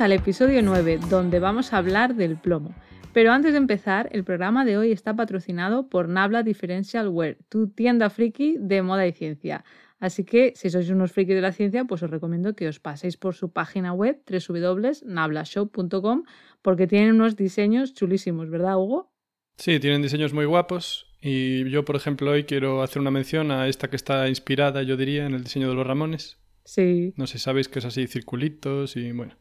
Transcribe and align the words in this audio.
Al 0.00 0.12
episodio 0.12 0.62
9, 0.62 1.00
donde 1.10 1.40
vamos 1.40 1.72
a 1.72 1.78
hablar 1.78 2.14
del 2.14 2.36
plomo. 2.36 2.72
Pero 3.12 3.32
antes 3.32 3.50
de 3.50 3.58
empezar, 3.58 4.08
el 4.12 4.22
programa 4.22 4.64
de 4.64 4.78
hoy 4.78 4.92
está 4.92 5.16
patrocinado 5.16 5.88
por 5.88 6.08
Nabla 6.08 6.44
Differential 6.44 7.08
Wear, 7.08 7.36
tu 7.48 7.70
tienda 7.70 8.08
friki 8.08 8.58
de 8.60 8.80
moda 8.82 9.08
y 9.08 9.12
ciencia. 9.12 9.64
Así 9.98 10.22
que 10.22 10.52
si 10.54 10.70
sois 10.70 10.88
unos 10.90 11.10
frikis 11.10 11.34
de 11.34 11.40
la 11.40 11.50
ciencia, 11.50 11.84
pues 11.84 12.04
os 12.04 12.10
recomiendo 12.10 12.54
que 12.54 12.68
os 12.68 12.78
paséis 12.78 13.16
por 13.16 13.34
su 13.34 13.50
página 13.50 13.92
web 13.92 14.22
www.nablashop.com 14.24 16.22
porque 16.62 16.86
tienen 16.86 17.16
unos 17.16 17.34
diseños 17.34 17.92
chulísimos, 17.92 18.50
¿verdad, 18.50 18.76
Hugo? 18.76 19.10
Sí, 19.56 19.80
tienen 19.80 20.00
diseños 20.00 20.32
muy 20.32 20.44
guapos 20.44 21.08
y 21.20 21.68
yo, 21.70 21.84
por 21.84 21.96
ejemplo, 21.96 22.30
hoy 22.30 22.44
quiero 22.44 22.82
hacer 22.82 23.02
una 23.02 23.10
mención 23.10 23.50
a 23.50 23.66
esta 23.66 23.90
que 23.90 23.96
está 23.96 24.28
inspirada, 24.28 24.84
yo 24.84 24.96
diría, 24.96 25.26
en 25.26 25.34
el 25.34 25.42
diseño 25.42 25.68
de 25.68 25.74
los 25.74 25.84
Ramones. 25.84 26.38
Sí. 26.64 27.14
No 27.16 27.26
sé, 27.26 27.40
sabéis 27.40 27.66
que 27.66 27.80
es 27.80 27.84
así, 27.84 28.06
circulitos 28.06 28.96
y 28.96 29.10
bueno. 29.10 29.34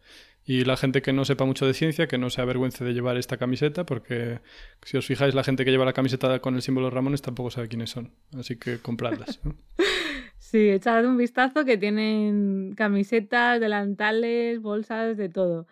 Y 0.50 0.64
la 0.64 0.78
gente 0.78 1.02
que 1.02 1.12
no 1.12 1.26
sepa 1.26 1.44
mucho 1.44 1.68
de 1.68 1.74
ciencia, 1.74 2.08
que 2.08 2.18
no 2.18 2.30
se 2.30 2.40
avergüence 2.40 2.86
de 2.86 2.94
llevar 2.94 3.18
esta 3.18 3.36
camiseta, 3.36 3.86
porque 3.86 4.40
si 4.82 4.96
os 4.96 5.06
fijáis, 5.06 5.36
la 5.36 5.44
gente 5.44 5.66
que 5.66 5.72
lleva 5.72 5.84
la 5.84 5.92
camiseta 5.92 6.40
con 6.40 6.56
el 6.56 6.62
símbolo 6.62 6.90
Ramones 6.90 7.22
tampoco 7.22 7.52
sabe 7.52 7.68
quiénes 7.68 7.90
son. 7.90 8.14
Así 8.34 8.56
que 8.56 8.78
compradlas. 8.80 9.42
sí, 10.40 10.70
echad 10.70 11.06
un 11.06 11.18
vistazo 11.18 11.66
que 11.66 11.78
tienen 11.78 12.76
camisetas, 12.78 13.60
delantales, 13.60 14.62
bolsas, 14.62 15.18
de 15.18 15.28
todo. 15.28 15.68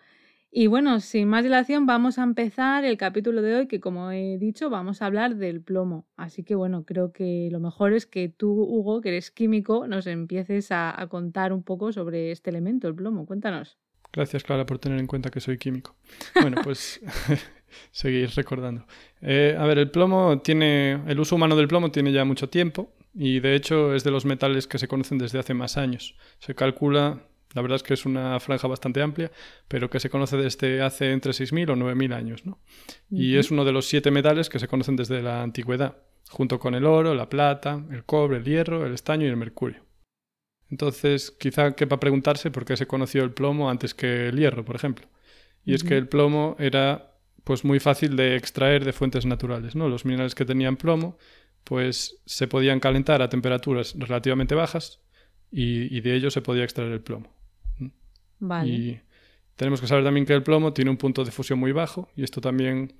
Y 0.50 0.66
bueno, 0.66 1.00
sin 1.00 1.26
más 1.28 1.42
dilación, 1.42 1.86
vamos 1.86 2.18
a 2.18 2.24
empezar 2.24 2.84
el 2.84 2.98
capítulo 2.98 3.40
de 3.40 3.54
hoy, 3.54 3.68
que 3.68 3.80
como 3.80 4.10
he 4.10 4.36
dicho, 4.36 4.68
vamos 4.68 5.00
a 5.00 5.06
hablar 5.06 5.36
del 5.36 5.62
plomo. 5.62 6.06
Así 6.16 6.44
que 6.44 6.54
bueno, 6.54 6.84
creo 6.84 7.12
que 7.12 7.48
lo 7.50 7.60
mejor 7.60 7.94
es 7.94 8.04
que 8.04 8.28
tú, 8.28 8.52
Hugo, 8.52 9.00
que 9.00 9.08
eres 9.08 9.30
químico, 9.30 9.86
nos 9.86 10.06
empieces 10.06 10.70
a, 10.70 11.00
a 11.00 11.06
contar 11.06 11.54
un 11.54 11.62
poco 11.62 11.92
sobre 11.92 12.30
este 12.30 12.50
elemento, 12.50 12.88
el 12.88 12.94
plomo. 12.94 13.24
Cuéntanos. 13.24 13.78
Gracias, 14.16 14.44
Clara, 14.44 14.64
por 14.64 14.78
tener 14.78 14.98
en 14.98 15.06
cuenta 15.06 15.30
que 15.30 15.40
soy 15.40 15.58
químico. 15.58 15.94
Bueno, 16.40 16.62
pues 16.64 17.00
seguir 17.92 18.30
recordando. 18.30 18.86
Eh, 19.20 19.54
a 19.58 19.64
ver, 19.66 19.78
el 19.78 19.90
plomo 19.90 20.40
tiene. 20.40 21.02
El 21.06 21.20
uso 21.20 21.36
humano 21.36 21.54
del 21.54 21.68
plomo 21.68 21.90
tiene 21.90 22.12
ya 22.12 22.24
mucho 22.24 22.48
tiempo 22.48 22.94
y 23.14 23.40
de 23.40 23.54
hecho 23.54 23.94
es 23.94 24.04
de 24.04 24.10
los 24.10 24.24
metales 24.24 24.66
que 24.66 24.78
se 24.78 24.88
conocen 24.88 25.18
desde 25.18 25.38
hace 25.38 25.52
más 25.52 25.76
años. 25.76 26.16
Se 26.38 26.54
calcula. 26.54 27.20
La 27.52 27.62
verdad 27.62 27.76
es 27.76 27.82
que 27.82 27.94
es 27.94 28.04
una 28.04 28.38
franja 28.40 28.68
bastante 28.68 29.00
amplia, 29.00 29.30
pero 29.68 29.88
que 29.88 30.00
se 30.00 30.10
conoce 30.10 30.36
desde 30.36 30.82
hace 30.82 31.12
entre 31.12 31.32
6.000 31.32 31.70
o 31.70 31.76
9.000 31.76 32.14
años. 32.14 32.44
¿no? 32.44 32.58
Y 33.10 33.36
es 33.36 33.50
uno 33.50 33.64
de 33.64 33.72
los 33.72 33.86
siete 33.86 34.10
metales 34.10 34.50
que 34.50 34.58
se 34.58 34.68
conocen 34.68 34.96
desde 34.96 35.22
la 35.22 35.42
antigüedad, 35.42 35.96
junto 36.28 36.58
con 36.58 36.74
el 36.74 36.84
oro, 36.84 37.14
la 37.14 37.30
plata, 37.30 37.82
el 37.90 38.04
cobre, 38.04 38.38
el 38.38 38.44
hierro, 38.44 38.84
el 38.84 38.92
estaño 38.92 39.26
y 39.26 39.30
el 39.30 39.38
mercurio. 39.38 39.85
Entonces, 40.70 41.30
quizá 41.30 41.74
quepa 41.74 42.00
preguntarse 42.00 42.50
por 42.50 42.64
qué 42.64 42.76
se 42.76 42.86
conoció 42.86 43.22
el 43.22 43.32
plomo 43.32 43.70
antes 43.70 43.94
que 43.94 44.28
el 44.28 44.38
hierro, 44.38 44.64
por 44.64 44.76
ejemplo. 44.76 45.06
Y 45.64 45.74
es 45.74 45.82
que 45.82 45.96
el 45.96 46.08
plomo 46.08 46.56
era 46.58 47.12
pues 47.44 47.64
muy 47.64 47.80
fácil 47.80 48.16
de 48.16 48.36
extraer 48.36 48.84
de 48.84 48.92
fuentes 48.92 49.26
naturales, 49.26 49.76
¿no? 49.76 49.88
Los 49.88 50.04
minerales 50.04 50.34
que 50.34 50.44
tenían 50.44 50.76
plomo 50.76 51.18
pues 51.62 52.20
se 52.26 52.46
podían 52.46 52.78
calentar 52.78 53.22
a 53.22 53.28
temperaturas 53.28 53.94
relativamente 53.98 54.54
bajas 54.54 55.00
y, 55.50 56.00
de 56.00 56.14
ello 56.14 56.30
se 56.30 56.40
podía 56.40 56.62
extraer 56.62 56.92
el 56.92 57.00
plomo. 57.00 57.32
Vale. 58.38 58.68
Y 58.68 59.00
tenemos 59.56 59.80
que 59.80 59.88
saber 59.88 60.04
también 60.04 60.26
que 60.26 60.32
el 60.32 60.44
plomo 60.44 60.72
tiene 60.72 60.90
un 60.90 60.96
punto 60.96 61.24
de 61.24 61.32
fusión 61.32 61.58
muy 61.58 61.72
bajo 61.72 62.08
y 62.14 62.22
esto 62.22 62.40
también 62.40 62.94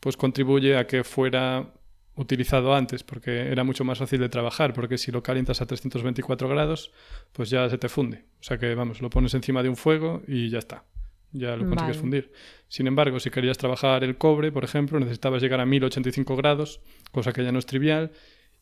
pues 0.00 0.16
contribuye 0.16 0.76
a 0.76 0.86
que 0.88 1.04
fuera 1.04 1.72
utilizado 2.20 2.74
antes 2.74 3.02
porque 3.02 3.50
era 3.50 3.64
mucho 3.64 3.84
más 3.84 3.98
fácil 3.98 4.20
de 4.20 4.28
trabajar 4.28 4.72
porque 4.74 4.98
si 4.98 5.10
lo 5.10 5.22
calientas 5.22 5.60
a 5.62 5.66
324 5.66 6.48
grados 6.48 6.92
pues 7.32 7.50
ya 7.50 7.68
se 7.70 7.78
te 7.78 7.88
funde 7.88 8.24
o 8.40 8.42
sea 8.42 8.58
que 8.58 8.74
vamos 8.74 9.00
lo 9.00 9.08
pones 9.10 9.32
encima 9.34 9.62
de 9.62 9.68
un 9.68 9.76
fuego 9.76 10.22
y 10.28 10.50
ya 10.50 10.58
está 10.58 10.84
ya 11.32 11.50
lo 11.56 11.60
consigues 11.64 11.96
Vale. 11.96 12.00
fundir 12.00 12.32
sin 12.68 12.86
embargo 12.88 13.20
si 13.20 13.30
querías 13.30 13.56
trabajar 13.58 14.04
el 14.04 14.16
cobre 14.18 14.52
por 14.52 14.64
ejemplo 14.64 14.98
necesitabas 15.00 15.40
llegar 15.42 15.60
a 15.60 15.66
1085 15.66 16.36
grados 16.36 16.80
cosa 17.10 17.32
que 17.32 17.42
ya 17.44 17.52
no 17.52 17.58
es 17.58 17.66
trivial 17.66 18.10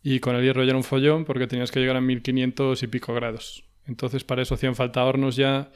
y 0.02 0.20
con 0.20 0.36
el 0.36 0.42
hierro 0.44 0.62
ya 0.62 0.68
era 0.70 0.76
un 0.76 0.84
follón 0.84 1.24
porque 1.24 1.46
tenías 1.46 1.70
que 1.72 1.80
llegar 1.80 1.96
a 1.96 2.00
1500 2.00 2.82
y 2.82 2.86
pico 2.86 3.12
grados 3.14 3.64
entonces 3.86 4.22
para 4.24 4.42
eso 4.42 4.54
hacían 4.54 4.74
falta 4.76 5.04
hornos 5.04 5.34
ya 5.36 5.70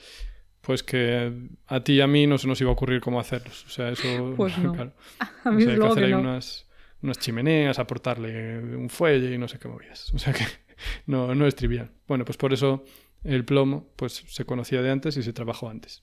pues 0.61 0.85
que 0.85 1.33
a 1.67 1.81
ti 1.81 1.95
y 1.95 2.01
a 2.01 2.07
mí 2.07 2.29
no 2.29 2.39
se 2.39 2.47
nos 2.47 2.61
iba 2.61 2.71
a 2.71 2.75
ocurrir 2.75 3.01
cómo 3.01 3.19
hacerlos 3.19 3.65
o 3.67 3.71
sea 3.71 3.89
eso 3.89 4.35
Pues 4.37 4.57
no. 4.59 4.73
claro. 4.73 4.93
A 5.45 5.49
O 5.49 5.53
mí 5.53 5.63
sea, 5.65 5.73
hay 5.73 5.79
que 5.81 5.87
hacer 5.87 5.99
que 6.05 6.05
ahí 6.05 6.13
unas, 6.13 6.69
unas 7.03 7.19
chimeneas, 7.19 7.79
aportarle 7.79 8.59
un 8.77 8.89
fuelle 8.91 9.35
y 9.35 9.39
no 9.39 9.49
sé 9.49 9.59
qué 9.59 9.69
movidas. 9.69 10.13
O 10.15 10.19
sea 10.19 10.33
que 10.33 10.45
no, 11.07 11.35
no 11.35 11.47
es 11.47 11.55
trivial. 11.55 11.91
Bueno, 12.09 12.25
pues 12.25 12.37
por 12.37 12.53
eso 12.53 12.85
el 13.25 13.45
plomo 13.45 13.93
pues, 13.97 14.25
se 14.29 14.45
conocía 14.45 14.83
de 14.83 14.91
antes 14.91 15.17
y 15.17 15.23
se 15.23 15.33
trabajó 15.33 15.69
antes. 15.69 16.03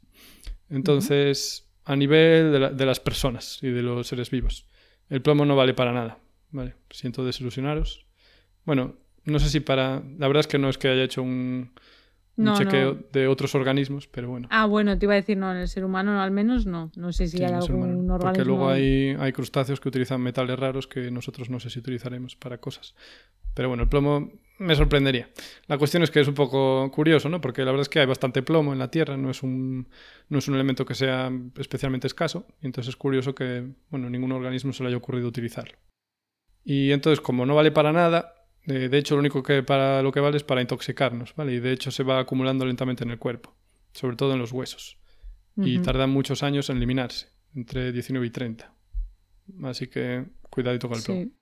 Entonces, 0.69 1.67
a 1.85 1.95
nivel 1.95 2.51
de, 2.51 2.59
la- 2.59 2.69
de 2.71 2.85
las 2.85 2.99
personas 2.99 3.59
y 3.61 3.69
de 3.69 3.81
los 3.81 4.07
seres 4.07 4.29
vivos, 4.29 4.65
el 5.09 5.21
plomo 5.21 5.45
no 5.45 5.55
vale 5.55 5.73
para 5.73 5.91
nada. 5.93 6.19
Vale, 6.51 6.75
siento 6.89 7.25
desilusionaros. 7.25 8.05
Bueno, 8.65 8.97
no 9.25 9.39
sé 9.39 9.49
si 9.49 9.59
para... 9.59 10.01
La 10.17 10.27
verdad 10.27 10.41
es 10.41 10.47
que 10.47 10.57
no 10.59 10.69
es 10.69 10.77
que 10.77 10.87
haya 10.89 11.03
hecho 11.03 11.21
un, 11.23 11.71
un 12.39 12.45
No, 12.45 12.57
chequeo 12.57 12.93
no. 12.95 13.01
de 13.11 13.27
otros 13.27 13.53
organismos, 13.53 14.07
pero 14.07 14.29
bueno. 14.29 14.47
Ah, 14.51 14.65
bueno, 14.65 14.97
te 14.97 15.05
iba 15.05 15.13
a 15.13 15.17
decir, 15.17 15.37
no, 15.37 15.51
en 15.51 15.57
el 15.57 15.67
ser 15.67 15.83
humano 15.85 16.13
no, 16.13 16.21
al 16.21 16.31
menos 16.31 16.65
no. 16.65 16.91
No 16.95 17.11
sé 17.13 17.27
si 17.27 17.37
Sí, 17.37 17.43
hay 17.43 17.53
algún 17.53 17.75
humano. 17.75 17.93
organismo. 18.15 18.17
Porque 18.19 18.45
luego 18.45 18.69
hay, 18.69 19.15
hay 19.19 19.31
crustáceos 19.31 19.79
que 19.79 19.89
utilizan 19.89 20.21
metales 20.21 20.57
raros 20.57 20.87
que 20.87 21.11
nosotros 21.11 21.49
no 21.49 21.59
sé 21.59 21.69
si 21.69 21.79
utilizaremos 21.79 22.35
para 22.35 22.57
cosas. 22.57 22.95
Pero 23.53 23.67
bueno, 23.69 23.83
el 23.83 23.89
plomo 23.89 24.31
me 24.59 24.75
sorprendería. 24.75 25.29
La 25.67 25.77
cuestión 25.77 26.03
es 26.03 26.11
que 26.11 26.19
es 26.21 26.27
un 26.27 26.33
poco 26.33 26.89
curioso, 26.91 27.29
¿no? 27.29 27.41
Porque 27.41 27.61
la 27.65 27.71
verdad 27.71 27.81
es 27.81 27.89
que 27.89 27.99
hay 27.99 28.05
bastante 28.05 28.41
plomo 28.41 28.73
en 28.73 28.79
la 28.79 28.89
Tierra, 28.91 29.17
no 29.17 29.29
es 29.29 29.43
un, 29.43 29.87
no 30.29 30.37
es 30.39 30.47
un 30.47 30.55
elemento 30.55 30.85
que 30.85 30.95
sea 30.95 31.31
especialmente 31.57 32.07
escaso. 32.07 32.45
Y 32.61 32.67
entonces 32.67 32.89
es 32.89 32.95
curioso 32.95 33.35
que, 33.35 33.67
bueno, 33.89 34.09
ningún 34.09 34.31
organismo 34.31 34.71
se 34.73 34.83
le 34.83 34.89
haya 34.89 34.97
ocurrido 34.97 35.27
utilizarlo. 35.27 35.77
Y 36.63 36.91
entonces, 36.91 37.19
como 37.21 37.45
no 37.45 37.55
vale 37.55 37.71
para 37.71 37.91
nada, 37.91 38.33
eh, 38.69 38.89
de 38.89 38.97
hecho 38.97 39.15
lo 39.15 39.19
único 39.19 39.43
que 39.43 39.63
para 39.63 40.01
lo 40.01 40.11
que 40.11 40.19
vale 40.19 40.37
es 40.37 40.43
para 40.43 40.61
intoxicarnos, 40.61 41.35
¿vale? 41.35 41.53
Y 41.53 41.59
de 41.59 41.71
hecho 41.73 41.91
se 41.91 42.03
va 42.03 42.19
acumulando 42.19 42.65
lentamente 42.65 43.03
en 43.03 43.11
el 43.11 43.17
cuerpo, 43.19 43.55
sobre 43.93 44.15
todo 44.15 44.33
en 44.33 44.39
los 44.39 44.51
huesos 44.51 44.97
y 45.57 45.79
tardan 45.79 46.09
muchos 46.09 46.41
años 46.43 46.69
en 46.69 46.77
eliminarse, 46.77 47.27
entre 47.53 47.91
19 47.91 48.25
y 48.27 48.29
30. 48.29 48.73
Así 49.63 49.87
que 49.87 50.25
cuidadito 50.49 50.87
con 50.87 50.97
el 50.97 51.03
plomo. 51.03 51.21
Sí. 51.23 51.33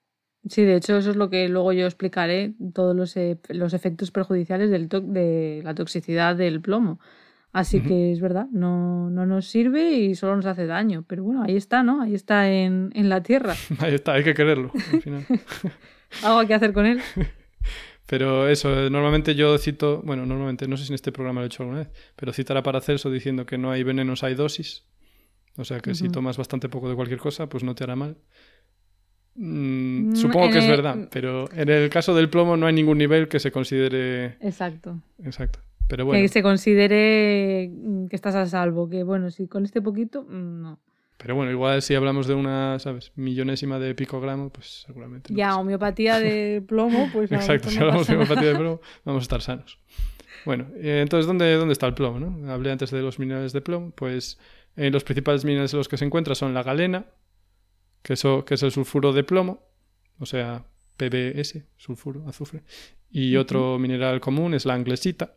Sí, 0.48 0.62
de 0.62 0.76
hecho, 0.76 0.96
eso 0.96 1.10
es 1.10 1.16
lo 1.16 1.30
que 1.30 1.48
luego 1.48 1.72
yo 1.72 1.84
explicaré, 1.84 2.54
todos 2.72 2.94
los, 2.96 3.16
e- 3.16 3.38
los 3.48 3.74
efectos 3.74 4.10
perjudiciales 4.12 4.70
del 4.70 4.88
to- 4.88 5.00
de 5.00 5.60
la 5.64 5.74
toxicidad 5.74 6.36
del 6.36 6.60
plomo. 6.60 7.00
Así 7.52 7.80
que 7.80 8.12
es 8.12 8.20
verdad, 8.20 8.46
no, 8.52 9.10
no 9.10 9.26
nos 9.26 9.46
sirve 9.46 9.92
y 9.92 10.14
solo 10.14 10.36
nos 10.36 10.46
hace 10.46 10.66
daño. 10.66 11.04
Pero 11.08 11.24
bueno, 11.24 11.42
ahí 11.42 11.56
está, 11.56 11.82
¿no? 11.82 12.00
Ahí 12.02 12.14
está 12.14 12.50
en, 12.50 12.90
en 12.94 13.08
la 13.08 13.22
tierra. 13.22 13.54
Ahí 13.80 13.94
está, 13.94 14.12
hay 14.14 14.22
que 14.24 14.34
quererlo 14.34 14.70
al 14.92 15.02
final. 15.02 15.24
Algo 16.22 16.40
hay 16.40 16.46
que 16.46 16.54
hacer 16.54 16.72
con 16.72 16.86
él. 16.86 17.00
Pero 18.06 18.48
eso, 18.48 18.88
normalmente 18.88 19.34
yo 19.34 19.58
cito, 19.58 20.00
bueno, 20.02 20.24
normalmente, 20.24 20.66
no 20.66 20.78
sé 20.78 20.84
si 20.84 20.92
en 20.92 20.94
este 20.94 21.12
programa 21.12 21.40
lo 21.40 21.44
he 21.44 21.48
hecho 21.48 21.62
alguna 21.62 21.80
vez, 21.80 21.90
pero 22.16 22.32
citar 22.32 22.56
a 22.56 22.62
Paracelso 22.62 23.10
diciendo 23.10 23.44
que 23.44 23.58
no 23.58 23.70
hay 23.70 23.82
venenos, 23.82 24.24
hay 24.24 24.34
dosis. 24.34 24.84
O 25.58 25.64
sea 25.64 25.80
que 25.80 25.94
si 25.94 26.08
tomas 26.08 26.38
bastante 26.38 26.70
poco 26.70 26.88
de 26.88 26.94
cualquier 26.94 27.18
cosa, 27.18 27.50
pues 27.50 27.64
no 27.64 27.74
te 27.74 27.84
hará 27.84 27.96
mal. 27.96 28.16
Mm, 29.34 30.10
Mm, 30.10 30.16
supongo 30.16 30.46
en 30.46 30.52
que 30.52 30.58
es 30.58 30.68
verdad, 30.68 31.08
pero 31.10 31.50
en 31.52 31.68
el 31.68 31.90
caso 31.90 32.14
del 32.14 32.28
plomo 32.28 32.56
no 32.56 32.66
hay 32.66 32.72
ningún 32.72 32.98
nivel 32.98 33.28
que 33.28 33.38
se 33.38 33.52
considere 33.52 34.36
Exacto. 34.40 35.00
exacto. 35.22 35.60
Pero 35.86 36.04
bueno, 36.04 36.20
Que 36.20 36.28
se 36.28 36.42
considere 36.42 37.70
mm, 37.72 38.06
que 38.06 38.16
estás 38.16 38.34
a 38.34 38.46
salvo. 38.46 38.88
Que 38.88 39.02
bueno, 39.04 39.30
si 39.30 39.46
con 39.48 39.64
este 39.64 39.80
poquito, 39.80 40.24
no. 40.28 40.78
Pero 41.28 41.36
bueno, 41.36 41.52
igual 41.52 41.82
si 41.82 41.94
hablamos 41.94 42.26
de 42.26 42.32
una, 42.32 42.78
¿sabes? 42.78 43.12
Millonésima 43.14 43.78
de 43.78 43.94
picogramo, 43.94 44.48
pues 44.48 44.84
seguramente. 44.86 45.30
no 45.30 45.36
Ya, 45.38 45.48
pasa. 45.48 45.60
homeopatía 45.60 46.18
de 46.20 46.62
plomo, 46.66 47.10
pues 47.12 47.30
Exacto, 47.30 47.68
si 47.68 47.76
hablamos 47.76 48.06
de 48.06 48.14
homeopatía 48.14 48.48
de 48.48 48.54
plomo, 48.58 48.80
vamos 49.04 49.20
a 49.20 49.24
estar 49.24 49.42
sanos. 49.42 49.78
Bueno, 50.46 50.68
eh, 50.76 51.00
entonces, 51.02 51.26
¿dónde, 51.26 51.52
¿dónde 51.56 51.74
está 51.74 51.86
el 51.86 51.92
plomo? 51.92 52.18
No? 52.18 52.50
Hablé 52.50 52.70
antes 52.72 52.90
de 52.92 53.02
los 53.02 53.18
minerales 53.18 53.52
de 53.52 53.60
plomo. 53.60 53.90
Pues 53.90 54.38
eh, 54.76 54.90
los 54.90 55.04
principales 55.04 55.44
minerales 55.44 55.74
en 55.74 55.76
los 55.76 55.88
que 55.88 55.98
se 55.98 56.06
encuentra 56.06 56.34
son 56.34 56.54
la 56.54 56.62
galena, 56.62 57.04
que, 58.00 58.14
que 58.46 58.54
es 58.54 58.62
el 58.62 58.72
sulfuro 58.72 59.12
de 59.12 59.22
plomo, 59.22 59.68
o 60.18 60.24
sea, 60.24 60.64
PBS, 60.96 61.62
sulfuro, 61.76 62.26
azufre. 62.26 62.62
Y 63.10 63.36
otro 63.36 63.78
mineral 63.78 64.18
común 64.20 64.54
es 64.54 64.64
la 64.64 64.72
anglesita, 64.72 65.34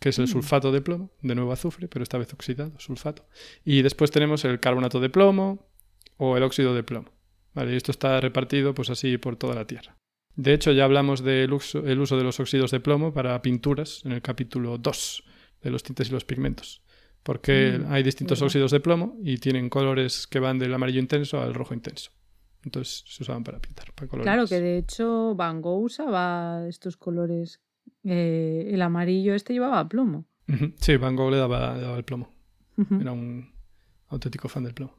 que 0.00 0.10
es 0.10 0.18
el 0.18 0.24
Mm. 0.24 0.28
sulfato 0.28 0.72
de 0.72 0.80
plomo, 0.80 1.10
de 1.22 1.34
nuevo 1.34 1.52
azufre, 1.52 1.88
pero 1.88 2.02
esta 2.02 2.18
vez 2.18 2.32
oxidado, 2.32 2.72
sulfato. 2.78 3.26
Y 3.64 3.82
después 3.82 4.10
tenemos 4.10 4.44
el 4.44 4.60
carbonato 4.60 5.00
de 5.00 5.08
plomo 5.10 5.66
o 6.16 6.36
el 6.36 6.42
óxido 6.42 6.74
de 6.74 6.82
plomo. 6.82 7.10
Vale, 7.54 7.72
y 7.72 7.76
esto 7.76 7.90
está 7.90 8.20
repartido 8.20 8.74
pues 8.74 8.90
así 8.90 9.16
por 9.18 9.36
toda 9.36 9.54
la 9.54 9.66
Tierra. 9.66 9.96
De 10.34 10.52
hecho, 10.52 10.70
ya 10.72 10.84
hablamos 10.84 11.22
del 11.24 11.52
uso, 11.54 11.86
el 11.86 11.98
uso 12.00 12.18
de 12.18 12.24
los 12.24 12.38
óxidos 12.40 12.70
de 12.70 12.80
plomo 12.80 13.14
para 13.14 13.40
pinturas 13.40 14.02
en 14.04 14.12
el 14.12 14.20
capítulo 14.20 14.76
2 14.76 15.24
de 15.62 15.70
los 15.70 15.82
tintes 15.82 16.10
y 16.10 16.12
los 16.12 16.24
pigmentos. 16.26 16.82
Porque 17.22 17.78
Mm, 17.80 17.92
hay 17.92 18.02
distintos 18.02 18.42
óxidos 18.42 18.70
de 18.70 18.80
plomo 18.80 19.16
y 19.24 19.38
tienen 19.38 19.70
colores 19.70 20.26
que 20.26 20.38
van 20.38 20.58
del 20.58 20.74
amarillo 20.74 21.00
intenso 21.00 21.40
al 21.40 21.54
rojo 21.54 21.72
intenso. 21.74 22.10
Entonces 22.62 23.04
se 23.06 23.22
usaban 23.22 23.42
para 23.44 23.58
pintar, 23.60 23.92
para 23.94 24.08
colores. 24.08 24.26
Claro 24.26 24.46
que 24.46 24.60
de 24.60 24.78
hecho 24.78 25.34
Van 25.34 25.62
Gogh 25.62 25.84
usaba 25.84 26.66
estos 26.68 26.96
colores. 26.96 27.60
Eh, 28.06 28.70
el 28.72 28.82
amarillo 28.82 29.34
este 29.34 29.52
llevaba 29.52 29.88
plomo. 29.88 30.26
Sí, 30.80 30.96
Van 30.96 31.16
Gogh 31.16 31.32
le 31.32 31.38
daba, 31.38 31.74
le 31.74 31.82
daba 31.82 31.96
el 31.96 32.04
plomo. 32.04 32.32
Era 33.00 33.12
un 33.12 33.50
auténtico 34.08 34.48
fan 34.48 34.64
del 34.64 34.74
plomo. 34.74 34.94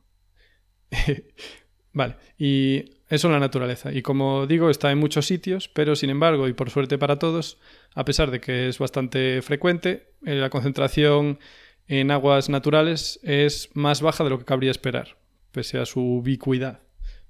vale, 1.93 2.17
y 2.37 2.83
eso 3.07 3.27
en 3.27 3.33
la 3.33 3.39
naturaleza. 3.39 3.93
Y 3.93 4.01
como 4.01 4.45
digo, 4.45 4.69
está 4.69 4.91
en 4.91 4.97
muchos 4.97 5.25
sitios, 5.25 5.69
pero 5.69 5.95
sin 5.95 6.09
embargo, 6.09 6.47
y 6.47 6.53
por 6.53 6.69
suerte 6.69 6.97
para 6.97 7.17
todos, 7.17 7.59
a 7.95 8.03
pesar 8.03 8.29
de 8.31 8.41
que 8.41 8.67
es 8.67 8.79
bastante 8.79 9.41
frecuente, 9.41 10.13
eh, 10.25 10.35
la 10.35 10.49
concentración 10.49 11.39
en 11.87 12.11
aguas 12.11 12.49
naturales 12.49 13.19
es 13.23 13.69
más 13.73 14.01
baja 14.01 14.25
de 14.25 14.31
lo 14.31 14.39
que 14.39 14.45
cabría 14.45 14.71
esperar, 14.71 15.17
pese 15.51 15.79
a 15.79 15.85
su 15.85 16.01
ubicuidad. 16.01 16.81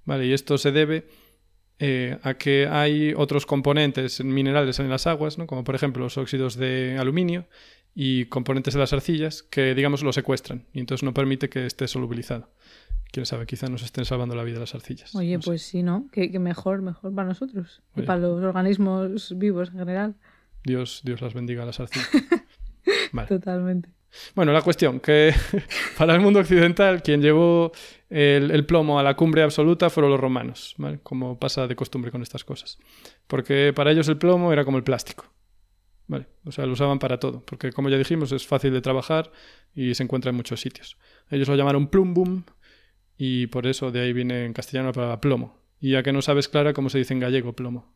Vale, 0.05 0.25
y 0.25 0.33
esto 0.33 0.57
se 0.57 0.71
debe 0.71 1.07
eh, 1.79 2.17
a 2.23 2.33
que 2.35 2.67
hay 2.67 3.13
otros 3.15 3.45
componentes 3.45 4.23
minerales 4.23 4.79
en 4.79 4.89
las 4.89 5.05
aguas, 5.05 5.37
¿no? 5.37 5.45
como 5.45 5.63
por 5.63 5.75
ejemplo 5.75 6.03
los 6.03 6.17
óxidos 6.17 6.55
de 6.55 6.97
aluminio 6.99 7.45
y 7.93 8.25
componentes 8.25 8.73
de 8.73 8.79
las 8.79 8.93
arcillas 8.93 9.43
que, 9.43 9.75
digamos, 9.75 10.03
lo 10.03 10.11
secuestran 10.13 10.65
y 10.73 10.79
entonces 10.79 11.03
no 11.03 11.13
permite 11.13 11.49
que 11.49 11.65
esté 11.65 11.87
solubilizado. 11.87 12.49
Quién 13.11 13.25
sabe, 13.25 13.45
quizá 13.45 13.67
nos 13.67 13.83
estén 13.83 14.05
salvando 14.05 14.35
la 14.35 14.43
vida 14.43 14.59
las 14.59 14.75
arcillas. 14.75 15.15
Oye, 15.15 15.35
no 15.35 15.41
sé. 15.41 15.45
pues 15.45 15.61
sí, 15.61 15.81
¿no? 15.81 16.07
Que, 16.11 16.29
que 16.29 16.39
mejor, 16.39 16.81
mejor 16.81 17.13
para 17.15 17.27
nosotros. 17.27 17.81
Y 17.95 18.01
para 18.01 18.19
los 18.19 18.43
organismos 18.43 19.37
vivos 19.37 19.69
en 19.69 19.79
general. 19.79 20.15
Dios, 20.63 21.01
Dios 21.05 21.21
las 21.21 21.33
bendiga 21.33 21.63
a 21.63 21.65
las 21.65 21.79
arcillas. 21.79 22.09
Vale. 23.13 23.27
Totalmente. 23.27 23.89
Bueno, 24.35 24.51
la 24.53 24.61
cuestión, 24.61 24.99
que 24.99 25.33
para 25.97 26.13
el 26.13 26.21
mundo 26.21 26.39
occidental 26.39 27.01
quien 27.01 27.21
llevó 27.21 27.71
el, 28.09 28.51
el 28.51 28.65
plomo 28.65 28.99
a 28.99 29.03
la 29.03 29.15
cumbre 29.15 29.43
absoluta 29.43 29.89
fueron 29.89 30.11
los 30.11 30.19
romanos, 30.19 30.75
¿vale? 30.77 30.99
como 31.03 31.39
pasa 31.39 31.67
de 31.67 31.75
costumbre 31.75 32.11
con 32.11 32.21
estas 32.21 32.43
cosas. 32.43 32.77
Porque 33.27 33.73
para 33.75 33.91
ellos 33.91 34.07
el 34.07 34.17
plomo 34.17 34.53
era 34.53 34.65
como 34.65 34.77
el 34.77 34.83
plástico. 34.83 35.25
¿vale? 36.07 36.27
O 36.45 36.51
sea, 36.51 36.65
lo 36.65 36.73
usaban 36.73 36.99
para 36.99 37.19
todo, 37.19 37.43
porque 37.45 37.71
como 37.71 37.89
ya 37.89 37.97
dijimos 37.97 38.31
es 38.31 38.47
fácil 38.47 38.73
de 38.73 38.81
trabajar 38.81 39.31
y 39.75 39.93
se 39.93 40.03
encuentra 40.03 40.29
en 40.29 40.35
muchos 40.35 40.61
sitios. 40.61 40.97
Ellos 41.29 41.47
lo 41.47 41.55
llamaron 41.55 41.87
plumbum 41.87 42.43
y 43.17 43.47
por 43.47 43.67
eso 43.67 43.91
de 43.91 44.01
ahí 44.01 44.13
viene 44.13 44.45
en 44.45 44.53
castellano 44.53 44.89
la 44.89 44.93
palabra 44.93 45.21
plomo. 45.21 45.57
Y 45.79 45.91
ya 45.91 46.03
que 46.03 46.11
no 46.11 46.21
sabes, 46.21 46.47
Clara, 46.47 46.73
cómo 46.73 46.89
se 46.89 46.97
dice 46.97 47.13
en 47.13 47.19
gallego 47.19 47.53
plomo. 47.53 47.93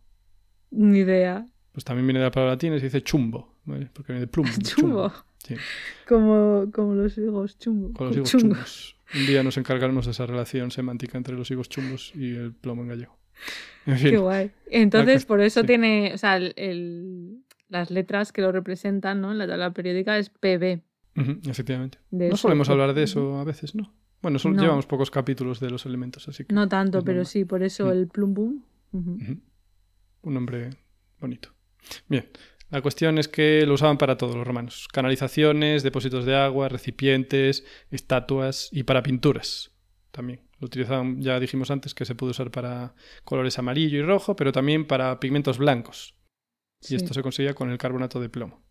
Ni 0.70 1.00
idea. 1.00 1.48
Pues 1.72 1.84
también 1.84 2.06
viene 2.06 2.20
de 2.20 2.26
la 2.26 2.32
palabra 2.32 2.54
latina 2.54 2.76
y 2.76 2.80
se 2.80 2.86
dice 2.86 3.02
chumbo, 3.02 3.56
¿vale? 3.66 3.90
Porque 3.92 4.14
viene 4.14 4.26
de 4.26 4.32
plum. 4.32 4.46
de 4.46 4.62
Chumbo. 4.64 5.12
Sí. 5.46 5.56
Como, 6.08 6.70
como 6.74 6.94
los 6.96 7.18
higos 7.18 7.58
chumbo. 7.58 7.94
Con 7.94 8.08
los 8.08 8.16
higos 8.18 8.30
chungos. 8.32 8.50
chumbos. 8.58 8.96
Un 9.16 9.26
día 9.28 9.44
nos 9.44 9.58
encargaremos 9.58 10.06
de 10.06 10.12
esa 10.12 10.26
relación 10.26 10.72
semántica 10.72 11.18
entre 11.18 11.36
los 11.36 11.50
higos 11.52 11.68
chumbos 11.70 12.14
y 12.16 12.36
el 12.36 12.54
plomo 12.54 12.84
en 12.84 12.90
gallego. 12.90 13.18
En 13.86 13.98
fin, 13.98 14.12
Qué 14.12 14.18
guay. 14.18 14.52
Entonces, 14.70 15.26
por 15.26 15.42
eso 15.42 15.62
sí. 15.62 15.68
tiene, 15.68 16.12
o 16.14 16.18
sea, 16.18 16.38
el- 16.38 16.54
el- 16.56 17.44
las 17.70 17.90
letras 17.92 18.32
que 18.32 18.42
lo 18.42 18.52
representan, 18.52 19.20
¿no? 19.22 19.32
En 19.32 19.38
la 19.38 19.48
tabla 19.48 19.72
periódica 19.74 20.18
es 20.18 20.30
PB. 20.30 20.82
efectivamente. 21.50 21.98
De 22.12 22.28
no 22.30 22.36
eso, 22.36 22.44
solemos 22.44 22.70
hablar 22.70 22.94
de 22.94 23.04
eso 23.04 23.38
a 23.40 23.44
veces, 23.44 23.76
¿no? 23.76 23.94
Bueno, 24.22 24.38
solo 24.40 24.56
No. 24.56 24.62
llevamos 24.62 24.86
pocos 24.86 25.10
capítulos 25.12 25.60
de 25.60 25.70
los 25.72 25.86
elementos, 25.86 26.28
así 26.30 26.46
que 26.46 26.54
No 26.54 26.70
tanto, 26.70 27.04
pero 27.04 27.26
sí, 27.26 27.44
por 27.44 27.64
eso 27.64 27.92
el 27.92 28.08
plum 28.08 28.62
ujú, 28.94 29.18
un 30.22 30.34
nombre 30.34 30.70
bonito. 31.20 31.50
Bien, 32.08 32.28
la 32.72 32.82
cuestión 32.82 33.18
es 33.18 33.28
que 33.28 33.66
lo 33.66 33.74
usaban 33.74 33.98
para 33.98 34.18
todos 34.18 34.34
los 34.34 34.48
romanos. 34.48 34.88
Canalizaciones, 34.92 35.84
depósitos 35.84 36.26
de 36.26 36.38
agua, 36.38 36.70
recipientes, 36.70 37.66
estatuas 37.92 38.70
y 38.72 38.84
para 38.84 39.04
pinturas 39.04 39.72
también. 40.12 40.42
Lo 40.60 40.68
utilizaban, 40.68 41.22
ya 41.22 41.40
dijimos 41.40 41.70
antes, 41.70 41.94
que 41.94 42.06
se 42.06 42.16
puede 42.16 42.32
usar 42.32 42.50
para 42.50 42.94
colores 43.26 43.60
amarillo 43.60 44.00
y 44.00 44.04
rojo, 44.04 44.36
pero 44.38 44.54
también 44.54 44.86
para 44.86 45.20
pigmentos 45.20 45.58
blancos. 45.58 46.16
Sí. 46.80 46.96
y 46.96 46.98
esto 46.98 47.14
se 47.14 47.22
conseguía 47.22 47.54
con 47.54 47.70
el 47.70 47.78
carbonato 47.78 48.20
de 48.20 48.30
plomo. 48.30 48.64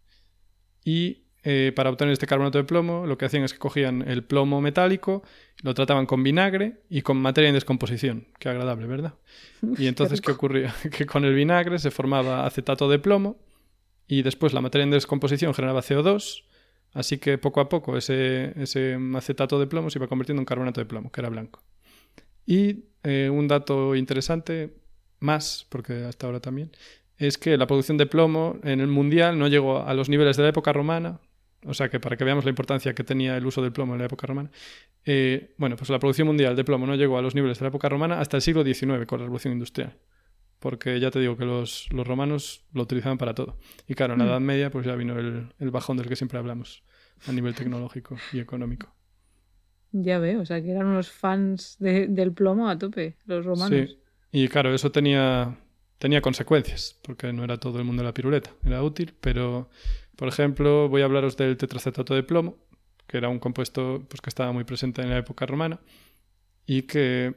Y 0.85 1.27
eh, 1.45 1.73
para 1.77 1.91
obtener 1.91 2.13
este 2.13 2.27
carbonato 2.27 2.59
de 2.59 2.65
plomo, 2.65 3.07
lo 3.07 3.17
que 3.19 3.27
hacían 3.27 3.45
es 3.45 3.53
que 3.53 3.59
cogían 3.59 4.03
el 4.09 4.25
plomo 4.25 4.61
metálico, 4.61 5.23
lo 5.63 5.75
trataban 5.75 6.07
con 6.07 6.23
vinagre 6.23 6.83
y 6.89 7.03
con 7.03 7.19
materia 7.19 7.49
en 7.49 7.55
descomposición. 7.55 8.29
Qué 8.39 8.49
agradable, 8.49 8.87
¿verdad? 8.87 9.15
Y 9.79 9.87
entonces, 9.87 10.21
¿qué 10.21 10.33
ocurría? 10.33 10.75
Que 10.91 11.07
con 11.07 11.25
el 11.25 11.35
vinagre 11.35 11.79
se 11.79 11.91
formaba 11.91 12.47
acetato 12.47 12.89
de 12.89 12.99
plomo 12.99 13.39
y 14.11 14.23
después 14.23 14.53
la 14.53 14.61
materia 14.61 14.83
en 14.83 14.91
descomposición 14.91 15.55
generaba 15.55 15.83
CO2, 15.83 16.43
así 16.95 17.19
que 17.19 17.39
poco 17.39 17.61
a 17.61 17.69
poco 17.69 17.97
ese, 17.97 18.61
ese 18.61 18.99
acetato 19.15 19.61
de 19.61 19.69
plomo 19.69 19.89
se 19.89 20.01
iba 20.01 20.09
convirtiendo 20.09 20.41
en 20.41 20.47
carbonato 20.47 20.81
de 20.81 20.85
plomo, 20.87 21.13
que 21.13 21.21
era 21.21 21.31
blanco. 21.31 21.63
Y 22.45 22.87
eh, 23.05 23.31
un 23.33 23.47
dato 23.47 23.95
interesante, 23.95 24.75
más, 25.21 25.65
porque 25.69 26.05
hasta 26.07 26.27
ahora 26.27 26.41
también, 26.41 26.73
es 27.19 27.39
que 27.39 27.57
la 27.57 27.69
producción 27.69 27.99
de 27.99 28.07
plomo 28.07 28.59
en 28.65 28.81
el 28.81 28.89
mundial 28.89 29.39
no 29.39 29.47
llegó 29.47 29.87
a 29.87 29.95
los 29.95 30.09
niveles 30.09 30.37
de 30.37 30.43
la 30.43 30.49
época 30.49 30.73
romana, 30.73 31.21
o 31.65 31.73
sea 31.73 31.89
que 31.89 32.01
para 32.01 32.17
que 32.17 32.25
veamos 32.25 32.45
la 32.45 32.51
importancia 32.51 32.93
que 32.97 33.05
tenía 33.05 33.37
el 33.37 33.47
uso 33.47 33.63
del 33.63 33.71
plomo 33.71 33.93
en 33.93 34.01
la 34.01 34.07
época 34.07 34.27
romana, 34.27 34.51
eh, 35.05 35.55
bueno, 35.57 35.77
pues 35.77 35.89
la 35.89 36.01
producción 36.01 36.27
mundial 36.27 36.57
de 36.57 36.65
plomo 36.65 36.85
no 36.85 36.97
llegó 36.97 37.17
a 37.17 37.23
los 37.23 37.37
niveles 37.37 37.61
de 37.61 37.65
la 37.65 37.69
época 37.69 37.89
romana 37.89 38.19
hasta 38.19 38.39
el 38.39 38.43
siglo 38.43 38.65
XIX 38.65 39.07
con 39.07 39.21
la 39.21 39.27
revolución 39.27 39.53
industrial. 39.53 39.95
Porque 40.61 41.01
ya 41.01 41.11
te 41.11 41.19
digo 41.19 41.37
que 41.37 41.45
los, 41.45 41.89
los 41.91 42.07
romanos 42.07 42.65
lo 42.73 42.83
utilizaban 42.83 43.19
para 43.19 43.35
todo. 43.35 43.59
Y 43.89 43.95
claro, 43.95 44.13
en 44.13 44.21
la 44.21 44.25
Mm. 44.27 44.29
Edad 44.29 44.41
Media 44.41 44.71
pues 44.71 44.87
ya 44.87 44.95
vino 44.95 45.19
el, 45.19 45.53
el 45.59 45.71
bajón 45.71 45.97
del 45.97 46.07
que 46.09 46.15
siempre 46.17 46.39
hablamos 46.39 46.85
a 47.27 47.33
nivel 47.33 47.55
tecnológico 47.55 48.17
y 48.33 48.39
económico. 48.39 48.95
Ya 49.93 50.19
veo, 50.21 50.41
o 50.43 50.47
sea, 50.47 50.63
que 50.63 50.71
eran 50.71 50.87
unos 50.87 51.11
fans 51.11 51.77
de- 51.81 52.07
del 52.07 52.33
plomo 52.33 52.69
a 52.69 52.79
tope, 52.79 53.17
los 53.27 53.45
romanos. 53.45 53.91
Sí. 53.91 53.99
Y 54.33 54.47
claro, 54.49 54.73
eso 54.73 54.93
tenía, 54.93 55.59
tenía 55.99 56.21
consecuencias, 56.21 56.97
porque 57.03 57.33
no 57.33 57.43
era 57.43 57.57
todo 57.59 57.79
el 57.79 57.85
mundo 57.85 58.05
la 58.05 58.15
piruleta. 58.15 58.51
Era 58.65 58.83
útil, 58.85 59.15
pero, 59.21 59.69
por 60.15 60.29
ejemplo, 60.29 60.89
voy 60.89 61.03
a 61.03 61.07
hablaros 61.07 61.37
del 61.37 61.57
tetracetato 61.57 62.15
de 62.15 62.23
plomo, 62.23 62.57
que 63.09 63.17
era 63.17 63.29
un 63.29 63.41
compuesto 63.41 64.05
pues, 64.09 64.21
que 64.21 64.29
estaba 64.31 64.53
muy 64.53 64.63
presente 64.65 65.03
en 65.03 65.11
la 65.11 65.19
época 65.19 65.45
romana 65.47 65.81
y 66.67 66.83
que 66.83 67.35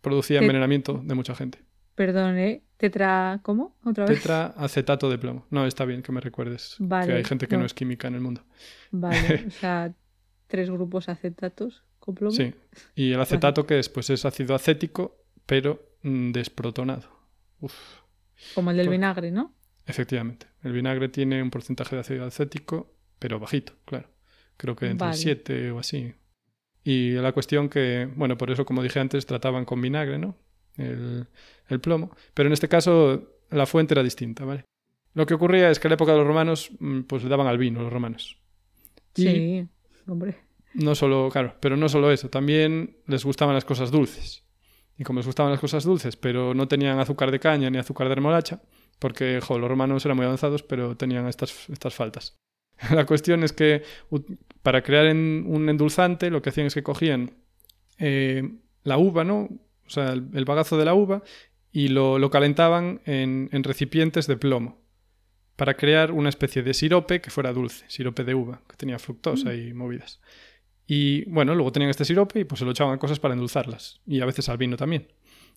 producía 0.00 0.38
envenenamiento 0.40 1.02
de 1.04 1.14
mucha 1.14 1.34
gente. 1.34 1.58
Perdón, 2.00 2.38
¿eh? 2.38 2.62
Tetra... 2.78 3.40
¿Cómo? 3.42 3.76
¿Otra 3.84 4.06
vez? 4.06 4.20
Tetraacetato 4.20 5.10
de 5.10 5.18
plomo. 5.18 5.44
No, 5.50 5.66
está 5.66 5.84
bien 5.84 6.00
que 6.00 6.12
me 6.12 6.22
recuerdes 6.22 6.76
Vale, 6.78 7.06
que 7.06 7.12
hay 7.12 7.24
gente 7.24 7.46
que 7.46 7.56
no. 7.56 7.60
no. 7.60 7.66
es 7.66 7.74
química 7.74 8.08
en 8.08 8.14
el 8.14 8.22
mundo. 8.22 8.42
Vale, 8.90 9.44
o 9.48 9.50
sea, 9.50 9.92
tres 10.46 10.70
grupos 10.70 11.10
acetatos 11.10 11.84
con 11.98 12.14
plomo. 12.14 12.30
Sí. 12.34 12.54
Y 12.94 13.12
el 13.12 13.20
acetato 13.20 13.66
que 13.66 13.78
es, 13.78 13.90
pues 13.90 14.08
es 14.08 14.24
ácido 14.24 14.54
acético, 14.54 15.26
pero 15.44 15.90
mm, 16.00 16.32
desprotonado. 16.32 17.06
Uf. 17.60 17.74
Como 18.54 18.70
el 18.70 18.78
del 18.78 18.86
Por- 18.86 18.92
vinagre, 18.92 19.30
¿no? 19.30 19.52
Efectivamente. 19.84 20.46
El 20.62 20.72
vinagre 20.72 21.10
tiene 21.10 21.42
un 21.42 21.50
porcentaje 21.50 21.96
de 21.96 22.00
ácido 22.00 22.24
acético, 22.24 22.94
pero 23.18 23.38
bajito, 23.38 23.74
claro. 23.84 24.08
Creo 24.56 24.74
que 24.74 24.86
entre 24.86 25.08
Vale. 25.08 25.18
7 25.18 25.70
o 25.72 25.78
así. 25.78 26.14
Y 26.82 27.10
la 27.10 27.32
cuestión 27.32 27.68
que, 27.68 28.08
bueno, 28.16 28.38
por 28.38 28.50
eso, 28.50 28.64
como 28.64 28.82
dije 28.82 29.00
antes, 29.00 29.26
trataban 29.26 29.66
con 29.66 29.82
vinagre, 29.82 30.18
¿no? 30.18 30.38
El, 30.76 31.26
el 31.68 31.80
plomo. 31.80 32.10
Pero 32.34 32.46
en 32.48 32.52
este 32.52 32.68
caso, 32.68 33.22
la 33.50 33.66
fuente 33.66 33.94
era 33.94 34.02
distinta, 34.02 34.44
¿vale? 34.44 34.64
Lo 35.14 35.26
que 35.26 35.34
ocurría 35.34 35.70
es 35.70 35.78
que 35.80 35.88
en 35.88 35.90
la 35.90 35.94
época 35.94 36.12
de 36.12 36.18
los 36.18 36.26
romanos, 36.26 36.70
mm, 36.78 37.00
pues 37.02 37.22
le 37.24 37.28
daban 37.28 37.46
al 37.46 37.58
vino 37.58 37.82
los 37.82 37.92
romanos. 37.92 38.38
Y 39.16 39.22
Sí, 39.22 39.68
hombre. 40.06 40.36
no 40.74 40.94
solo, 40.94 41.28
claro, 41.32 41.56
pero 41.60 41.76
no 41.76 41.88
solo 41.88 42.10
eso, 42.12 42.28
también 42.30 42.96
les 43.06 43.24
gustaban 43.24 43.54
las 43.54 43.64
cosas 43.64 43.90
dulces. 43.90 44.44
Y 44.96 45.02
como 45.04 45.18
les 45.18 45.26
gustaban 45.26 45.50
las 45.50 45.60
cosas 45.60 45.84
dulces, 45.84 46.16
pero 46.16 46.54
no 46.54 46.68
tenían 46.68 46.98
azúcar 47.00 47.30
de 47.30 47.40
caña 47.40 47.70
ni 47.70 47.78
azúcar 47.78 48.08
de 48.08 48.14
remolacha, 48.14 48.62
porque 48.98 49.40
jo, 49.40 49.58
los 49.58 49.68
romanos 49.68 50.04
eran 50.04 50.16
muy 50.16 50.26
avanzados, 50.26 50.62
pero 50.62 50.96
tenían 50.96 51.26
estas, 51.26 51.68
estas 51.70 51.94
faltas. 51.94 52.36
La 52.94 53.04
cuestión 53.06 53.42
es 53.42 53.52
que 53.52 53.82
para 54.62 54.82
crear 54.82 55.06
en- 55.06 55.44
un 55.48 55.68
endulzante, 55.68 56.30
lo 56.30 56.40
que 56.42 56.50
hacían 56.50 56.66
es 56.68 56.74
que 56.74 56.82
cogían 56.82 57.32
eh, 57.98 58.48
la 58.84 58.96
uva, 58.98 59.24
¿no? 59.24 59.48
O 59.90 59.92
sea, 59.92 60.12
el, 60.12 60.28
el 60.32 60.44
bagazo 60.44 60.78
de 60.78 60.84
la 60.84 60.94
uva, 60.94 61.22
y 61.72 61.88
lo, 61.88 62.18
lo 62.18 62.30
calentaban 62.30 63.00
en, 63.04 63.48
en 63.52 63.62
recipientes 63.64 64.26
de 64.26 64.36
plomo. 64.36 64.78
para 65.56 65.74
crear 65.76 66.10
una 66.12 66.30
especie 66.30 66.62
de 66.62 66.72
sirope 66.72 67.20
que 67.20 67.30
fuera 67.30 67.52
dulce, 67.52 67.84
sirope 67.88 68.24
de 68.24 68.34
uva, 68.34 68.62
que 68.68 68.76
tenía 68.76 68.98
fructosa 68.98 69.52
y 69.54 69.74
movidas. 69.74 70.20
Y 70.86 71.24
bueno, 71.30 71.54
luego 71.54 71.70
tenían 71.70 71.90
este 71.90 72.04
sirope 72.06 72.40
y 72.40 72.44
pues 72.44 72.58
se 72.60 72.64
lo 72.64 72.70
echaban 72.70 72.94
a 72.94 72.98
cosas 72.98 73.20
para 73.20 73.34
endulzarlas, 73.34 74.00
y 74.06 74.20
a 74.22 74.26
veces 74.26 74.48
al 74.48 74.56
vino 74.56 74.76
también. 74.78 75.08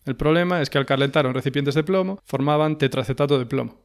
El 0.04 0.14
problema 0.16 0.60
es 0.60 0.68
que 0.68 0.76
al 0.78 0.84
calentar 0.84 1.24
en 1.24 1.32
recipientes 1.32 1.74
de 1.74 1.82
plomo 1.84 2.18
formaban 2.24 2.76
tetracetato 2.76 3.38
de 3.38 3.46
plomo. 3.46 3.80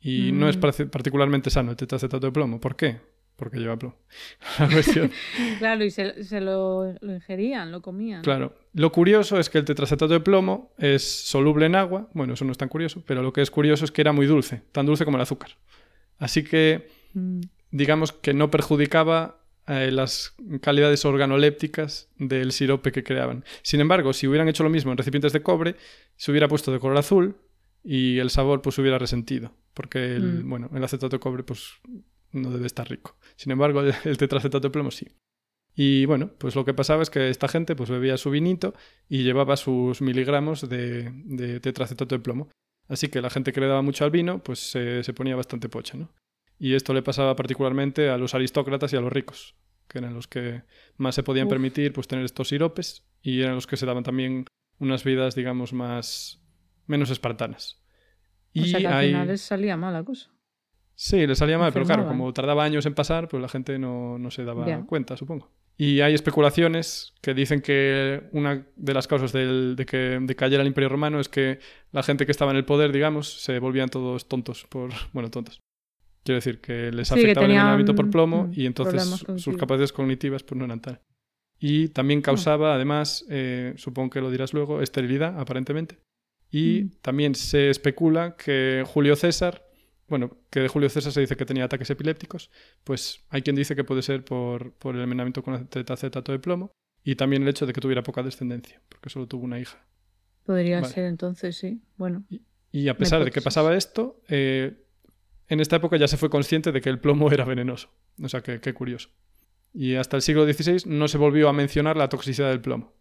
Y 0.00 0.30
no 0.32 0.48
es 0.48 0.56
Mm. 0.56 0.60
particularmente 0.90 1.50
sano 1.50 1.72
el 1.72 1.76
tetracetato 1.76 2.26
de 2.28 2.32
plomo. 2.32 2.60
¿Por 2.60 2.76
qué? 2.76 3.00
Porque 3.36 3.58
lleva 3.58 3.78
plomo. 3.78 3.96
La 4.58 4.68
cuestión- 4.68 5.10
Claro, 5.58 5.84
y 5.84 5.90
se, 5.90 6.24
se 6.24 6.40
lo, 6.40 6.94
lo 7.00 7.14
ingerían, 7.14 7.70
lo 7.70 7.82
comían. 7.82 8.22
Claro. 8.22 8.54
Lo 8.72 8.90
curioso 8.92 9.38
es 9.38 9.50
que 9.50 9.58
el 9.58 9.64
tetracetato 9.64 10.08
de 10.12 10.20
plomo 10.20 10.72
es 10.78 11.02
soluble 11.26 11.66
en 11.66 11.74
agua. 11.76 12.08
Bueno, 12.14 12.34
eso 12.34 12.44
no 12.46 12.52
es 12.52 12.58
tan 12.58 12.68
curioso, 12.70 13.02
pero 13.06 13.22
lo 13.22 13.32
que 13.32 13.42
es 13.42 13.50
curioso 13.50 13.84
es 13.84 13.90
que 13.90 14.00
era 14.00 14.12
muy 14.12 14.26
dulce, 14.26 14.62
tan 14.72 14.86
dulce 14.86 15.04
como 15.04 15.18
el 15.18 15.22
azúcar. 15.22 15.50
Así 16.18 16.42
que, 16.44 16.88
Mm. 17.14 17.40
digamos 17.70 18.12
que 18.12 18.32
no 18.34 18.50
perjudicaba 18.50 19.42
eh, 19.68 19.90
las 19.90 20.34
calidades 20.60 21.04
organolépticas 21.04 22.08
del 22.18 22.52
sirope 22.52 22.92
que 22.92 23.02
creaban. 23.02 23.44
Sin 23.62 23.80
embargo, 23.80 24.12
si 24.12 24.26
hubieran 24.28 24.48
hecho 24.48 24.62
lo 24.62 24.70
mismo 24.70 24.92
en 24.92 24.98
recipientes 24.98 25.32
de 25.32 25.42
cobre, 25.42 25.74
se 26.16 26.30
hubiera 26.30 26.46
puesto 26.48 26.70
de 26.72 26.78
color 26.78 26.96
azul 26.98 27.36
y 27.82 28.18
el 28.18 28.30
sabor 28.30 28.62
pues 28.62 28.78
hubiera 28.78 28.98
resentido, 28.98 29.52
porque 29.74 30.14
el, 30.14 30.44
Mm. 30.44 30.48
bueno, 30.50 30.70
el 30.74 30.84
acetato 30.84 31.16
de 31.16 31.20
cobre 31.20 31.42
pues 31.42 31.72
no 32.36 32.50
debe 32.50 32.66
estar 32.66 32.88
rico. 32.88 33.16
Sin 33.36 33.52
embargo, 33.52 33.82
el, 34.04 34.16
tetracetato 34.18 34.68
de 34.68 34.70
plomo 34.70 34.90
sí. 34.90 35.06
Y 35.74 36.06
bueno, 36.06 36.30
pues 36.38 36.54
lo 36.56 36.64
que 36.64 36.72
pasaba 36.74 37.02
es 37.02 37.10
que 37.10 37.28
esta 37.28 37.48
gente 37.48 37.76
pues 37.76 37.90
bebía 37.90 38.16
su 38.16 38.30
vinito 38.30 38.74
y 39.08 39.24
llevaba 39.24 39.56
sus 39.56 40.00
miligramos 40.00 40.68
de, 40.68 41.10
de 41.24 41.60
tetracetato 41.60 42.14
de 42.14 42.20
plomo. 42.22 42.48
Así 42.88 43.08
que 43.08 43.20
la 43.20 43.30
gente 43.30 43.52
que 43.52 43.60
le 43.60 43.66
daba 43.66 43.82
mucho 43.82 44.04
al 44.04 44.10
vino 44.10 44.42
pues 44.42 44.70
se, 44.70 45.02
se 45.02 45.12
ponía 45.12 45.36
bastante 45.36 45.68
pocha, 45.68 45.98
¿no? 45.98 46.12
Y 46.58 46.74
esto 46.74 46.94
le 46.94 47.02
pasaba 47.02 47.36
particularmente 47.36 48.08
a 48.08 48.16
los 48.16 48.34
aristócratas 48.34 48.92
y 48.92 48.96
a 48.96 49.00
los 49.02 49.12
ricos, 49.12 49.54
que 49.88 49.98
eran 49.98 50.14
los 50.14 50.26
que 50.28 50.62
más 50.96 51.14
se 51.14 51.22
podían 51.22 51.46
Uf. 51.48 51.50
permitir 51.50 51.92
pues 51.92 52.08
tener 52.08 52.24
estos 52.24 52.48
siropes 52.48 53.04
y 53.20 53.42
eran 53.42 53.56
los 53.56 53.66
que 53.66 53.76
se 53.76 53.84
daban 53.84 54.04
también 54.04 54.46
unas 54.78 55.04
vidas, 55.04 55.34
digamos, 55.34 55.72
más 55.74 56.40
menos 56.86 57.10
espartanas. 57.10 57.82
o 58.58 58.64
sea 58.64 58.78
que 58.80 58.86
al 58.86 58.92
hay- 58.94 59.08
final 59.08 59.26
les 59.28 59.40
salía 59.42 59.76
mal 59.76 59.92
la 59.92 60.04
cosa. 60.04 60.30
Sí, 60.98 61.26
le 61.26 61.34
salía 61.36 61.58
mal, 61.58 61.72
pero 61.72 61.84
claro, 61.84 62.06
como 62.08 62.32
tardaba 62.32 62.64
años 62.64 62.86
en 62.86 62.94
pasar, 62.94 63.28
pues 63.28 63.40
la 63.42 63.48
gente 63.48 63.78
no, 63.78 64.18
no 64.18 64.30
se 64.30 64.44
daba 64.44 64.64
cuenta, 64.86 65.16
supongo. 65.16 65.50
Y 65.78 66.00
hay 66.00 66.14
especulaciones 66.14 67.12
que 67.20 67.34
dicen 67.34 67.60
que 67.60 68.22
una 68.32 68.66
de 68.76 68.94
las 68.94 69.06
causas 69.06 69.30
del- 69.32 69.76
de 69.76 69.84
que 69.84 70.18
de 70.22 70.34
cayera 70.34 70.62
el 70.62 70.68
Imperio 70.68 70.88
Romano 70.88 71.20
es 71.20 71.28
que 71.28 71.58
la 71.92 72.02
gente 72.02 72.24
que 72.24 72.32
estaba 72.32 72.50
en 72.50 72.56
el 72.56 72.64
poder, 72.64 72.92
digamos, 72.92 73.30
se 73.42 73.58
volvían 73.58 73.90
todos 73.90 74.26
tontos 74.26 74.64
por... 74.70 74.90
Bueno, 75.12 75.30
tontos. 75.30 75.60
Quiero 76.24 76.36
decir, 76.36 76.60
que 76.62 76.90
les 76.92 77.08
Sí, 77.08 77.14
que 77.14 77.20
afectaba 77.20 77.44
el 77.44 77.48
tenían, 77.50 77.66
envenenamiento 77.66 77.94
por 77.94 78.10
plomo 78.10 78.44
mm, 78.44 78.52
y 78.54 78.64
entonces 78.66 79.24
sus 79.36 79.56
capacidades 79.58 79.92
cognitivas 79.92 80.42
pues 80.42 80.58
no 80.58 80.64
eran 80.64 80.80
tal. 80.80 81.00
Y 81.60 81.88
también 81.88 82.22
causaba, 82.22 82.74
además, 82.74 83.26
eh, 83.28 83.74
supongo 83.76 84.08
que 84.10 84.20
lo 84.22 84.30
dirás 84.30 84.54
luego, 84.54 84.80
esterilidad, 84.80 85.38
aparentemente. 85.38 85.98
Y 86.50 86.84
Mm. 86.84 86.90
también 87.02 87.34
se 87.34 87.68
especula 87.68 88.34
que 88.36 88.82
Julio 88.86 89.14
César, 89.14 89.65
bueno, 90.08 90.36
que 90.50 90.60
de 90.60 90.68
Julio 90.68 90.88
César 90.88 91.12
se 91.12 91.20
dice 91.20 91.36
que 91.36 91.44
tenía 91.44 91.64
ataques 91.64 91.90
epilépticos, 91.90 92.50
pues 92.84 93.24
hay 93.28 93.42
quien 93.42 93.56
dice 93.56 93.74
que 93.74 93.84
puede 93.84 94.02
ser 94.02 94.24
por, 94.24 94.72
por 94.74 94.94
el 94.94 95.02
envenenamiento 95.02 95.42
con 95.42 95.66
tetracetato 95.66 96.32
de 96.32 96.38
plomo 96.38 96.72
y 97.02 97.16
también 97.16 97.42
el 97.42 97.48
hecho 97.48 97.66
de 97.66 97.72
que 97.72 97.80
tuviera 97.80 98.02
poca 98.02 98.22
descendencia, 98.22 98.80
porque 98.88 99.10
solo 99.10 99.26
tuvo 99.26 99.44
una 99.44 99.58
hija. 99.58 99.84
Podría 100.44 100.80
Vale. 100.80 100.92
ser 100.92 101.04
entonces, 101.04 101.56
sí. 101.56 101.80
Bueno, 101.96 102.24
Y 102.70 102.88
a 102.88 102.96
pesar 102.96 103.24
de 103.24 103.30
que 103.30 103.40
pasaba 103.40 103.76
esto, 103.76 104.22
eh, 104.28 104.84
en 105.48 105.60
esta 105.60 105.76
época 105.76 105.96
ya 105.96 106.08
se 106.08 106.16
fue 106.16 106.30
consciente 106.30 106.72
de 106.72 106.80
que 106.80 106.88
el 106.88 107.00
plomo 107.00 107.30
era 107.30 107.44
venenoso. 107.44 107.90
O 108.22 108.28
sea, 108.28 108.42
que 108.42 108.60
qué 108.60 108.74
curioso. 108.74 109.10
Y 109.72 109.96
hasta 109.96 110.16
el 110.16 110.22
siglo 110.22 110.50
XVI 110.50 110.88
no 110.88 111.08
se 111.08 111.18
volvió 111.18 111.48
a 111.48 111.52
mencionar 111.52 111.96
la 111.96 112.08
toxicidad 112.08 112.48
del 112.48 112.60
plomo. 112.60 112.94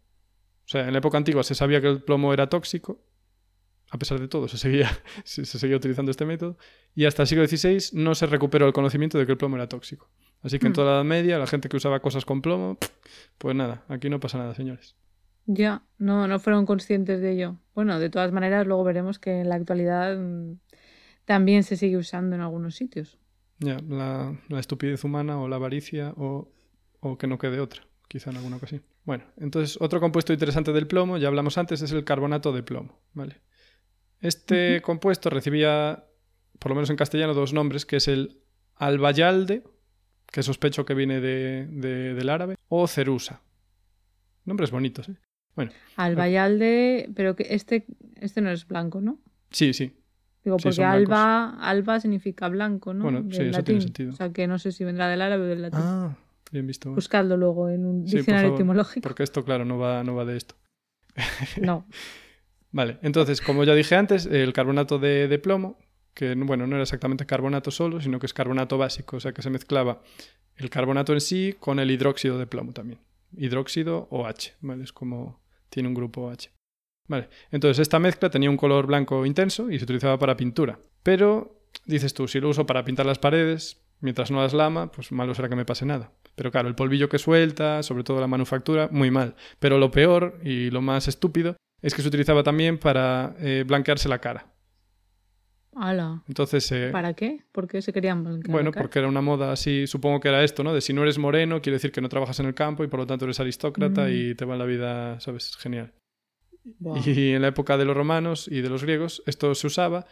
O 0.66 0.68
sea, 0.68 0.88
en 0.88 0.94
la 0.94 1.00
época 1.00 1.18
antigua 1.18 1.44
se 1.44 1.56
sabía 1.56 1.80
que 1.80 1.88
el 1.88 2.02
plomo 2.02 2.34
era 2.34 2.50
tóxico. 2.50 3.00
A 3.92 3.98
pesar 4.00 4.20
de 4.20 4.28
todo, 4.28 4.48
se 4.48 4.58
seguía, 4.58 4.90
se, 5.24 5.46
se 5.46 5.60
seguía 5.60 5.78
utilizando 5.78 6.12
este 6.12 6.26
método. 6.26 6.58
Y 6.96 7.06
hasta 7.06 7.24
el 7.24 7.28
siglo 7.28 7.48
XVI 7.48 7.98
no 7.98 8.16
se 8.16 8.26
recuperó 8.26 8.66
el 8.68 8.74
conocimiento 8.74 9.18
de 9.18 9.26
que 9.26 9.32
el 9.34 9.38
plomo 9.38 9.56
era 9.58 9.68
tóxico. 9.70 10.10
Así 10.42 10.60
que 10.60 10.68
en 10.68 10.72
Hmm. 10.72 10.74
toda 10.74 10.88
la 10.88 10.96
Edad 10.98 11.04
Media, 11.06 11.38
la 11.40 11.48
gente 11.48 11.70
que 11.70 11.78
usaba 11.78 12.00
cosas 12.02 12.26
con 12.26 12.42
plomo, 12.42 12.78
pues 13.38 13.56
nada, 13.56 13.84
aquí 13.88 14.10
no 14.10 14.20
pasa 14.20 14.38
nada, 14.38 14.54
señores. 14.56 14.96
ya, 15.48 15.84
no, 16.00 16.28
no 16.28 16.40
fueron 16.40 16.66
conscientes 16.66 17.22
de 17.22 17.32
ello. 17.34 17.58
Bueno, 17.76 18.00
de 18.00 18.10
todas 18.10 18.32
maneras, 18.32 18.66
luego 18.68 18.84
veremos 18.84 19.20
que 19.20 19.42
en 19.42 19.50
la 19.50 19.56
actualidad 19.56 20.18
mm, 20.18 20.58
también 21.26 21.64
se 21.64 21.78
sigue 21.78 21.98
usando 21.98 22.36
en 22.36 22.42
algunos 22.42 22.76
sitios. 22.76 23.18
Ya, 23.60 23.78
la, 23.88 24.38
la 24.50 24.60
estupidez 24.60 25.04
humana 25.04 25.40
o 25.40 25.48
la 25.48 25.56
avaricia 25.58 26.14
o, 26.18 26.52
o 27.00 27.18
que 27.18 27.28
no 27.28 27.38
quede 27.38 27.60
otra, 27.60 27.84
quizá 28.08 28.32
en 28.32 28.38
alguna 28.38 28.58
ocasión. 28.58 28.82
Bueno, 29.06 29.24
entonces 29.38 29.78
otro 29.80 30.00
compuesto 30.00 30.34
interesante 30.34 30.74
del 30.74 30.88
plomo, 30.88 31.18
ya 31.18 31.28
hablamos 31.28 31.58
antes, 31.58 31.82
es 31.82 31.92
el 31.92 32.04
carbonato 32.04 32.52
de 32.52 32.64
plomo, 32.64 33.00
¿vale? 33.14 33.42
Este 34.28 34.82
compuesto 34.82 35.30
recibía, 35.30 36.06
por 36.60 36.72
lo 36.72 36.76
menos 36.76 36.90
en 36.90 36.96
castellano, 36.96 37.34
dos 37.34 37.54
nombres, 37.54 37.86
que 37.86 37.98
es 37.98 38.08
el 38.08 38.40
albayalde, 38.76 39.64
que 40.32 40.44
sospecho 40.44 40.86
que 40.86 40.94
viene 40.94 41.22
de, 41.22 41.68
de- 41.70 42.14
del 42.14 42.30
árabe, 42.30 42.56
o 42.68 42.88
cerusa. 42.88 43.42
Nombres 44.46 44.72
bonitos, 44.72 45.10
¿eh? 45.10 45.16
Albayalde, 45.96 47.10
pero 47.16 47.36
que 47.36 47.48
este, 47.52 47.86
este 48.20 48.42
no 48.42 48.52
es 48.52 48.68
blanco, 48.68 49.02
¿no? 49.02 49.20
Sí, 49.52 49.74
sí. 49.74 49.94
Digo, 50.44 50.60
Sí, 50.60 50.64
porque 50.70 50.84
alba, 50.84 51.58
alba 51.62 52.00
significa 52.00 52.50
blanco, 52.50 52.94
¿no? 52.94 53.04
Bueno, 53.04 53.22
Del 53.24 53.32
sí, 53.34 53.42
eso 53.44 53.64
tiene 53.64 53.80
latín. 53.80 53.82
sentido. 53.82 54.14
O 54.14 54.16
sea, 54.16 54.32
que 54.32 54.48
no 54.48 54.60
sé 54.60 54.72
si 54.72 54.84
vendrá 54.84 55.08
del 55.08 55.22
árabe 55.22 55.44
o 55.44 55.48
del 55.48 55.62
latín. 55.64 55.80
Ah, 55.82 56.16
bien 56.52 56.68
visto. 56.68 56.92
Buscadlo 56.92 57.38
luego 57.38 57.70
en 57.70 57.86
un 57.86 58.06
Sí, 58.08 58.12
por 58.14 58.20
diccionario 58.20 58.50
favor, 58.50 58.60
etimológico. 58.60 59.02
Porque 59.02 59.24
esto, 59.24 59.44
claro, 59.44 59.66
no 59.66 59.78
va, 59.80 60.04
no 60.04 60.14
va 60.16 60.26
de 60.26 60.38
esto. 60.38 60.56
No. 61.62 61.86
Vale, 62.76 63.00
entonces, 63.04 63.40
como 63.40 63.64
ya 63.64 63.74
dije 63.74 63.96
antes, 63.96 64.26
el 64.26 64.52
carbonato 64.52 65.00
de, 65.00 65.40
plomo, 65.40 65.80
que 66.14 66.36
bueno, 66.36 66.68
no 66.68 66.76
era 66.76 66.84
exactamente 66.84 67.26
carbonato 67.26 67.72
solo, 67.72 68.02
sino 68.02 68.20
que 68.20 68.26
es 68.26 68.34
carbonato 68.34 68.78
básico, 68.78 69.16
o 69.16 69.20
sea 69.22 69.32
que 69.32 69.42
se 69.42 69.50
mezclaba 69.50 70.02
el 70.58 70.70
carbonato 70.70 71.14
en 71.14 71.22
sí 71.22 71.56
con 71.58 71.80
el 71.80 71.90
hidróxido 71.90 72.38
de 72.38 72.48
plomo 72.48 72.74
también. 72.74 73.00
Hidróxido 73.38 74.10
OH, 74.12 74.58
¿vale? 74.60 74.84
Es 74.84 74.92
como 74.92 75.42
tiene 75.70 75.88
un 75.88 75.96
grupo 75.96 76.24
OH. 76.24 76.50
Vale, 77.08 77.30
entonces 77.50 77.80
esta 77.80 77.98
mezcla 77.98 78.30
tenía 78.30 78.50
un 78.50 78.58
color 78.58 78.88
blanco 78.88 79.26
intenso 79.26 79.72
y 79.72 79.78
se 79.78 79.86
utilizaba 79.86 80.20
para 80.20 80.36
pintura. 80.36 80.78
Pero, 81.02 81.62
dices 81.86 82.14
tú, 82.14 82.28
si 82.28 82.42
lo 82.42 82.50
uso 82.50 82.66
para 82.66 82.84
pintar 82.84 83.06
las 83.06 83.20
paredes, 83.20 83.86
mientras 84.02 84.32
no 84.32 84.42
las 84.42 84.54
lama, 84.54 84.92
pues 84.92 85.14
malo 85.14 85.34
será 85.34 85.48
que 85.48 85.56
me 85.56 85.64
pase 85.64 85.86
nada. 85.86 86.12
Pero 86.36 86.52
claro, 86.52 86.68
el 86.68 86.76
polvillo 86.76 87.08
que 87.08 87.20
suelta, 87.20 87.84
sobre 87.84 88.04
todo 88.04 88.20
la 88.20 88.28
manufactura, 88.28 88.90
muy 88.92 89.12
mal. 89.12 89.36
Pero 89.60 89.78
lo 89.78 89.92
peor 89.92 90.42
y 90.44 90.72
lo 90.72 90.82
más 90.82 91.08
estúpido 91.08 91.56
es 91.82 91.94
que 91.94 92.02
se 92.02 92.08
utilizaba 92.08 92.44
también 92.44 92.78
para 92.78 93.36
eh, 93.40 93.64
blanquearse 93.66 94.10
la 94.10 94.20
cara. 94.20 94.52
Ala. 95.78 96.24
Entonces, 96.30 96.72
eh, 96.72 96.90
¿Para 96.92 97.14
qué? 97.16 97.42
¿Por 97.52 97.68
qué 97.68 97.82
se 97.82 97.92
querían 97.92 98.24
blanquear 98.24 98.50
bueno, 98.52 98.70
la 98.70 98.74
cara? 98.74 98.84
porque 98.84 99.00
era 99.00 99.10
una 99.10 99.20
moda 99.22 99.52
así, 99.52 99.88
supongo 99.88 100.22
que 100.22 100.30
era 100.30 100.42
esto, 100.44 100.64
¿no? 100.64 100.74
De 100.74 100.80
si 100.80 100.94
no 100.94 101.02
eres 101.04 101.18
moreno, 101.18 101.62
quiere 101.62 101.76
decir 101.76 101.92
que 101.92 102.00
no 102.00 102.08
trabajas 102.08 102.40
en 102.40 102.46
el 102.46 102.54
campo 102.54 102.86
y 102.86 102.88
por 102.88 103.02
lo 103.02 103.06
tanto 103.08 103.26
eres 103.26 103.42
aristócrata 103.42 104.06
Mm. 104.06 104.12
y 104.14 104.36
te 104.36 104.46
va 104.46 104.56
la 104.56 104.66
vida, 104.66 105.20
¿sabes? 105.20 105.56
Genial. 105.58 105.94
Y 107.06 107.32
en 107.34 107.42
la 107.42 107.50
época 107.50 107.78
de 107.78 107.86
los 107.86 107.96
romanos 107.96 108.48
y 108.50 108.62
de 108.62 108.70
los 108.70 108.84
griegos 108.84 109.22
esto 109.28 109.54
se 109.54 109.68
usaba, 109.68 110.08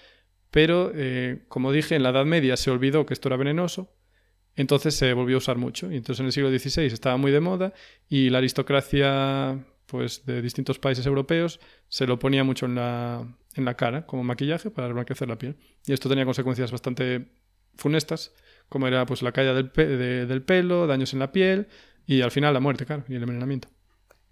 pero 0.52 0.92
eh, 0.94 1.46
como 1.48 1.72
dije, 1.72 1.96
en 1.96 2.04
la 2.04 2.10
Edad 2.10 2.26
Media 2.26 2.58
se 2.58 2.70
olvidó 2.70 3.06
que 3.06 3.14
esto 3.14 3.30
era 3.30 3.38
venenoso, 3.38 3.90
entonces 4.56 4.94
se 4.96 5.14
volvió 5.14 5.38
a 5.38 5.40
usar 5.40 5.58
mucho. 5.58 5.90
Y 5.92 5.96
entonces 5.96 6.20
en 6.20 6.26
el 6.28 6.32
siglo 6.34 6.50
XVI 6.56 6.86
estaba 6.88 7.16
muy 7.18 7.32
de 7.32 7.40
moda 7.40 7.74
y 8.10 8.30
la 8.30 8.38
aristocracia 8.40 9.66
pues, 9.94 10.26
de 10.26 10.42
distintos 10.42 10.80
países 10.80 11.06
europeos 11.06 11.60
se 11.88 12.08
lo 12.08 12.18
ponía 12.18 12.44
mucho 12.44 12.66
en 12.66 12.74
la, 12.74 13.28
en 13.54 13.64
la 13.66 13.76
cara 13.76 14.08
como 14.08 14.24
maquillaje 14.24 14.72
para 14.72 14.88
reblanquecer 14.88 15.28
la 15.30 15.38
piel. 15.38 15.56
Y 15.86 15.94
esto 15.94 16.10
tenía 16.10 16.26
consecuencias 16.26 16.72
bastante 16.72 17.28
funestas, 17.76 18.34
como 18.70 18.88
era 18.88 19.06
pues, 19.06 19.22
la 19.22 19.32
caída 19.32 19.54
del, 19.54 19.70
pe- 19.70 19.86
de- 19.88 20.26
del 20.26 20.42
pelo, 20.42 20.88
daños 20.88 21.14
en 21.14 21.20
la 21.20 21.32
piel 21.32 21.68
y 22.08 22.22
al 22.22 22.32
final 22.32 22.56
la 22.56 22.60
muerte, 22.60 22.88
claro, 22.88 23.04
y 23.08 23.14
el 23.14 23.22
envenenamiento. 23.22 23.68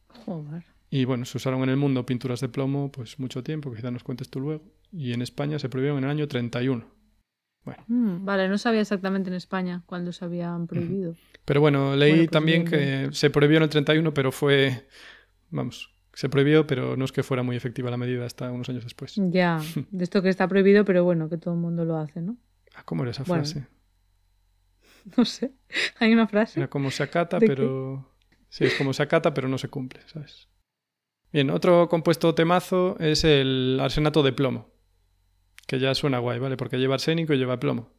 Joder. 0.07 0.63
Y 0.89 1.05
bueno, 1.05 1.25
se 1.25 1.37
usaron 1.37 1.61
en 1.61 1.69
el 1.69 1.77
mundo 1.77 2.03
pinturas 2.05 2.41
de 2.41 2.49
plomo 2.49 2.91
pues 2.91 3.19
mucho 3.19 3.43
tiempo, 3.43 3.71
quizá 3.71 3.91
nos 3.91 4.03
cuentes 4.03 4.29
tú 4.31 4.39
luego. 4.39 4.63
Y 4.91 5.13
en 5.13 5.21
España 5.21 5.59
se 5.59 5.69
prohibieron 5.69 5.99
en 5.99 6.05
el 6.05 6.09
año 6.09 6.27
31. 6.27 6.85
Mm, 7.87 8.25
vale, 8.25 8.49
no 8.49 8.57
sabía 8.57 8.81
exactamente 8.81 9.29
en 9.29 9.35
España 9.35 9.83
cuándo 9.85 10.11
se 10.11 10.25
habían 10.25 10.65
prohibido. 10.65 11.13
Pero 11.45 11.61
bueno, 11.61 11.95
leí 11.95 12.09
Bueno, 12.11 12.23
pues 12.23 12.31
también 12.31 12.65
bien, 12.65 13.09
que 13.09 13.15
se 13.15 13.29
prohibió 13.29 13.57
en 13.57 13.63
el 13.63 13.69
31, 13.69 14.13
pero 14.13 14.31
fue, 14.31 14.87
vamos, 15.51 15.93
se 16.13 16.29
prohibió, 16.29 16.67
pero 16.67 16.97
no 16.97 17.05
es 17.05 17.11
que 17.11 17.23
fuera 17.23 17.43
muy 17.43 17.55
efectiva 17.55 17.89
la 17.91 17.97
medida 17.97 18.25
hasta 18.25 18.51
unos 18.51 18.69
años 18.69 18.83
después. 18.83 19.15
Ya, 19.15 19.61
de 19.91 20.03
esto 20.03 20.21
que 20.21 20.29
está 20.29 20.47
prohibido, 20.47 20.83
pero 20.85 21.03
bueno, 21.03 21.29
que 21.29 21.37
todo 21.37 21.53
el 21.53 21.59
mundo 21.59 21.85
lo 21.85 21.97
hace, 21.97 22.21
¿no? 22.21 22.37
Ah, 22.75 22.83
¿Cómo 22.83 23.03
era 23.03 23.11
esa 23.11 23.23
Bueno, 23.23 23.43
frase? 23.43 23.67
No 25.17 25.25
sé. 25.25 25.51
Hay 25.99 26.13
una 26.13 26.27
frase. 26.27 26.59
Era 26.59 26.69
como 26.69 26.91
se 26.91 27.01
acata, 27.01 27.39
pero... 27.39 28.07
Sí, 28.49 28.65
es 28.65 28.75
como 28.75 28.93
se 28.93 29.01
acata, 29.01 29.33
pero 29.33 29.47
no 29.47 29.57
se 29.57 29.69
cumple, 29.69 30.01
¿sabes? 30.07 30.49
Bien, 31.31 31.49
otro 31.49 31.87
compuesto 31.87 32.35
temazo 32.35 32.97
es 32.99 33.23
el 33.23 33.79
arsenato 33.81 34.21
de 34.21 34.33
plomo, 34.33 34.69
que 35.65 35.79
ya 35.79 35.95
suena 35.95 36.19
guay, 36.19 36.39
¿vale? 36.39 36.57
Porque 36.57 36.77
lleva 36.77 36.95
arsénico 36.95 37.33
y 37.33 37.37
lleva 37.37 37.59
plomo. 37.59 37.93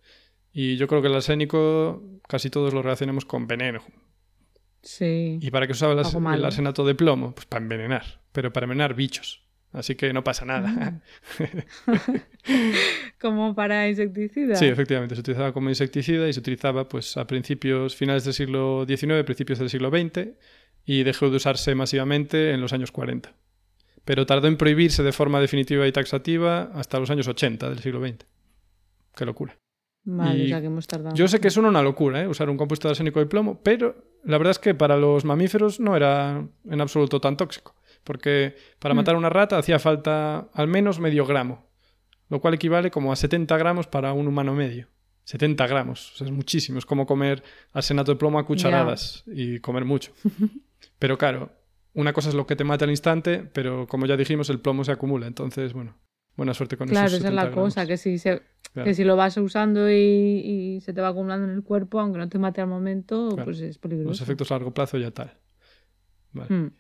Y 0.53 0.77
yo 0.77 0.87
creo 0.87 1.01
que 1.01 1.09
el 1.09 1.15
arsénico 1.15 2.21
casi 2.29 2.51
todos 2.51 2.75
lo 2.75 2.83
relacionamos 2.83 3.25
con 3.25 3.47
veneno. 3.47 3.81
Sí. 4.83 5.39
¿Y 5.41 5.51
para 5.51 5.67
qué 5.67 5.73
usaba 5.73 5.93
el, 5.93 6.45
arsenato 6.45 6.85
de 6.85 6.95
plomo? 6.95 7.35
Pues 7.35 7.47
para 7.47 7.63
envenenar, 7.63 8.21
pero 8.33 8.53
para 8.53 8.65
envenenar 8.65 8.95
bichos. 8.95 9.43
Así 9.73 9.95
que 9.95 10.13
no 10.13 10.23
pasa 10.23 10.45
nada. 10.45 11.01
Como 13.21 13.55
para 13.55 13.89
insecticida. 13.89 14.57
Sí, 14.57 14.67
efectivamente, 14.67 15.15
se 15.15 15.23
utilizaba 15.23 15.53
como 15.53 15.71
insecticida 15.71 16.29
y 16.29 16.33
se 16.35 16.41
utilizaba 16.41 16.89
pues 16.89 17.17
a 17.17 17.27
principios, 17.27 17.97
finales 17.97 18.25
del 18.25 18.35
siglo 18.35 18.85
XIX, 18.87 19.25
principios 19.25 19.59
del 19.59 19.71
siglo 19.71 19.89
XX 19.89 20.29
y 20.85 21.05
dejó 21.05 21.31
de 21.31 21.37
usarse 21.37 21.75
masivamente 21.75 22.53
en 22.53 22.61
los 22.61 22.75
años 22.75 22.93
40. 22.93 23.33
Pero 24.05 24.27
tardó 24.27 24.49
en 24.49 24.57
prohibirse 24.57 25.03
de 25.03 25.13
forma 25.13 25.41
definitiva 25.41 25.87
y 25.87 25.93
taxativa 25.93 26.71
hasta 26.75 26.99
los 26.99 27.09
años 27.11 27.29
80 27.29 27.71
del 27.71 27.79
siglo 27.79 28.07
XX. 28.07 28.27
Qué 29.15 29.25
locura. 29.25 29.57
Vale, 30.05 30.39
Y 30.39 30.47
o 30.47 30.49
sea 30.49 30.61
que 30.61 30.67
hemos 30.67 30.87
tardado. 30.87 31.15
Yo 31.15 31.29
sé 31.29 31.41
que 31.41 31.51
suena 31.51 31.69
una 31.69 31.83
locura, 31.83 32.23
¿eh? 32.23 32.27
usar 32.29 32.51
un 32.51 32.57
compuesto 32.57 32.89
de 32.89 32.93
arsénico 32.93 33.21
y 33.21 33.27
plomo, 33.27 33.61
pero 33.63 33.95
la 34.25 34.37
verdad 34.39 34.51
es 34.53 34.59
que 34.59 34.75
para 34.75 34.97
los 34.97 35.25
mamíferos 35.25 35.79
no 35.81 35.97
era 35.97 36.45
en 36.69 36.81
absoluto 36.81 37.21
tan 37.21 37.37
tóxico. 37.37 37.75
Porque 38.05 38.57
para 38.81 38.95
Mm. 38.95 38.97
matar 38.97 39.17
una 39.17 39.29
rata 39.29 39.59
hacía 39.59 39.79
falta 39.79 40.49
al 40.55 40.67
menos 40.67 40.99
medio 40.99 41.25
gramo, 41.25 41.69
lo 42.29 42.41
cual 42.41 42.55
equivale 42.55 42.91
como 42.91 43.13
a 43.13 43.17
70 43.17 43.57
gramos 43.59 43.87
para 43.87 44.13
un 44.13 44.27
humano 44.27 44.55
medio. 44.55 44.89
70 45.25 45.69
gramos, 45.69 46.13
o 46.15 46.17
sea, 46.17 46.27
es 46.27 46.33
muchísimo. 46.33 46.79
Es 46.81 46.87
como 46.87 47.07
comer 47.07 47.45
arsenato 47.73 48.11
de 48.13 48.19
plomo 48.19 48.41
a 48.41 48.45
cucharadas 48.47 49.23
y 49.29 49.61
comer 49.61 49.85
mucho. 49.85 50.13
pero 50.99 51.17
claro, 51.17 51.51
una 51.95 52.13
cosa 52.13 52.31
es 52.31 52.35
lo 52.35 52.45
que 52.45 52.57
te 52.57 52.65
mata 52.65 52.85
al 52.87 52.91
instante, 52.91 53.39
pero 53.53 53.87
como 53.87 54.07
ya 54.07 54.17
dijimos, 54.17 54.51
el 54.51 54.59
plomo 54.59 54.83
se 54.83 54.91
acumula. 54.91 55.29
Entonces, 55.29 55.73
bueno, 55.75 55.97
buena 56.37 56.55
suerte 56.55 56.77
con 56.77 56.89
Claro, 56.89 57.07
esos 57.09 57.19
esa 57.21 57.29
es 57.29 57.35
la 57.35 57.43
70 57.43 57.55
gramos. 57.57 57.75
cosa, 57.75 57.87
que 57.87 57.97
si, 57.97 58.19
se, 58.19 58.43
Claro. 58.73 58.87
que 58.87 58.95
si 58.95 59.05
lo 59.05 59.17
vas 59.17 59.37
usando 59.37 59.91
y, 59.91 59.95
y 60.77 60.81
se 60.81 60.93
te 60.95 61.01
va 61.01 61.09
acumulando 61.09 61.47
en 61.47 61.55
el 61.55 61.63
cuerpo, 61.63 62.01
aunque 62.01 62.19
no 62.19 62.29
te 62.29 62.39
mate 62.39 62.61
al 62.61 62.69
momento, 62.69 63.29
Claro. 63.31 63.45
pues 63.45 63.61
es 63.61 63.79
peligroso. 63.79 64.09
Los 64.11 64.21
efectos 64.21 64.51
a 64.51 64.55
largo 64.55 64.73
plazo 64.73 64.99
ya 64.99 65.11
tal. 65.11 65.37
Vale. 66.33 66.55
Mm. 66.55 66.73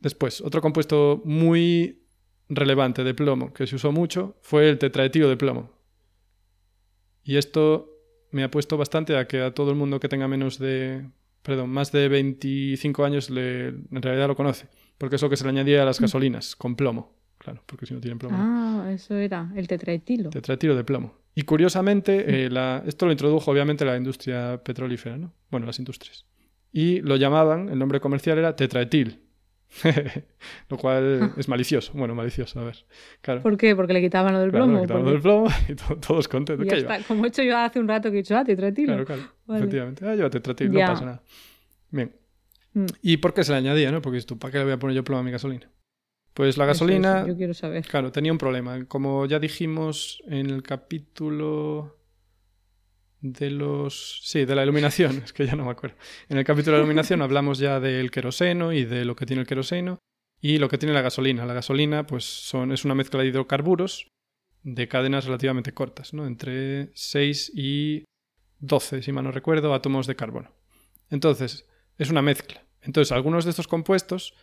Después, 0.00 0.40
otro 0.40 0.60
compuesto 0.60 1.22
muy 1.24 2.02
relevante 2.48 3.02
de 3.04 3.14
plomo 3.14 3.52
que 3.52 3.66
se 3.66 3.76
usó 3.76 3.90
mucho 3.90 4.36
fue 4.42 4.68
el 4.68 4.78
tetraetilo 4.78 5.28
de 5.28 5.36
plomo. 5.36 5.72
Y 7.22 7.36
esto 7.38 7.90
me 8.30 8.44
ha 8.44 8.50
puesto 8.50 8.76
bastante 8.76 9.16
a 9.16 9.26
que 9.26 9.40
a 9.40 9.54
todo 9.54 9.70
el 9.70 9.76
mundo 9.76 9.98
que 10.00 10.08
tenga 10.08 10.28
menos 10.28 10.58
de, 10.58 11.08
perdón, 11.42 11.70
más 11.70 11.90
de 11.90 12.08
25 12.08 13.04
años 13.04 13.30
le, 13.30 13.68
en 13.68 14.02
realidad 14.02 14.28
lo 14.28 14.36
conoce, 14.36 14.68
porque 14.98 15.16
es 15.16 15.22
lo 15.22 15.30
que 15.30 15.36
se 15.36 15.44
le 15.44 15.50
añadía 15.50 15.82
a 15.82 15.84
las 15.86 16.00
gasolinas 16.00 16.54
con 16.54 16.76
plomo, 16.76 17.16
claro, 17.44 17.62
porque 17.66 17.86
si 17.86 17.94
no 17.94 18.00
tienen 18.00 18.18
plomo. 18.18 18.36
Ah, 18.38 18.90
eso 18.92 19.14
era, 19.14 19.52
el 19.54 19.68
tetraetilo. 19.68 20.30
Tetraetilo 20.30 20.74
de 20.74 20.82
plomo. 20.84 21.14
Y 21.36 21.42
curiosamente, 21.42 22.44
eh, 22.46 22.50
la- 22.50 22.82
esto 22.86 23.06
lo 23.06 23.12
introdujo 23.12 23.50
obviamente 23.50 23.84
la 23.84 23.96
industria 23.96 24.60
petrolífera, 24.64 25.16
¿no? 25.18 25.32
Bueno, 25.50 25.66
las 25.66 25.78
industrias. 25.78 26.24
Y 26.72 27.00
lo 27.02 27.16
llamaban, 27.16 27.68
el 27.68 27.78
nombre 27.78 28.00
comercial 28.00 28.38
era 28.38 28.56
tetraetil. 28.56 29.20
lo 30.68 30.76
cual 30.78 31.32
es 31.36 31.48
malicioso. 31.48 31.92
Bueno, 31.94 32.14
malicioso, 32.14 32.60
a 32.60 32.64
ver. 32.64 32.84
Claro. 33.20 33.42
¿Por 33.42 33.56
qué? 33.56 33.74
Porque 33.74 33.92
le 33.92 34.00
quitaban 34.00 34.32
lo 34.32 34.40
del 34.40 34.50
claro, 34.50 34.66
plomo. 34.66 34.80
quitaron 34.82 35.02
porque- 35.02 35.16
el 35.16 35.22
plomo 35.22 35.48
y 35.68 35.74
to- 35.74 35.96
todos 35.96 36.28
contentos. 36.28 36.66
Como 37.08 37.24
he 37.24 37.28
hecho 37.28 37.42
yo 37.42 37.58
hace 37.58 37.80
un 37.80 37.88
rato 37.88 38.10
que 38.10 38.18
he 38.18 38.22
dicho, 38.22 38.36
ah, 38.36 38.44
tetraetilo. 38.44 38.92
Claro, 38.92 39.04
claro. 39.04 39.22
Vale. 39.46 39.60
Efectivamente. 39.60 40.06
Ah, 40.08 40.14
lleva 40.14 40.30
tetratil, 40.30 40.70
Ya. 40.70 40.86
no 40.86 40.92
pasa 40.92 41.04
nada. 41.04 41.22
Bien. 41.90 42.12
Mm. 42.74 42.86
¿Y 43.02 43.16
por 43.16 43.34
qué 43.34 43.42
se 43.42 43.50
le 43.52 43.58
añadía, 43.58 43.90
no? 43.90 44.00
Porque 44.00 44.20
tú, 44.22 44.38
¿para 44.38 44.52
qué 44.52 44.58
le 44.58 44.64
voy 44.64 44.72
a 44.74 44.78
poner 44.78 44.94
yo 44.96 45.02
plomo 45.04 45.20
a 45.20 45.24
mi 45.24 45.30
gasolina? 45.32 45.68
Pues 46.34 46.56
la 46.58 46.64
Eso, 46.64 46.72
eso, 46.72 46.84
gasolina... 46.86 47.26
yo 47.26 47.36
quiero 47.36 47.54
saber. 47.54 47.86
Claro, 47.86 48.10
tenía 48.10 48.32
un 48.32 48.38
problema. 48.38 48.84
Como 48.86 49.24
ya 49.26 49.38
dijimos 49.38 50.22
en 50.26 50.50
el 50.50 50.62
capítulo 50.62 51.96
de 53.20 53.50
los... 53.50 54.20
Sí, 54.24 54.44
de 54.44 54.54
la 54.56 54.64
iluminación, 54.64 55.18
es 55.24 55.32
que 55.32 55.46
ya 55.46 55.54
no 55.54 55.64
me 55.64 55.70
acuerdo. 55.70 55.96
En 56.28 56.36
el 56.36 56.44
capítulo 56.44 56.72
de 56.72 56.78
la 56.78 56.84
iluminación 56.84 57.22
hablamos 57.22 57.58
ya 57.58 57.78
del 57.78 58.10
queroseno 58.10 58.72
y 58.72 58.84
de 58.84 59.04
lo 59.04 59.14
que 59.14 59.26
tiene 59.26 59.42
el 59.42 59.46
queroseno 59.46 59.98
y 60.40 60.58
lo 60.58 60.68
que 60.68 60.76
tiene 60.76 60.92
la 60.92 61.02
gasolina. 61.02 61.46
La 61.46 61.54
gasolina 61.54 62.04
pues 62.04 62.24
son, 62.24 62.72
es 62.72 62.84
una 62.84 62.96
mezcla 62.96 63.20
de 63.20 63.28
hidrocarburos 63.28 64.08
de 64.64 64.88
cadenas 64.88 65.26
relativamente 65.26 65.72
cortas, 65.72 66.14
¿no? 66.14 66.26
Entre 66.26 66.90
6 66.94 67.52
y 67.54 68.04
12, 68.58 69.02
si 69.02 69.12
mal 69.12 69.24
no 69.24 69.30
recuerdo, 69.30 69.72
átomos 69.72 70.06
de 70.06 70.16
carbono. 70.16 70.50
Entonces, 71.10 71.66
es 71.98 72.10
una 72.10 72.22
mezcla. 72.22 72.64
Entonces, 72.80 73.12
algunos 73.12 73.44
de 73.44 73.50
estos 73.50 73.68
compuestos 73.68 74.34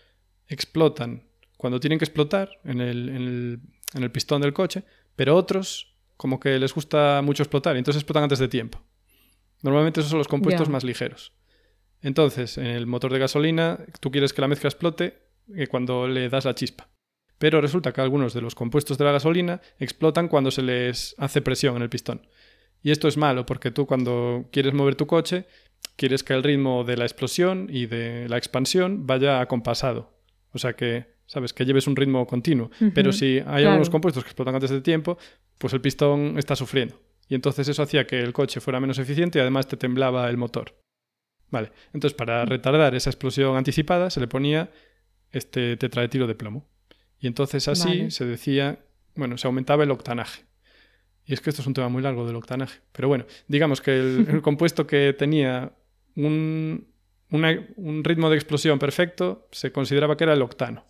explotan 0.47 1.30
cuando 1.61 1.79
tienen 1.79 1.99
que 1.99 2.05
explotar 2.05 2.49
en 2.63 2.81
el, 2.81 3.09
en 3.09 3.15
el, 3.15 3.59
en 3.93 4.03
el 4.03 4.11
pistón 4.11 4.41
del 4.41 4.51
coche, 4.51 4.83
pero 5.15 5.35
otros 5.35 5.95
como 6.17 6.39
que 6.39 6.57
les 6.57 6.73
gusta 6.73 7.21
mucho 7.21 7.43
explotar 7.43 7.75
y 7.75 7.77
entonces 7.77 8.01
explotan 8.01 8.23
antes 8.23 8.39
de 8.39 8.47
tiempo. 8.47 8.81
Normalmente 9.61 9.99
esos 9.99 10.09
son 10.09 10.17
los 10.17 10.27
compuestos 10.27 10.69
más 10.69 10.83
ligeros. 10.83 11.33
Entonces, 12.01 12.57
en 12.57 12.65
el 12.65 12.87
motor 12.87 13.13
de 13.13 13.19
gasolina, 13.19 13.77
tú 13.99 14.09
quieres 14.09 14.33
que 14.33 14.41
la 14.41 14.47
mezcla 14.47 14.69
explote 14.69 15.19
eh, 15.53 15.67
cuando 15.67 16.07
le 16.07 16.29
das 16.29 16.45
la 16.45 16.55
chispa. 16.55 16.89
Pero 17.37 17.61
resulta 17.61 17.91
que 17.91 18.01
algunos 18.01 18.33
de 18.33 18.41
los 18.41 18.55
compuestos 18.55 18.97
de 18.97 19.05
la 19.05 19.11
gasolina 19.11 19.61
explotan 19.77 20.29
cuando 20.29 20.49
se 20.49 20.63
les 20.63 21.13
hace 21.19 21.43
presión 21.43 21.75
en 21.75 21.83
el 21.83 21.89
pistón. 21.89 22.25
Y 22.81 22.89
esto 22.89 23.07
es 23.07 23.17
malo 23.17 23.45
porque 23.45 23.69
tú 23.69 23.85
cuando 23.85 24.49
quieres 24.51 24.73
mover 24.73 24.95
tu 24.95 25.05
coche, 25.05 25.45
quieres 25.95 26.23
que 26.23 26.33
el 26.33 26.41
ritmo 26.41 26.83
de 26.83 26.97
la 26.97 27.05
explosión 27.05 27.67
y 27.69 27.85
de 27.85 28.27
la 28.29 28.37
expansión 28.37 29.05
vaya 29.05 29.41
acompasado. 29.41 30.17
O 30.53 30.57
sea 30.57 30.73
que, 30.73 31.10
sabes, 31.31 31.53
que 31.53 31.63
lleves 31.65 31.87
un 31.87 31.95
ritmo 31.95 32.27
continuo. 32.27 32.69
Pero 32.93 33.11
si 33.13 33.37
hay 33.37 33.43
claro. 33.43 33.69
algunos 33.69 33.89
compuestos 33.89 34.23
que 34.23 34.29
explotan 34.29 34.55
antes 34.55 34.69
de 34.69 34.81
tiempo, 34.81 35.17
pues 35.57 35.71
el 35.73 35.79
pistón 35.79 36.37
está 36.37 36.55
sufriendo. 36.57 36.99
Y 37.29 37.35
entonces 37.35 37.67
eso 37.69 37.81
hacía 37.81 38.05
que 38.05 38.19
el 38.19 38.33
coche 38.33 38.59
fuera 38.59 38.81
menos 38.81 38.99
eficiente 38.99 39.39
y 39.39 39.41
además 39.41 39.65
te 39.67 39.77
temblaba 39.77 40.29
el 40.29 40.35
motor. 40.35 40.75
Vale, 41.49 41.71
entonces 41.93 42.13
para 42.17 42.43
retardar 42.45 42.95
esa 42.95 43.09
explosión 43.09 43.55
anticipada 43.55 44.09
se 44.09 44.19
le 44.19 44.27
ponía 44.27 44.71
este 45.31 45.77
tetraetilo 45.77 46.27
de 46.27 46.35
plomo. 46.35 46.67
Y 47.19 47.27
entonces 47.27 47.67
así 47.69 47.87
Vale. 47.87 48.11
se 48.11 48.25
decía, 48.25 48.79
bueno, 49.15 49.37
se 49.37 49.47
aumentaba 49.47 49.83
el 49.85 49.91
octanaje. 49.91 50.43
Y 51.25 51.33
es 51.33 51.39
que 51.39 51.49
esto 51.51 51.61
es 51.61 51.67
un 51.67 51.73
tema 51.73 51.87
muy 51.87 52.01
largo 52.01 52.27
del 52.27 52.35
octanaje. 52.35 52.79
Pero 52.91 53.07
bueno, 53.07 53.25
digamos 53.47 53.79
que 53.79 53.91
el, 53.97 54.25
el 54.29 54.41
compuesto 54.49 54.85
que 54.87 55.13
tenía 55.13 55.71
un, 56.15 56.87
una- 57.29 57.65
un 57.77 58.03
ritmo 58.03 58.29
de 58.29 58.35
explosión 58.35 58.79
perfecto 58.79 59.47
se 59.51 59.71
consideraba 59.71 60.17
que 60.17 60.25
era 60.25 60.33
el 60.33 60.41
octano. 60.41 60.83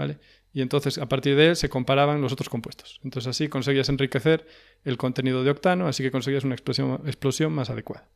¿Vale? 0.00 0.16
Y 0.54 0.62
entonces 0.62 0.96
a 0.96 1.06
partir 1.10 1.36
de 1.36 1.48
él 1.48 1.56
se 1.56 1.68
comparaban 1.68 2.22
los 2.22 2.32
otros 2.32 2.48
compuestos. 2.48 3.00
Entonces 3.04 3.28
así 3.28 3.48
conseguías 3.48 3.90
enriquecer 3.90 4.46
el 4.82 4.96
contenido 4.96 5.44
de 5.44 5.50
octano, 5.50 5.86
así 5.88 6.02
que 6.02 6.10
conseguías 6.10 6.42
una 6.44 6.54
explosión, 6.54 7.02
explosión 7.04 7.52
más 7.52 7.68
adecuada. 7.68 8.08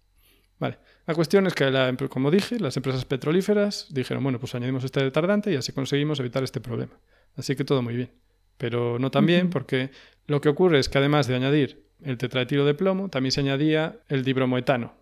Vale. 0.59 0.79
La 1.07 1.15
cuestión 1.15 1.47
es 1.47 1.53
que, 1.53 1.71
la- 1.71 1.95
como 2.09 2.31
dije, 2.31 2.59
las 2.59 2.75
empresas 2.79 3.05
petrolíferas 3.05 3.89
dijeron, 3.91 4.23
bueno, 4.23 4.41
pues 4.41 4.55
añadimos 4.55 4.83
este 4.83 5.01
retardante 5.01 5.53
y 5.53 5.57
así 5.57 5.73
conseguimos 5.73 6.21
evitar 6.21 6.43
este 6.43 6.59
problema. 6.63 6.95
Así 7.37 7.55
que 7.55 7.65
todo 7.65 7.83
muy 7.83 7.97
bien. 7.97 8.13
Pero 8.57 8.99
no 8.99 9.11
tan 9.11 9.27
bien 9.27 9.51
porque 9.51 9.91
lo 10.27 10.41
que 10.41 10.49
ocurre 10.49 10.79
es 10.79 10.89
que 10.89 10.97
además 10.97 11.27
de 11.27 11.35
añadir 11.35 11.85
el 12.03 12.17
tetraetilo 12.17 12.65
de 12.65 12.73
plomo, 12.73 13.11
también 13.11 13.33
se 13.33 13.41
añadía 13.41 13.99
el 14.09 14.25
dibromoetano. 14.25 14.95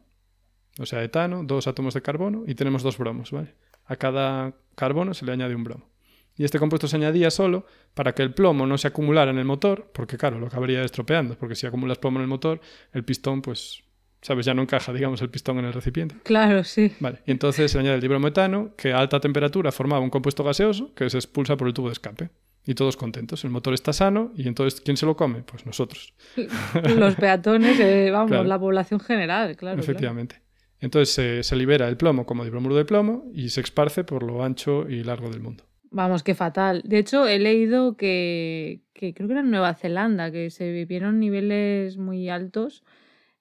O 0.80 0.86
sea, 0.86 1.04
etano, 1.04 1.44
dos 1.44 1.68
átomos 1.68 1.94
de 1.94 2.02
carbono 2.02 2.42
y 2.48 2.56
tenemos 2.56 2.82
dos 2.82 2.98
bromos, 2.98 3.30
¿vale? 3.30 3.54
A 3.84 3.94
cada 3.94 4.54
carbono 4.74 5.14
se 5.14 5.24
le 5.24 5.30
añade 5.32 5.54
un 5.54 5.62
bromo. 5.62 5.91
Y 6.36 6.44
este 6.44 6.58
compuesto 6.58 6.88
se 6.88 6.96
añadía 6.96 7.30
solo 7.30 7.66
para 7.94 8.14
que 8.14 8.22
el 8.22 8.32
plomo 8.32 8.66
no 8.66 8.78
se 8.78 8.88
acumulara 8.88 9.30
en 9.30 9.38
el 9.38 9.44
motor, 9.44 9.90
porque 9.92 10.16
claro, 10.16 10.38
lo 10.38 10.46
acabaría 10.46 10.82
estropeando, 10.82 11.36
porque 11.36 11.54
si 11.54 11.66
acumulas 11.66 11.98
plomo 11.98 12.18
en 12.18 12.22
el 12.22 12.28
motor, 12.28 12.60
el 12.92 13.04
pistón, 13.04 13.42
pues, 13.42 13.82
sabes, 14.22 14.46
ya 14.46 14.54
no 14.54 14.62
encaja, 14.62 14.92
digamos, 14.92 15.20
el 15.20 15.28
pistón 15.30 15.58
en 15.58 15.66
el 15.66 15.72
recipiente. 15.74 16.16
Claro, 16.22 16.64
sí. 16.64 16.92
Vale, 17.00 17.20
y 17.26 17.32
entonces 17.32 17.70
se 17.70 17.78
añade 17.78 17.96
el 17.96 18.00
dibrometano, 18.00 18.74
que 18.76 18.92
a 18.92 18.98
alta 18.98 19.20
temperatura 19.20 19.72
formaba 19.72 20.00
un 20.02 20.10
compuesto 20.10 20.42
gaseoso 20.42 20.94
que 20.94 21.10
se 21.10 21.18
expulsa 21.18 21.56
por 21.56 21.68
el 21.68 21.74
tubo 21.74 21.88
de 21.88 21.92
escape. 21.92 22.30
Y 22.64 22.74
todos 22.74 22.96
contentos. 22.96 23.42
El 23.42 23.50
motor 23.50 23.74
está 23.74 23.92
sano 23.92 24.30
y 24.36 24.46
entonces 24.46 24.80
¿quién 24.80 24.96
se 24.96 25.04
lo 25.04 25.16
come? 25.16 25.42
Pues 25.42 25.66
nosotros. 25.66 26.14
Los 26.96 27.16
peatones, 27.16 27.80
eh, 27.80 28.10
vamos, 28.12 28.30
Claro. 28.30 28.44
la 28.44 28.56
población 28.56 29.00
general, 29.00 29.56
claro. 29.56 29.80
efectivamente. 29.80 30.40
Entonces 30.78 31.12
se, 31.12 31.42
se 31.42 31.56
libera 31.56 31.88
el 31.88 31.96
plomo 31.96 32.24
como 32.24 32.44
dibromuro 32.44 32.76
de 32.76 32.84
plomo 32.84 33.24
y 33.34 33.48
se 33.48 33.62
esparce 33.62 34.04
por 34.04 34.22
lo 34.22 34.44
ancho 34.44 34.88
y 34.88 35.02
largo 35.02 35.28
del 35.28 35.40
mundo. 35.40 35.64
Vamos, 35.92 36.22
qué 36.22 36.34
fatal. 36.34 36.82
De 36.84 36.98
hecho, 36.98 37.28
he 37.28 37.38
leído 37.38 37.96
que, 37.98 38.80
que 38.94 39.12
creo 39.12 39.28
que 39.28 39.34
era 39.34 39.42
en 39.42 39.50
Nueva 39.50 39.74
Zelanda, 39.74 40.30
que 40.30 40.48
se 40.48 40.72
vivieron 40.72 41.20
niveles 41.20 41.98
muy 41.98 42.30
altos 42.30 42.82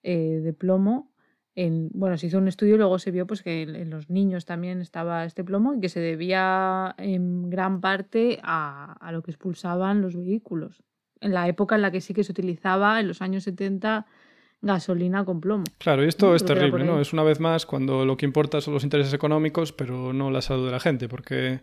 eh, 0.03 0.41
de 0.43 0.51
plomo. 0.51 1.09
En, 1.55 1.89
bueno, 1.93 2.17
se 2.17 2.27
hizo 2.27 2.37
un 2.37 2.49
estudio 2.49 2.75
y 2.75 2.77
luego 2.77 2.99
se 2.99 3.11
vio 3.11 3.25
pues, 3.25 3.41
que 3.41 3.61
en, 3.61 3.75
en 3.75 3.89
los 3.89 4.09
niños 4.09 4.45
también 4.45 4.81
estaba 4.81 5.23
este 5.23 5.45
plomo 5.45 5.73
y 5.73 5.79
que 5.79 5.87
se 5.87 6.01
debía 6.01 6.93
en 6.97 7.49
gran 7.49 7.79
parte 7.79 8.39
a, 8.43 8.97
a 8.99 9.11
lo 9.13 9.21
que 9.23 9.31
expulsaban 9.31 10.01
los 10.01 10.17
vehículos. 10.17 10.83
En 11.21 11.33
la 11.33 11.47
época 11.47 11.75
en 11.75 11.81
la 11.81 11.91
que 11.91 12.01
sí 12.01 12.13
que 12.13 12.25
se 12.25 12.33
utilizaba, 12.33 12.99
en 12.99 13.07
los 13.07 13.21
años 13.21 13.43
70, 13.43 14.05
gasolina 14.61 15.23
con 15.23 15.39
plomo. 15.39 15.63
Claro, 15.77 16.03
y 16.03 16.07
esto 16.07 16.27
No, 16.29 16.35
es 16.35 16.43
terrible, 16.43 16.83
¿no? 16.83 16.99
Es 16.99 17.13
una 17.13 17.23
vez 17.23 17.39
más 17.39 17.65
cuando 17.65 18.05
lo 18.05 18.17
que 18.17 18.25
importa 18.25 18.59
son 18.59 18.73
los 18.73 18.83
intereses 18.83 19.13
económicos, 19.13 19.71
pero 19.71 20.11
no 20.11 20.31
la 20.31 20.41
salud 20.41 20.65
de 20.65 20.71
la 20.71 20.79
gente, 20.79 21.07
porque 21.07 21.61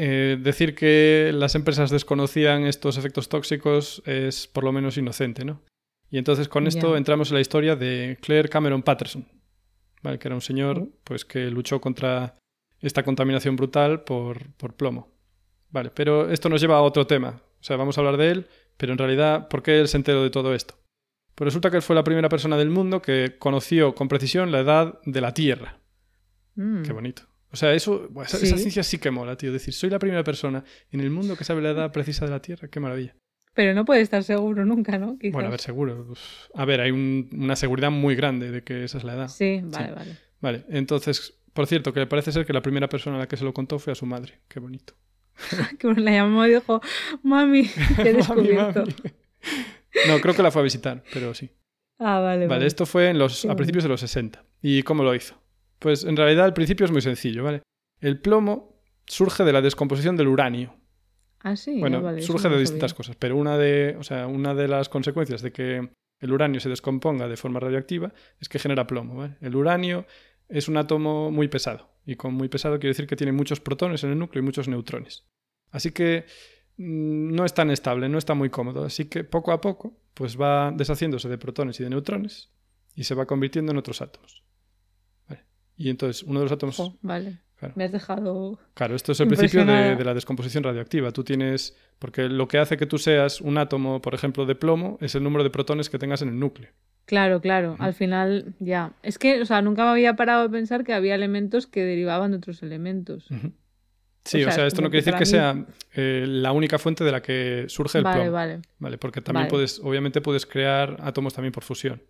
eh, 0.00 0.38
decir 0.40 0.76
que 0.76 1.32
las 1.34 1.56
empresas 1.56 1.90
desconocían 1.90 2.64
estos 2.64 2.96
efectos 2.96 3.28
tóxicos 3.28 4.00
es 4.06 4.46
por 4.46 4.62
lo 4.62 4.70
menos 4.70 4.96
inocente, 4.96 5.44
¿no? 5.44 5.60
Y 6.08 6.18
entonces 6.18 6.48
con 6.48 6.68
esto 6.68 6.96
entramos 6.96 7.30
en 7.30 7.34
la 7.34 7.40
historia 7.40 7.74
de 7.74 8.16
Claire 8.22 8.48
Cameron 8.48 8.84
Patterson, 8.84 9.26
¿vale? 10.00 10.20
que 10.20 10.28
era 10.28 10.36
un 10.36 10.40
señor 10.40 10.88
pues, 11.02 11.24
que 11.24 11.50
luchó 11.50 11.80
contra 11.80 12.36
esta 12.78 13.02
contaminación 13.02 13.56
brutal 13.56 14.04
por, 14.04 14.52
por 14.52 14.74
plomo. 14.74 15.08
Vale, 15.70 15.90
pero 15.90 16.30
esto 16.30 16.48
nos 16.48 16.60
lleva 16.60 16.76
a 16.76 16.82
otro 16.82 17.08
tema. 17.08 17.42
O 17.60 17.64
sea, 17.64 17.76
vamos 17.76 17.98
a 17.98 18.00
hablar 18.00 18.18
de 18.18 18.30
él, 18.30 18.46
pero 18.76 18.92
en 18.92 18.98
realidad, 18.98 19.48
¿por 19.48 19.64
qué 19.64 19.80
él 19.80 19.88
se 19.88 19.96
enteró 19.96 20.22
de 20.22 20.30
todo 20.30 20.54
esto? 20.54 20.76
Pues 21.34 21.46
resulta 21.46 21.70
que 21.72 21.76
él 21.78 21.82
fue 21.82 21.96
la 21.96 22.04
primera 22.04 22.28
persona 22.28 22.56
del 22.56 22.70
mundo 22.70 23.02
que 23.02 23.36
conoció 23.36 23.96
con 23.96 24.06
precisión 24.06 24.52
la 24.52 24.60
edad 24.60 25.00
de 25.04 25.20
la 25.20 25.34
Tierra. 25.34 25.80
Mm. 26.54 26.82
Qué 26.82 26.92
bonito. 26.92 27.22
O 27.50 27.56
sea, 27.56 27.72
eso, 27.74 28.08
esa, 28.24 28.36
Sí. 28.38 28.46
esa 28.46 28.58
ciencia 28.58 28.82
sí 28.82 28.98
que 28.98 29.10
mola, 29.10 29.36
tío. 29.36 29.52
Decir, 29.52 29.72
soy 29.74 29.90
la 29.90 29.98
primera 29.98 30.22
persona 30.24 30.64
en 30.90 31.00
el 31.00 31.10
mundo 31.10 31.36
que 31.36 31.44
sabe 31.44 31.62
la 31.62 31.70
edad 31.70 31.92
precisa 31.92 32.24
de 32.26 32.30
la 32.30 32.40
Tierra. 32.42 32.68
Qué 32.68 32.78
maravilla. 32.80 33.16
Pero 33.54 33.74
no 33.74 33.84
puede 33.84 34.02
estar 34.02 34.22
seguro 34.22 34.64
nunca, 34.64 34.98
¿no? 34.98 35.18
Quizás. 35.18 35.32
Bueno, 35.32 35.48
a 35.48 35.50
ver, 35.50 35.60
seguro. 35.60 36.04
Pues, 36.06 36.20
a 36.54 36.64
ver, 36.64 36.80
hay 36.80 36.90
un- 36.90 37.28
una 37.32 37.56
seguridad 37.56 37.90
muy 37.90 38.14
grande 38.14 38.50
de 38.50 38.62
que 38.62 38.84
esa 38.84 38.98
es 38.98 39.04
la 39.04 39.14
edad. 39.14 39.28
Sí, 39.28 39.60
vale, 39.64 39.92
vale. 39.92 40.16
Vale, 40.40 40.64
entonces, 40.68 41.34
por 41.52 41.66
cierto, 41.66 41.92
que 41.92 42.06
parece 42.06 42.30
ser 42.30 42.46
que 42.46 42.52
la 42.52 42.62
primera 42.62 42.88
persona 42.88 43.16
a 43.16 43.20
la 43.20 43.26
que 43.28 43.36
se 43.36 43.44
lo 43.44 43.52
contó 43.52 43.78
fue 43.80 43.92
a 43.92 43.96
su 43.96 44.06
madre. 44.06 44.40
Qué 44.48 44.60
bonito. 44.60 44.94
Que 45.78 45.88
la 45.94 46.10
llamó 46.12 46.46
y 46.46 46.54
dijo, 46.54 46.80
mami, 47.22 47.68
te 47.96 48.10
he 48.10 48.12
descubierto. 48.12 48.80
mami. 48.80 48.94
No, 50.06 50.20
creo 50.20 50.34
que 50.34 50.42
la 50.42 50.50
fue 50.50 50.60
a 50.60 50.64
visitar, 50.64 51.02
pero 51.12 51.34
sí. 51.34 51.50
Ah, 51.98 52.20
vale, 52.20 52.40
Vale, 52.40 52.46
vale. 52.46 52.66
esto 52.66 52.86
fue 52.86 53.08
en 53.08 53.18
los, 53.18 53.42
Qué 53.42 53.50
a 53.50 53.56
principios 53.56 53.82
de 53.84 53.88
los 53.88 54.00
60. 54.00 54.44
¿Y 54.62 54.82
cómo 54.84 55.02
lo 55.02 55.14
hizo? 55.14 55.37
Pues 55.78 56.04
en 56.04 56.16
realidad 56.16 56.46
el 56.46 56.52
principio 56.52 56.86
es 56.86 56.92
muy 56.92 57.02
sencillo, 57.02 57.44
¿vale? 57.44 57.62
El 58.00 58.20
plomo 58.20 58.80
surge 59.06 59.44
de 59.44 59.52
la 59.52 59.62
descomposición 59.62 60.16
del 60.16 60.28
uranio. 60.28 60.74
Ah, 61.40 61.56
sí. 61.56 61.78
Bueno, 61.78 61.98
ah, 61.98 62.02
vale, 62.02 62.22
surge 62.22 62.48
de 62.48 62.58
distintas 62.58 62.90
sabía. 62.90 62.96
cosas, 62.96 63.16
pero 63.16 63.36
una 63.36 63.56
de, 63.56 63.96
o 63.98 64.02
sea, 64.02 64.26
una 64.26 64.54
de 64.54 64.68
las 64.68 64.88
consecuencias 64.88 65.40
de 65.42 65.52
que 65.52 65.88
el 66.20 66.32
uranio 66.32 66.60
se 66.60 66.68
descomponga 66.68 67.28
de 67.28 67.36
forma 67.36 67.60
radioactiva 67.60 68.12
es 68.40 68.48
que 68.48 68.58
genera 68.58 68.86
plomo. 68.86 69.16
¿vale? 69.16 69.36
El 69.40 69.54
uranio 69.54 70.06
es 70.48 70.68
un 70.68 70.76
átomo 70.76 71.30
muy 71.30 71.48
pesado, 71.48 71.90
y 72.04 72.16
con 72.16 72.34
muy 72.34 72.48
pesado 72.48 72.78
quiere 72.78 72.90
decir 72.90 73.06
que 73.06 73.16
tiene 73.16 73.32
muchos 73.32 73.60
protones 73.60 74.02
en 74.04 74.10
el 74.10 74.18
núcleo 74.18 74.42
y 74.42 74.44
muchos 74.44 74.66
neutrones. 74.66 75.26
Así 75.70 75.92
que 75.92 76.24
mm, 76.76 77.34
no 77.34 77.44
es 77.44 77.54
tan 77.54 77.70
estable, 77.70 78.08
no 78.08 78.18
está 78.18 78.34
muy 78.34 78.50
cómodo. 78.50 78.84
Así 78.84 79.06
que 79.06 79.24
poco 79.24 79.52
a 79.52 79.60
poco 79.60 79.96
pues 80.14 80.40
va 80.40 80.72
deshaciéndose 80.72 81.28
de 81.28 81.38
protones 81.38 81.78
y 81.80 81.84
de 81.84 81.90
neutrones 81.90 82.50
y 82.94 83.04
se 83.04 83.14
va 83.14 83.26
convirtiendo 83.26 83.72
en 83.72 83.78
otros 83.78 84.02
átomos. 84.02 84.42
Y 85.78 85.88
entonces 85.88 86.22
uno 86.24 86.40
de 86.40 86.44
los 86.44 86.52
átomos... 86.52 86.92
Vale. 87.00 87.38
Claro. 87.58 87.74
Me 87.76 87.84
has 87.84 87.90
dejado. 87.92 88.56
Claro, 88.74 88.94
esto 88.94 89.10
es 89.10 89.18
el 89.18 89.26
principio 89.26 89.64
de, 89.64 89.96
de 89.96 90.04
la 90.04 90.14
descomposición 90.14 90.62
radioactiva. 90.62 91.10
Tú 91.10 91.24
tienes. 91.24 91.76
Porque 91.98 92.28
lo 92.28 92.46
que 92.46 92.58
hace 92.58 92.76
que 92.76 92.86
tú 92.86 92.98
seas 92.98 93.40
un 93.40 93.58
átomo, 93.58 94.00
por 94.00 94.14
ejemplo, 94.14 94.46
de 94.46 94.54
plomo, 94.54 94.96
es 95.00 95.16
el 95.16 95.24
número 95.24 95.42
de 95.42 95.50
protones 95.50 95.90
que 95.90 95.98
tengas 95.98 96.22
en 96.22 96.28
el 96.28 96.38
núcleo. 96.38 96.70
Claro, 97.04 97.40
claro. 97.40 97.74
Al 97.80 97.94
final, 97.94 98.54
ya. 98.60 98.92
Es 99.02 99.18
que, 99.18 99.40
o 99.42 99.44
sea, 99.44 99.60
nunca 99.60 99.82
me 99.84 99.90
había 99.90 100.14
parado 100.14 100.42
a 100.44 100.48
pensar 100.48 100.84
que 100.84 100.92
había 100.92 101.16
elementos 101.16 101.66
que 101.66 101.82
derivaban 101.82 102.30
de 102.30 102.36
otros 102.36 102.62
elementos. 102.62 103.26
Sí, 104.24 104.44
O 104.44 104.46
o 104.46 104.50
sea, 104.50 104.52
sea, 104.52 104.66
es 104.66 104.72
esto 104.74 104.82
no 104.82 104.90
quiere 104.90 105.04
decir 105.04 105.18
que 105.18 105.26
sea 105.26 105.66
eh, 105.94 106.26
la 106.28 106.52
única 106.52 106.78
fuente 106.78 107.02
de 107.02 107.10
la 107.10 107.22
que 107.22 107.64
surge 107.68 107.98
el 107.98 108.04
Vale, 108.04 108.20
plomo. 108.20 108.32
vale. 108.32 108.60
Vale, 108.78 108.98
porque 108.98 109.20
también 109.20 109.44
Vale. 109.46 109.50
puedes, 109.50 109.80
obviamente 109.80 110.20
puedes 110.20 110.46
crear 110.46 110.96
átomos 111.00 111.34
también 111.34 111.50
por 111.50 111.64
fusión. 111.64 112.00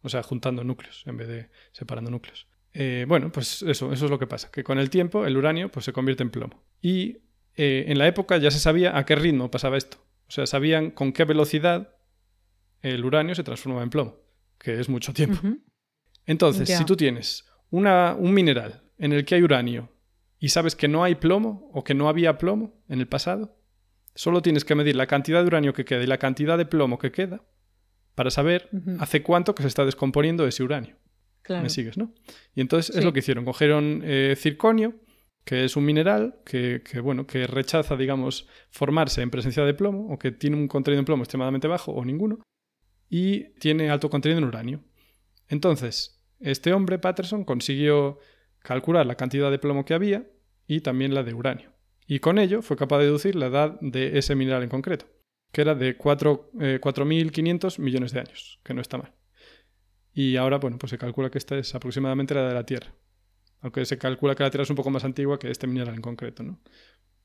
O 0.00 0.08
sea, 0.08 0.22
juntando 0.22 0.64
núcleos 0.64 1.02
en 1.06 1.18
vez 1.18 1.28
de 1.28 1.50
separando 1.72 2.10
núcleos. 2.10 2.46
Eh, 2.74 3.06
bueno, 3.08 3.30
pues 3.30 3.62
eso, 3.62 3.92
eso 3.92 4.04
es 4.04 4.10
lo 4.10 4.18
que 4.18 4.26
pasa. 4.26 4.50
Que 4.50 4.64
con 4.64 4.78
el 4.78 4.90
tiempo 4.90 5.24
el 5.24 5.36
uranio 5.36 5.70
pues, 5.70 5.84
se 5.84 5.92
convierte 5.92 6.24
en 6.24 6.30
plomo. 6.30 6.64
Y 6.82 7.18
eh, 7.56 7.84
en 7.88 7.98
la 7.98 8.08
época 8.08 8.36
ya 8.36 8.50
se 8.50 8.58
sabía 8.58 8.98
a 8.98 9.06
qué 9.06 9.14
ritmo 9.14 9.50
pasaba 9.50 9.76
esto. 9.76 9.98
O 10.28 10.30
sea, 10.30 10.46
sabían 10.46 10.90
con 10.90 11.12
qué 11.12 11.24
velocidad 11.24 11.96
el 12.82 13.04
uranio 13.04 13.34
se 13.34 13.44
transformaba 13.44 13.82
en 13.82 13.90
plomo, 13.90 14.16
que 14.58 14.78
es 14.78 14.88
mucho 14.88 15.12
tiempo. 15.12 15.40
Entonces, 16.26 16.68
si 16.68 16.84
tú 16.84 16.96
tienes 16.96 17.46
una, 17.70 18.14
un 18.14 18.34
mineral 18.34 18.82
en 18.98 19.12
el 19.12 19.24
que 19.24 19.36
hay 19.36 19.42
uranio 19.42 19.90
y 20.38 20.48
sabes 20.48 20.74
que 20.76 20.88
no 20.88 21.04
hay 21.04 21.14
plomo 21.14 21.70
o 21.72 21.84
que 21.84 21.94
no 21.94 22.08
había 22.08 22.36
plomo 22.38 22.82
en 22.88 23.00
el 23.00 23.06
pasado, 23.06 23.56
solo 24.14 24.42
tienes 24.42 24.64
que 24.64 24.74
medir 24.74 24.96
la 24.96 25.06
cantidad 25.06 25.40
de 25.40 25.46
uranio 25.46 25.72
que 25.72 25.84
queda 25.84 26.02
y 26.02 26.06
la 26.06 26.18
cantidad 26.18 26.58
de 26.58 26.66
plomo 26.66 26.98
que 26.98 27.12
queda 27.12 27.42
para 28.14 28.30
saber 28.30 28.68
hace 28.98 29.22
cuánto 29.22 29.54
que 29.54 29.62
se 29.62 29.68
está 29.68 29.84
descomponiendo 29.84 30.46
ese 30.46 30.62
uranio. 30.62 30.96
Claro. 31.44 31.62
¿Me 31.62 31.70
sigues, 31.70 31.96
no? 31.96 32.12
Y 32.56 32.60
entonces 32.62 32.96
es 32.96 33.04
lo 33.04 33.12
que 33.12 33.20
hicieron. 33.20 33.44
Cogieron 33.44 34.00
eh, 34.02 34.34
circonio, 34.36 34.94
que 35.44 35.64
es 35.64 35.76
un 35.76 35.84
mineral 35.84 36.40
que, 36.44 36.82
que, 36.82 36.98
bueno, 37.00 37.26
que 37.26 37.46
rechaza, 37.46 37.96
digamos, 37.96 38.48
formarse 38.70 39.20
en 39.22 39.30
presencia 39.30 39.62
de 39.64 39.74
plomo 39.74 40.12
o 40.12 40.18
que 40.18 40.32
tiene 40.32 40.56
un 40.56 40.66
contenido 40.68 40.98
en 41.00 41.04
plomo 41.04 41.22
extremadamente 41.22 41.68
bajo 41.68 41.92
o 41.92 42.04
ninguno 42.04 42.40
y 43.10 43.50
tiene 43.60 43.90
alto 43.90 44.08
contenido 44.10 44.38
en 44.38 44.44
uranio. 44.46 44.80
Entonces, 45.48 46.24
este 46.40 46.72
hombre, 46.72 46.98
Patterson, 46.98 47.44
consiguió 47.44 48.18
calcular 48.60 49.04
la 49.06 49.16
cantidad 49.16 49.50
de 49.50 49.58
plomo 49.58 49.84
que 49.84 49.94
había 49.94 50.26
y 50.66 50.80
también 50.80 51.14
la 51.14 51.22
de 51.22 51.34
uranio. 51.34 51.72
Y 52.06 52.20
con 52.20 52.38
ello 52.38 52.62
fue 52.62 52.76
capaz 52.76 52.98
de 52.98 53.04
deducir 53.04 53.34
la 53.36 53.46
edad 53.46 53.78
de 53.80 54.18
ese 54.18 54.34
mineral 54.34 54.62
en 54.62 54.68
concreto, 54.70 55.06
que 55.52 55.60
era 55.60 55.74
de 55.74 55.96
cuatro- 55.96 56.50
eh, 56.60 56.78
4.500 56.80 57.78
millones 57.78 58.12
de 58.12 58.20
años, 58.20 58.60
que 58.64 58.72
no 58.74 58.80
está 58.80 58.96
mal. 58.98 59.12
Y 60.14 60.36
ahora, 60.36 60.58
bueno, 60.58 60.78
pues 60.78 60.90
se 60.90 60.98
calcula 60.98 61.30
que 61.30 61.38
esta 61.38 61.58
es 61.58 61.74
aproximadamente 61.74 62.34
la 62.34 62.40
edad 62.42 62.48
de 62.50 62.54
la 62.54 62.66
Tierra. 62.66 62.92
Aunque 63.60 63.84
se 63.84 63.98
calcula 63.98 64.34
que 64.34 64.42
la 64.44 64.50
Tierra 64.50 64.62
es 64.62 64.70
un 64.70 64.76
poco 64.76 64.90
más 64.90 65.04
antigua 65.04 65.38
que 65.38 65.50
este 65.50 65.66
mineral 65.66 65.94
en 65.94 66.02
concreto, 66.02 66.42
¿no? 66.42 66.60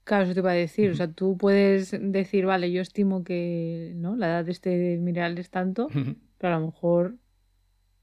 Claro, 0.05 0.23
eso 0.23 0.33
te 0.33 0.39
iba 0.39 0.51
a 0.51 0.55
decir. 0.55 0.89
O 0.89 0.95
sea, 0.95 1.11
tú 1.11 1.37
puedes 1.37 1.91
decir, 1.99 2.45
vale, 2.45 2.71
yo 2.71 2.81
estimo 2.81 3.23
que 3.23 3.93
¿no? 3.95 4.15
la 4.15 4.27
edad 4.27 4.45
de 4.45 4.51
este 4.51 4.97
mineral 4.97 5.37
es 5.37 5.49
tanto, 5.51 5.87
pero 6.39 6.55
a 6.55 6.59
lo 6.59 6.65
mejor. 6.67 7.15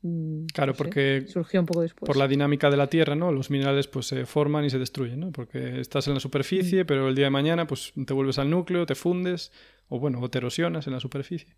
mm, 0.02 0.44
Claro, 0.54 0.70
no 0.72 0.74
sé, 0.74 0.78
porque 0.78 1.24
surgió 1.26 1.58
un 1.58 1.66
poco 1.66 1.80
después. 1.82 2.06
por 2.06 2.16
la 2.16 2.28
dinámica 2.28 2.70
de 2.70 2.76
la 2.76 2.86
Tierra, 2.88 3.16
¿no? 3.16 3.32
Los 3.32 3.50
minerales 3.50 3.88
pues 3.88 4.06
se 4.06 4.24
forman 4.26 4.64
y 4.64 4.70
se 4.70 4.78
destruyen, 4.78 5.18
¿no? 5.18 5.32
Porque 5.32 5.80
estás 5.80 6.06
en 6.06 6.14
la 6.14 6.20
superficie, 6.20 6.84
Mm. 6.84 6.86
pero 6.86 7.08
el 7.08 7.16
día 7.16 7.24
de 7.24 7.30
mañana 7.30 7.66
pues 7.66 7.92
te 8.06 8.12
vuelves 8.14 8.38
al 8.38 8.50
núcleo, 8.50 8.86
te 8.86 8.94
fundes, 8.94 9.50
o 9.88 9.98
bueno, 9.98 10.20
o 10.20 10.28
te 10.30 10.38
erosionas 10.38 10.86
en 10.86 10.92
la 10.92 11.00
superficie. 11.00 11.56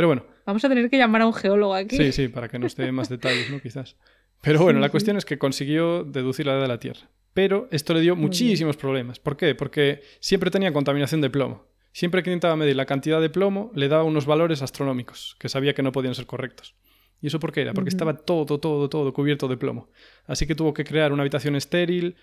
Pero 0.00 0.08
bueno, 0.08 0.24
Vamos 0.46 0.64
a 0.64 0.68
tener 0.70 0.88
que 0.88 0.96
llamar 0.96 1.20
a 1.20 1.26
un 1.26 1.34
geólogo 1.34 1.74
aquí. 1.74 1.94
sí, 1.94 2.10
sí, 2.12 2.28
para 2.28 2.48
que 2.48 2.58
nos 2.58 2.74
dé 2.74 2.90
más 2.90 3.08
detalles, 3.10 3.50
¿no? 3.50 3.60
Quizás. 3.60 3.96
Pero 4.40 4.60
bueno, 4.62 4.78
Sí, 4.78 4.80
la 4.80 4.86
sí. 4.86 4.90
cuestión 4.92 5.16
es 5.18 5.26
que 5.26 5.36
consiguió 5.38 6.04
deducir 6.04 6.46
la 6.46 6.52
edad 6.54 6.62
de 6.62 6.68
la 6.68 6.80
Tierra. 6.80 7.10
Pero 7.34 7.68
esto 7.70 7.92
le 7.92 8.00
dio 8.00 8.14
Muy 8.16 8.20
bien. 8.22 8.28
muchísimos 8.28 8.78
problemas. 8.78 9.18
¿Por 9.20 9.36
qué? 9.36 9.54
Porque 9.54 10.00
siempre 10.20 10.50
tenía 10.50 10.72
contaminación 10.72 11.20
de 11.20 11.28
plomo. 11.28 11.66
Siempre 11.92 12.22
que 12.22 12.30
intentaba 12.30 12.56
medir 12.56 12.76
la 12.76 12.86
cantidad 12.86 13.20
de 13.20 13.28
plomo, 13.28 13.70
le 13.74 13.88
daba 13.88 14.04
unos 14.04 14.24
valores 14.24 14.62
astronómicos, 14.62 15.36
que 15.38 15.50
sabía 15.50 15.74
que 15.74 15.82
no 15.82 15.92
podían 15.92 16.14
ser 16.14 16.24
correctos. 16.24 16.74
¿Y 17.20 17.26
eso 17.26 17.38
por 17.38 17.52
qué 17.52 17.60
era? 17.60 17.74
Porque 17.74 17.88
Ujú. 17.88 17.96
estaba 17.96 18.16
todo, 18.16 18.58
todo, 18.58 18.88
todo 18.88 19.12
cubierto 19.12 19.46
de 19.48 19.58
plomo. 19.58 19.90
Así 20.26 20.46
que 20.46 20.54
tuvo 20.54 20.72
que 20.72 20.84
crear 20.84 21.12
una 21.12 21.22
habitación 21.22 21.54
estéril 21.56 22.16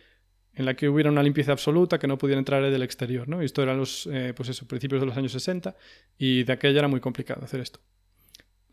en 0.58 0.66
la 0.66 0.74
que 0.76 0.90
hubiera 0.90 1.10
una 1.12 1.22
limpieza 1.24 1.52
absoluta, 1.52 2.00
que 2.00 2.08
no 2.08 2.18
pudiera 2.18 2.40
entrar 2.40 2.64
del 2.64 2.82
exterior, 2.84 3.30
¿no? 3.30 3.42
Y 3.42 3.46
esto 3.46 3.62
eran 3.64 3.78
los, 3.78 4.08
eh, 4.12 4.34
pues 4.36 4.50
eso, 4.50 4.68
principios 4.68 5.00
de 5.02 5.06
los 5.08 5.16
años 5.16 5.32
60 5.32 5.76
y 6.18 6.44
de 6.44 6.52
aquella 6.54 6.80
era 6.80 6.88
muy 6.88 7.00
complicado 7.00 7.44
hacer 7.46 7.60
esto. 7.62 7.80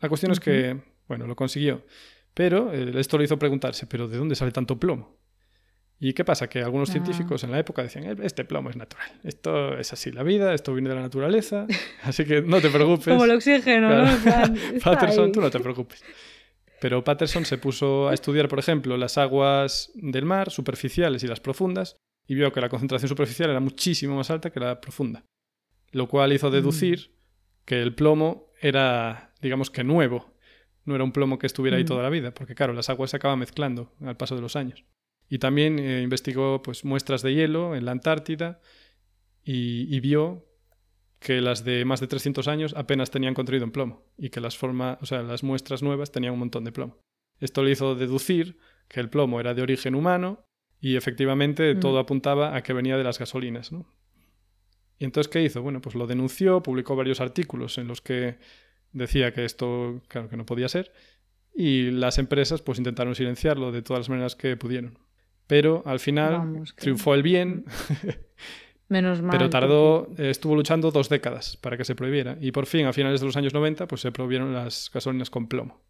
La 0.01 0.09
cuestión 0.09 0.31
es 0.31 0.39
que, 0.39 0.77
bueno, 1.07 1.27
lo 1.27 1.35
consiguió. 1.35 1.85
Pero 2.33 2.73
eh, 2.73 2.91
esto 2.99 3.17
le 3.17 3.23
hizo 3.25 3.39
preguntarse, 3.39 3.87
¿pero 3.87 4.07
de 4.07 4.17
dónde 4.17 4.35
sale 4.35 4.51
tanto 4.51 4.77
plomo? 4.79 5.15
¿Y 5.99 6.11
qué 6.13 6.25
pasa? 6.25 6.47
Que 6.49 6.59
algunos 6.61 6.89
Ah. 6.89 6.93
científicos 6.93 7.43
en 7.45 7.51
la 7.51 7.59
época 7.59 7.81
decían, 7.81 8.03
"Eh, 8.03 8.15
este 8.23 8.43
plomo 8.43 8.69
es 8.69 8.75
natural. 8.75 9.07
Esto 9.23 9.77
es 9.77 9.93
así 9.93 10.11
la 10.11 10.23
vida, 10.23 10.53
esto 10.53 10.73
viene 10.73 10.89
de 10.89 10.95
la 10.95 11.01
naturaleza. 11.01 11.65
Así 12.03 12.25
que 12.25 12.41
no 12.41 12.59
te 12.59 12.69
preocupes. 12.69 13.07
Como 13.13 13.23
el 13.23 13.31
oxígeno, 13.31 13.87
Claro. 13.87 14.05
¿no? 14.49 14.79
Patterson, 14.83 15.31
tú 15.31 15.39
no 15.39 15.49
te 15.49 15.59
preocupes. 15.61 16.03
Pero 16.85 17.03
Patterson 17.03 17.45
se 17.45 17.57
puso 17.57 18.09
a 18.09 18.13
estudiar, 18.13 18.47
por 18.47 18.59
ejemplo, 18.59 18.95
las 18.95 19.17
aguas 19.17 19.91
del 19.95 20.23
mar, 20.23 20.51
superficiales 20.51 21.23
y 21.23 21.27
las 21.27 21.39
profundas, 21.39 21.97
y 22.27 22.35
vio 22.35 22.53
que 22.53 22.61
la 22.61 22.69
concentración 22.69 23.09
superficial 23.09 23.49
era 23.49 23.59
muchísimo 23.59 24.15
más 24.15 24.29
alta 24.29 24.51
que 24.51 24.59
la 24.59 24.79
profunda. 24.79 25.25
Lo 25.89 26.07
cual 26.07 26.31
hizo 26.31 26.51
deducir 26.51 27.15
que 27.65 27.81
el 27.81 27.95
plomo 27.95 28.51
era, 28.61 29.33
digamos 29.41 29.71
que 29.71 29.83
nuevo. 29.83 30.31
No 30.83 30.93
era 30.93 31.03
un 31.03 31.11
plomo 31.11 31.39
que 31.39 31.47
estuviera 31.47 31.77
ahí 31.77 31.85
Mm. 31.85 31.87
toda 31.87 32.03
la 32.03 32.11
vida, 32.11 32.35
porque 32.35 32.53
claro, 32.53 32.73
las 32.73 32.87
aguas 32.91 33.09
se 33.09 33.17
acaban 33.17 33.39
mezclando 33.39 33.91
al 34.01 34.15
paso 34.15 34.35
de 34.35 34.43
los 34.43 34.55
años. 34.55 34.85
Y 35.27 35.39
también 35.39 35.79
eh, 35.79 36.03
investigó 36.03 36.61
pues, 36.61 36.85
muestras 36.85 37.23
de 37.23 37.33
hielo 37.33 37.75
en 37.75 37.85
la 37.85 37.93
Antártida 37.93 38.61
y, 39.43 39.87
y 39.89 39.99
vio 40.01 40.45
que 41.19 41.41
las 41.41 41.63
de 41.63 41.85
más 41.85 41.99
de 42.01 42.07
300 42.07 42.47
años 42.47 42.73
apenas 42.77 43.09
tenían 43.11 43.33
contenido 43.33 43.63
en 43.65 43.71
plomo 43.71 44.03
y 44.17 44.29
que 44.29 44.41
las, 44.41 44.57
forma, 44.57 44.97
o 45.01 45.05
sea, 45.05 45.21
las 45.23 45.43
muestras 45.43 45.81
nuevas 45.81 46.11
tenían 46.11 46.33
un 46.33 46.39
montón 46.39 46.63
de 46.63 46.71
plomo. 46.71 46.97
Esto 47.39 47.63
le 47.63 47.71
hizo 47.71 47.95
deducir 47.95 48.57
que 48.87 48.99
el 48.99 49.09
plomo 49.09 49.39
era 49.39 49.53
de 49.53 49.61
origen 49.61 49.95
humano 49.95 50.45
y 50.79 50.95
efectivamente 50.95 51.75
Mm. 51.75 51.79
todo 51.79 51.99
apuntaba 51.99 52.55
a 52.55 52.61
que 52.63 52.73
venía 52.73 52.97
de 52.97 53.03
las 53.03 53.17
gasolinas. 53.17 53.71
¿no? 53.71 53.85
¿Y 54.99 55.05
entonces 55.05 55.31
qué 55.31 55.41
hizo? 55.43 55.61
Bueno, 55.61 55.81
pues 55.81 55.95
lo 55.95 56.05
denunció, 56.07 56.61
publicó 56.61 56.95
varios 56.95 57.19
artículos 57.21 57.77
en 57.77 57.87
los 57.87 58.01
que 58.01 58.37
decía 58.93 59.33
que 59.33 59.43
esto, 59.45 60.01
claro, 60.07 60.29
que 60.29 60.37
no 60.37 60.45
podía 60.45 60.69
ser 60.69 60.91
y 61.53 61.89
las 61.91 62.17
empresas 62.17 62.61
pues 62.61 62.77
intentaron 62.77 63.15
silenciarlo 63.15 63.71
de 63.71 63.81
todas 63.81 64.01
las 64.01 64.09
maneras 64.09 64.35
que 64.35 64.55
pudieron. 64.57 64.99
Pero 65.47 65.83
al 65.85 65.99
final 65.99 66.33
Vamos, 66.33 66.73
que- 66.73 66.81
triunfó 66.81 67.13
el 67.15 67.23
bien 67.23 67.65
Menos 68.89 69.21
mal. 69.21 69.31
Pero 69.31 69.49
tardó, 69.49 70.07
eh, 70.17 70.29
estuvo 70.29 70.55
luchando 70.55 70.91
dos 70.91 71.09
décadas 71.09 71.57
para 71.57 71.75
que 71.77 71.83
se 71.85 71.95
prohibiera. 71.95 72.37
Y 72.39 72.51
por 72.51 72.65
fin, 72.67 72.85
a 72.85 72.93
finales 72.93 73.19
de 73.19 73.25
los 73.25 73.35
años 73.37 73.53
90, 73.53 73.87
pues 73.87 74.01
se 74.01 74.11
prohibieron 74.11 74.53
las 74.53 74.91
gasolinas 74.93 75.29
con 75.29 75.47
plomo. 75.47 75.81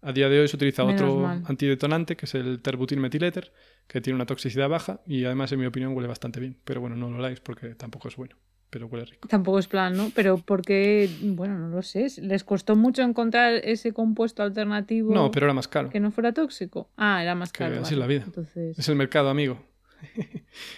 A 0.00 0.12
día 0.12 0.28
de 0.28 0.40
hoy 0.40 0.48
se 0.48 0.56
utiliza 0.56 0.84
Menos 0.84 1.00
otro 1.02 1.16
mal. 1.20 1.42
antidetonante, 1.46 2.16
que 2.16 2.26
es 2.26 2.34
el 2.34 2.60
terbutilmetyléter, 2.60 3.52
que 3.86 4.00
tiene 4.00 4.16
una 4.16 4.26
toxicidad 4.26 4.68
baja 4.68 5.00
y 5.06 5.24
además, 5.24 5.52
en 5.52 5.60
mi 5.60 5.66
opinión, 5.66 5.94
huele 5.94 6.08
bastante 6.08 6.40
bien. 6.40 6.58
Pero 6.64 6.80
bueno, 6.80 6.96
no 6.96 7.08
lo 7.10 7.18
oláis 7.18 7.38
porque 7.40 7.74
tampoco 7.76 8.08
es 8.08 8.16
bueno, 8.16 8.34
pero 8.70 8.86
huele 8.88 9.04
rico. 9.04 9.28
Tampoco 9.28 9.60
es 9.60 9.68
plan, 9.68 9.96
¿no? 9.96 10.10
Pero 10.14 10.38
porque, 10.38 11.08
bueno, 11.22 11.56
no 11.56 11.68
lo 11.68 11.82
sé. 11.82 12.08
¿Les 12.20 12.42
costó 12.42 12.74
mucho 12.74 13.02
encontrar 13.02 13.52
ese 13.62 13.92
compuesto 13.92 14.42
alternativo 14.42 15.14
No, 15.14 15.30
pero 15.30 15.46
era 15.46 15.54
más 15.54 15.68
caro. 15.68 15.90
que 15.90 16.00
no 16.00 16.10
fuera 16.10 16.32
tóxico? 16.32 16.90
Ah, 16.96 17.22
era 17.22 17.34
más 17.36 17.52
Que 17.52 17.58
caro. 17.58 17.80
así 17.82 17.94
es 17.94 18.00
la 18.00 18.06
vida. 18.08 18.22
Entonces, 18.26 18.76
Es 18.78 18.88
el 18.88 18.96
mercado, 18.96 19.28
amigo. 19.28 19.62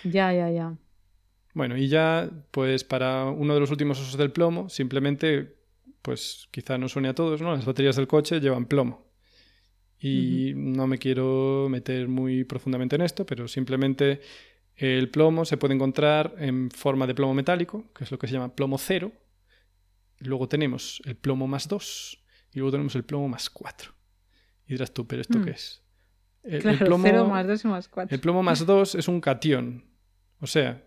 ya, 0.04 0.32
ya, 0.34 0.50
ya. 0.50 0.74
Bueno, 1.54 1.76
y 1.76 1.88
ya, 1.88 2.28
pues 2.50 2.84
para 2.84 3.26
uno 3.26 3.54
de 3.54 3.60
los 3.60 3.70
últimos 3.70 4.00
usos 4.00 4.18
del 4.18 4.32
plomo, 4.32 4.68
simplemente, 4.68 5.56
pues 6.02 6.48
quizá 6.50 6.76
no 6.78 6.88
suene 6.88 7.08
a 7.08 7.14
todos, 7.14 7.40
¿no? 7.40 7.54
Las 7.54 7.64
baterías 7.64 7.96
del 7.96 8.06
coche 8.08 8.40
llevan 8.40 8.66
plomo. 8.66 9.06
Y 9.98 10.52
no 10.56 10.86
me 10.86 10.98
quiero 10.98 11.68
meter 11.70 12.08
muy 12.08 12.44
profundamente 12.44 12.96
en 12.96 13.02
esto, 13.02 13.24
pero 13.24 13.48
simplemente 13.48 14.20
el 14.76 15.08
plomo 15.08 15.44
se 15.44 15.56
puede 15.56 15.74
encontrar 15.74 16.34
en 16.38 16.70
forma 16.70 17.06
de 17.06 17.14
plomo 17.14 17.32
metálico, 17.32 17.90
que 17.96 18.04
es 18.04 18.10
lo 18.10 18.18
que 18.18 18.26
se 18.26 18.34
llama 18.34 18.54
plomo 18.54 18.76
cero. 18.76 19.12
Luego 20.18 20.48
tenemos 20.48 21.00
el 21.04 21.16
plomo 21.16 21.46
más 21.46 21.68
2 21.68 22.22
y 22.52 22.58
luego 22.58 22.72
tenemos 22.72 22.94
el 22.96 23.04
plomo 23.04 23.28
más 23.28 23.48
4. 23.48 23.92
Y 24.66 24.72
dirás 24.74 24.92
tú, 24.92 25.06
¿pero 25.06 25.22
esto 25.22 25.38
Mm. 25.38 25.44
qué 25.44 25.50
es? 25.52 25.82
El, 26.42 26.54
el 26.56 26.60
Claro, 26.62 26.84
plomo, 26.86 27.04
0 27.04 27.26
más 27.28 27.46
2 27.46 27.64
y 27.64 27.68
más 27.68 27.88
4. 27.88 28.14
el 28.14 28.20
plomo 28.20 28.42
más 28.42 28.66
2 28.66 28.96
es 28.96 29.08
un 29.08 29.20
catión, 29.20 29.84
o 30.40 30.46
sea, 30.46 30.84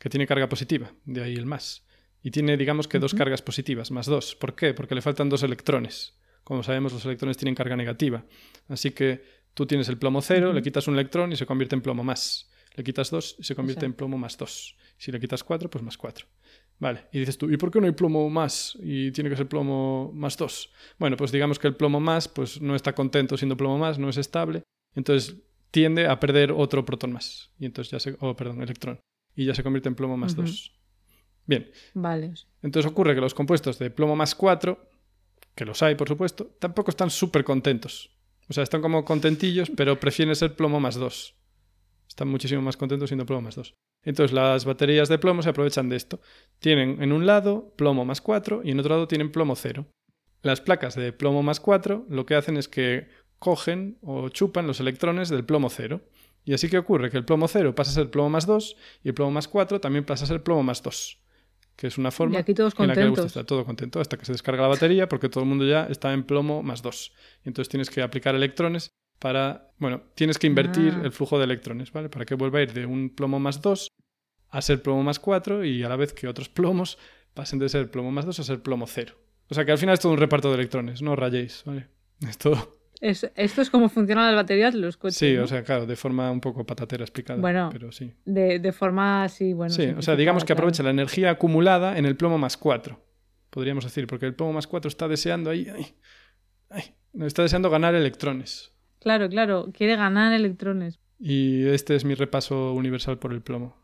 que 0.00 0.08
tiene 0.08 0.26
carga 0.26 0.48
positiva, 0.48 0.90
de 1.04 1.22
ahí 1.22 1.34
el 1.34 1.44
más. 1.44 1.86
Y 2.22 2.30
tiene, 2.30 2.56
digamos 2.56 2.88
que, 2.88 2.98
dos 2.98 3.14
cargas 3.14 3.42
positivas, 3.42 3.90
más 3.90 4.06
dos. 4.06 4.34
¿Por 4.34 4.56
qué? 4.56 4.72
Porque 4.72 4.94
le 4.94 5.02
faltan 5.02 5.28
dos 5.28 5.42
electrones. 5.42 6.18
Como 6.42 6.62
sabemos, 6.62 6.92
los 6.92 7.04
electrones 7.04 7.36
tienen 7.36 7.54
carga 7.54 7.76
negativa. 7.76 8.24
Así 8.68 8.92
que 8.92 9.22
tú 9.52 9.66
tienes 9.66 9.88
el 9.90 9.98
plomo 9.98 10.22
cero, 10.22 10.54
le 10.54 10.62
quitas 10.62 10.88
un 10.88 10.94
electrón 10.94 11.32
y 11.32 11.36
se 11.36 11.44
convierte 11.44 11.74
en 11.74 11.82
plomo 11.82 12.02
más. 12.02 12.50
Le 12.74 12.82
quitas 12.82 13.10
dos 13.10 13.36
y 13.38 13.44
se 13.44 13.54
convierte 13.54 13.82
sea. 13.82 13.86
en 13.88 13.92
plomo 13.92 14.16
más 14.16 14.38
dos. 14.38 14.74
Si 14.96 15.12
le 15.12 15.20
quitas 15.20 15.44
cuatro, 15.44 15.68
pues 15.68 15.84
más 15.84 15.98
cuatro. 15.98 16.26
Vale, 16.78 17.06
y 17.12 17.18
dices 17.18 17.36
tú, 17.36 17.50
¿y 17.50 17.58
por 17.58 17.70
qué 17.70 17.78
no 17.78 17.86
hay 17.86 17.92
plomo 17.92 18.30
más? 18.30 18.78
Y 18.80 19.12
tiene 19.12 19.28
que 19.28 19.36
ser 19.36 19.48
plomo 19.48 20.12
más 20.14 20.38
dos. 20.38 20.72
Bueno, 20.98 21.18
pues 21.18 21.30
digamos 21.30 21.58
que 21.58 21.68
el 21.68 21.76
plomo 21.76 22.00
más 22.00 22.26
pues 22.26 22.60
no 22.62 22.74
está 22.74 22.94
contento 22.94 23.36
siendo 23.36 23.56
plomo 23.58 23.76
más, 23.76 23.98
no 23.98 24.08
es 24.08 24.16
estable. 24.16 24.62
Entonces 24.94 25.36
tiende 25.70 26.06
a 26.06 26.18
perder 26.18 26.52
otro 26.52 26.86
protón 26.86 27.12
más. 27.12 27.50
Y 27.58 27.66
entonces 27.66 27.90
ya 27.90 28.00
se. 28.00 28.16
Oh, 28.20 28.34
perdón, 28.34 28.62
electrón. 28.62 28.98
Y 29.36 29.46
ya 29.46 29.54
se 29.54 29.62
convierte 29.62 29.88
en 29.88 29.94
plomo 29.94 30.16
más 30.16 30.32
Ujú. 30.32 30.42
2. 30.42 30.72
Bien. 31.46 31.70
Vale. 31.94 32.34
Entonces 32.62 32.90
ocurre 32.90 33.14
que 33.14 33.20
los 33.20 33.34
compuestos 33.34 33.78
de 33.78 33.90
plomo 33.90 34.16
más 34.16 34.34
4, 34.34 34.78
que 35.54 35.64
los 35.64 35.82
hay, 35.82 35.94
por 35.94 36.08
supuesto, 36.08 36.46
tampoco 36.58 36.90
están 36.90 37.10
súper 37.10 37.44
contentos. 37.44 38.10
O 38.48 38.52
sea, 38.52 38.62
están 38.62 38.82
como 38.82 39.04
contentillos, 39.04 39.70
pero 39.70 39.98
prefieren 39.98 40.34
ser 40.34 40.54
plomo 40.56 40.80
más 40.80 40.96
2. 40.96 41.34
Están 42.08 42.28
muchísimo 42.28 42.60
más 42.62 42.76
contentos 42.76 43.08
siendo 43.08 43.24
plomo 43.24 43.42
más 43.42 43.54
2. 43.54 43.74
Entonces 44.02 44.32
las 44.32 44.64
baterías 44.64 45.08
de 45.08 45.18
plomo 45.18 45.42
se 45.42 45.50
aprovechan 45.50 45.88
de 45.88 45.96
esto. 45.96 46.20
Tienen 46.58 47.02
en 47.02 47.12
un 47.12 47.26
lado 47.26 47.72
plomo 47.76 48.04
más 48.04 48.20
4 48.20 48.62
y 48.64 48.70
en 48.70 48.80
otro 48.80 48.94
lado 48.94 49.08
tienen 49.08 49.30
plomo 49.30 49.54
0. 49.54 49.86
Las 50.42 50.60
placas 50.60 50.94
de 50.94 51.12
plomo 51.12 51.42
más 51.42 51.60
4 51.60 52.06
lo 52.08 52.26
que 52.26 52.34
hacen 52.34 52.56
es 52.56 52.68
que 52.68 53.08
cogen 53.38 53.98
o 54.02 54.28
chupan 54.28 54.66
los 54.66 54.80
electrones 54.80 55.28
del 55.28 55.44
plomo 55.44 55.70
0. 55.70 56.00
Y 56.44 56.54
así 56.54 56.68
que 56.68 56.78
ocurre 56.78 57.10
que 57.10 57.16
el 57.16 57.24
plomo 57.24 57.48
0 57.48 57.74
pasa 57.74 57.90
a 57.90 57.94
ser 57.94 58.10
plomo 58.10 58.30
más 58.30 58.46
2 58.46 58.76
y 59.04 59.08
el 59.08 59.14
plomo 59.14 59.30
más 59.30 59.46
4 59.48 59.80
también 59.80 60.04
pasa 60.04 60.24
a 60.24 60.26
ser 60.28 60.42
plomo 60.42 60.62
más 60.62 60.82
2. 60.82 61.18
Que 61.76 61.86
es 61.86 61.96
una 61.98 62.10
forma 62.10 62.36
Y 62.36 62.38
aquí 62.40 62.54
todos 62.54 62.74
en 62.78 62.88
la 62.88 62.94
que 62.94 63.00
le 63.00 63.08
gusta 63.08 63.22
contentos. 63.22 63.26
estar 63.26 63.44
todo 63.44 63.64
contento 63.64 64.00
hasta 64.00 64.16
que 64.18 64.24
se 64.24 64.32
descarga 64.32 64.62
la 64.62 64.68
batería 64.68 65.08
porque 65.08 65.28
todo 65.28 65.44
el 65.44 65.48
mundo 65.48 65.66
ya 65.66 65.86
está 65.86 66.12
en 66.12 66.24
plomo 66.24 66.62
más 66.62 66.82
2. 66.82 67.12
Y 67.44 67.48
entonces 67.48 67.68
tienes 67.70 67.88
que 67.90 68.02
aplicar 68.02 68.34
electrones 68.34 68.90
para, 69.18 69.70
bueno, 69.78 70.02
tienes 70.14 70.38
que 70.38 70.46
invertir 70.46 70.94
Ah. 70.96 71.02
el 71.04 71.12
flujo 71.12 71.38
de 71.38 71.44
electrones, 71.44 71.92
¿vale? 71.92 72.08
Para 72.08 72.24
que 72.24 72.34
vuelva 72.34 72.58
a 72.58 72.62
ir 72.62 72.72
de 72.72 72.86
un 72.86 73.10
plomo 73.10 73.38
más 73.38 73.60
2 73.62 73.88
a 74.50 74.62
ser 74.62 74.82
plomo 74.82 75.02
más 75.02 75.18
4 75.20 75.64
y 75.64 75.82
a 75.82 75.88
la 75.88 75.96
vez 75.96 76.12
que 76.12 76.26
otros 76.26 76.48
plomos 76.48 76.98
pasen 77.34 77.58
de 77.58 77.68
ser 77.68 77.90
plomo 77.90 78.10
más 78.10 78.24
2 78.26 78.40
a 78.40 78.44
ser 78.44 78.62
plomo 78.62 78.86
0. 78.86 79.14
O 79.48 79.54
sea 79.54 79.64
que 79.64 79.72
al 79.72 79.78
final 79.78 79.94
es 79.94 80.00
todo 80.00 80.12
un 80.12 80.18
reparto 80.18 80.48
de 80.48 80.54
electrones, 80.56 81.02
no 81.02 81.16
rayéis, 81.16 81.62
¿vale? 81.66 81.88
Es 82.28 82.36
todo. 82.38 82.79
Es- 83.00 83.30
esto 83.34 83.62
es 83.62 83.70
como 83.70 83.88
funcionan 83.88 84.26
las 84.26 84.34
baterías 84.34 84.74
los 84.74 84.96
coches. 84.96 85.16
Sí, 85.16 85.34
¿no? 85.34 85.44
o 85.44 85.46
sea, 85.46 85.62
claro, 85.64 85.86
de 85.86 85.96
forma 85.96 86.30
un 86.30 86.40
poco 86.40 86.64
patatera 86.66 87.02
explicada. 87.04 87.40
Bueno, 87.40 87.70
pero 87.72 87.90
sí. 87.92 88.12
de, 88.24 88.58
de 88.58 88.72
forma 88.72 89.24
así, 89.24 89.52
bueno. 89.54 89.72
Sí, 89.72 89.86
o 89.96 90.02
sea, 90.02 90.16
digamos 90.16 90.42
que 90.44 90.48
claro. 90.48 90.60
aprovecha 90.60 90.82
la 90.82 90.90
energía 90.90 91.30
acumulada 91.30 91.96
en 91.96 92.04
el 92.06 92.16
plomo 92.16 92.36
más 92.38 92.56
4. 92.56 93.02
Podríamos 93.48 93.84
decir, 93.84 94.06
porque 94.06 94.26
el 94.26 94.34
plomo 94.34 94.52
más 94.52 94.66
4 94.66 94.88
está 94.88 95.08
deseando 95.08 95.50
ahí. 95.50 95.66
ay, 95.74 95.86
ay, 96.68 96.82
no, 97.12 97.26
está 97.26 97.42
deseando 97.42 97.70
ganar 97.70 97.94
electrones. 97.94 98.72
Claro, 99.00 99.28
claro. 99.30 99.70
Quiere 99.72 99.96
ganar 99.96 100.32
electrones. 100.34 101.00
Y 101.18 101.66
este 101.66 101.96
es 101.96 102.04
mi 102.04 102.14
repaso 102.14 102.74
universal 102.74 103.18
por 103.18 103.32
el 103.32 103.40
plomo. 103.42 103.76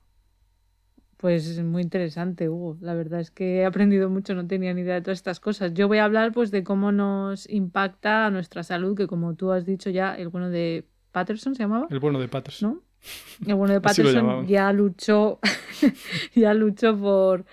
Pues 1.27 1.49
es 1.49 1.61
muy 1.61 1.83
interesante, 1.83 2.49
Hugo. 2.49 2.77
La 2.81 2.95
verdad 2.95 3.19
es 3.19 3.33
que 3.33 3.57
he 3.57 3.65
aprendido 3.65 4.09
mucho, 4.09 4.33
no 4.37 4.47
tenía 4.47 4.73
ni 4.73 4.83
idea 4.83 4.95
de 4.95 5.01
todas 5.01 5.19
estas 5.19 5.41
cosas. 5.41 5.75
Yo 5.75 5.89
voy 5.89 5.99
a 5.99 6.05
hablar 6.05 6.31
pues 6.31 6.53
de 6.53 6.62
cómo 6.62 6.93
nos 6.93 7.51
impacta 7.51 8.27
a 8.27 8.31
nuestra 8.31 8.62
salud, 8.62 8.97
que 8.97 9.09
como 9.09 9.35
tú 9.35 9.51
has 9.51 9.67
dicho 9.67 9.91
ya, 9.91 10.15
el 10.15 10.29
bueno 10.29 10.51
de 10.51 10.87
Patterson 11.11 11.57
se 11.57 11.65
llamaba, 11.65 11.89
El 11.91 11.99
bueno 11.99 12.21
de 12.21 12.29
Patterson. 12.29 12.75
¿no? 12.75 12.83
El 13.45 13.57
bueno 13.57 13.75
de 13.75 13.81
Patterson 13.83 14.47
ya 14.47 14.73
luchó, 14.73 15.41
ya 16.37 16.55
luchó 16.55 16.97
por, 16.97 17.45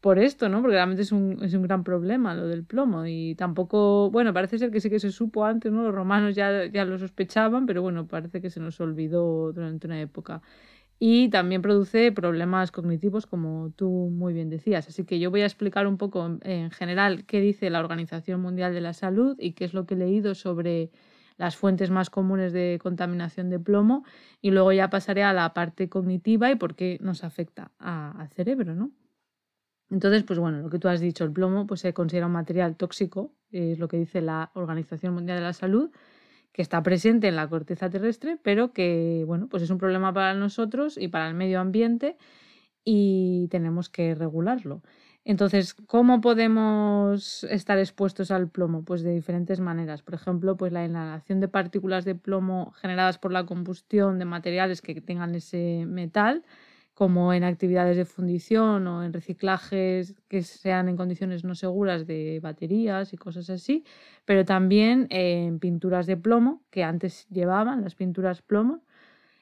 por 0.00 0.18
esto, 0.18 0.48
¿no? 0.48 0.60
Porque 0.60 0.74
realmente 0.74 1.02
es 1.02 1.12
un, 1.12 1.38
es 1.40 1.54
un 1.54 1.62
gran 1.62 1.84
problema 1.84 2.34
lo 2.34 2.48
del 2.48 2.64
plomo. 2.64 3.06
Y 3.06 3.36
tampoco, 3.36 4.10
bueno, 4.10 4.32
parece 4.32 4.58
ser 4.58 4.72
que 4.72 4.80
sí 4.80 4.90
que 4.90 4.98
se 4.98 5.12
supo 5.12 5.44
antes, 5.44 5.70
¿no? 5.70 5.84
Los 5.84 5.94
romanos 5.94 6.34
ya, 6.34 6.66
ya 6.66 6.84
lo 6.84 6.98
sospechaban, 6.98 7.64
pero 7.66 7.80
bueno, 7.80 8.08
parece 8.08 8.40
que 8.40 8.50
se 8.50 8.58
nos 8.58 8.80
olvidó 8.80 9.52
durante 9.52 9.86
una 9.86 10.00
época. 10.00 10.42
Y 11.02 11.30
también 11.30 11.62
produce 11.62 12.12
problemas 12.12 12.70
cognitivos, 12.72 13.26
como 13.26 13.72
tú 13.74 13.88
muy 14.12 14.34
bien 14.34 14.50
decías. 14.50 14.86
Así 14.88 15.04
que 15.04 15.18
yo 15.18 15.30
voy 15.30 15.40
a 15.42 15.46
explicar 15.46 15.86
un 15.86 15.96
poco 15.96 16.26
en, 16.26 16.40
en 16.44 16.70
general 16.70 17.24
qué 17.26 17.40
dice 17.40 17.70
la 17.70 17.80
Organización 17.80 18.40
Mundial 18.42 18.74
de 18.74 18.82
la 18.82 18.92
Salud 18.92 19.34
y 19.40 19.52
qué 19.54 19.64
es 19.64 19.72
lo 19.74 19.86
que 19.86 19.94
he 19.94 19.96
leído 19.96 20.34
sobre 20.34 20.90
las 21.38 21.56
fuentes 21.56 21.90
más 21.90 22.10
comunes 22.10 22.52
de 22.52 22.78
contaminación 22.82 23.48
de 23.48 23.58
plomo 23.58 24.04
y 24.42 24.50
luego 24.50 24.72
ya 24.72 24.90
pasaré 24.90 25.22
a 25.24 25.32
la 25.32 25.54
parte 25.54 25.88
cognitiva 25.88 26.50
y 26.50 26.56
por 26.56 26.74
qué 26.76 26.98
nos 27.00 27.24
afecta 27.24 27.72
a- 27.78 28.12
al 28.20 28.28
cerebro, 28.28 28.74
¿no? 28.74 28.90
Entonces, 29.90 30.22
pues 30.24 30.38
bueno, 30.38 30.58
lo 30.60 30.70
que 30.70 30.78
tú 30.78 30.88
has 30.88 31.00
dicho, 31.00 31.24
el 31.24 31.32
plomo 31.32 31.66
pues 31.66 31.80
se 31.80 31.92
considera 31.92 32.26
un 32.26 32.32
material 32.32 32.76
tóxico, 32.76 33.34
es 33.50 33.78
lo 33.78 33.88
que 33.88 33.96
dice 33.98 34.20
la 34.20 34.50
Organización 34.54 35.14
Mundial 35.14 35.38
de 35.38 35.44
la 35.44 35.52
Salud, 35.52 35.90
que 36.52 36.62
está 36.62 36.82
presente 36.82 37.28
en 37.28 37.36
la 37.36 37.48
corteza 37.48 37.90
terrestre, 37.90 38.38
pero 38.42 38.72
que, 38.72 39.24
bueno, 39.26 39.48
pues 39.48 39.62
es 39.62 39.70
un 39.70 39.78
problema 39.78 40.12
para 40.12 40.34
nosotros 40.34 40.96
y 40.98 41.08
para 41.08 41.28
el 41.28 41.34
medio 41.34 41.60
ambiente 41.60 42.16
y 42.84 43.48
tenemos 43.50 43.88
que 43.88 44.14
regularlo. 44.14 44.82
Entonces, 45.24 45.74
¿cómo 45.74 46.20
podemos 46.20 47.44
estar 47.44 47.78
expuestos 47.78 48.30
al 48.30 48.48
plomo? 48.48 48.84
Pues 48.84 49.02
de 49.02 49.12
diferentes 49.14 49.60
maneras. 49.60 50.02
Por 50.02 50.14
ejemplo, 50.14 50.56
pues 50.56 50.72
la 50.72 50.84
inhalación 50.84 51.40
de 51.40 51.48
partículas 51.48 52.04
de 52.04 52.14
plomo 52.14 52.72
generadas 52.72 53.18
por 53.18 53.30
la 53.30 53.44
combustión 53.44 54.18
de 54.18 54.24
materiales 54.24 54.80
que 54.80 55.00
tengan 55.00 55.34
ese 55.34 55.84
metal, 55.86 56.42
como 57.00 57.32
en 57.32 57.44
actividades 57.44 57.96
de 57.96 58.04
fundición 58.04 58.86
o 58.86 59.02
en 59.02 59.14
reciclajes 59.14 60.14
que 60.28 60.42
sean 60.42 60.86
en 60.90 60.98
condiciones 60.98 61.44
no 61.44 61.54
seguras 61.54 62.06
de 62.06 62.40
baterías 62.42 63.14
y 63.14 63.16
cosas 63.16 63.48
así, 63.48 63.84
pero 64.26 64.44
también 64.44 65.06
en 65.08 65.60
pinturas 65.60 66.06
de 66.06 66.18
plomo 66.18 66.60
que 66.68 66.84
antes 66.84 67.26
llevaban, 67.30 67.80
las 67.84 67.94
pinturas 67.94 68.42
plomo, 68.42 68.82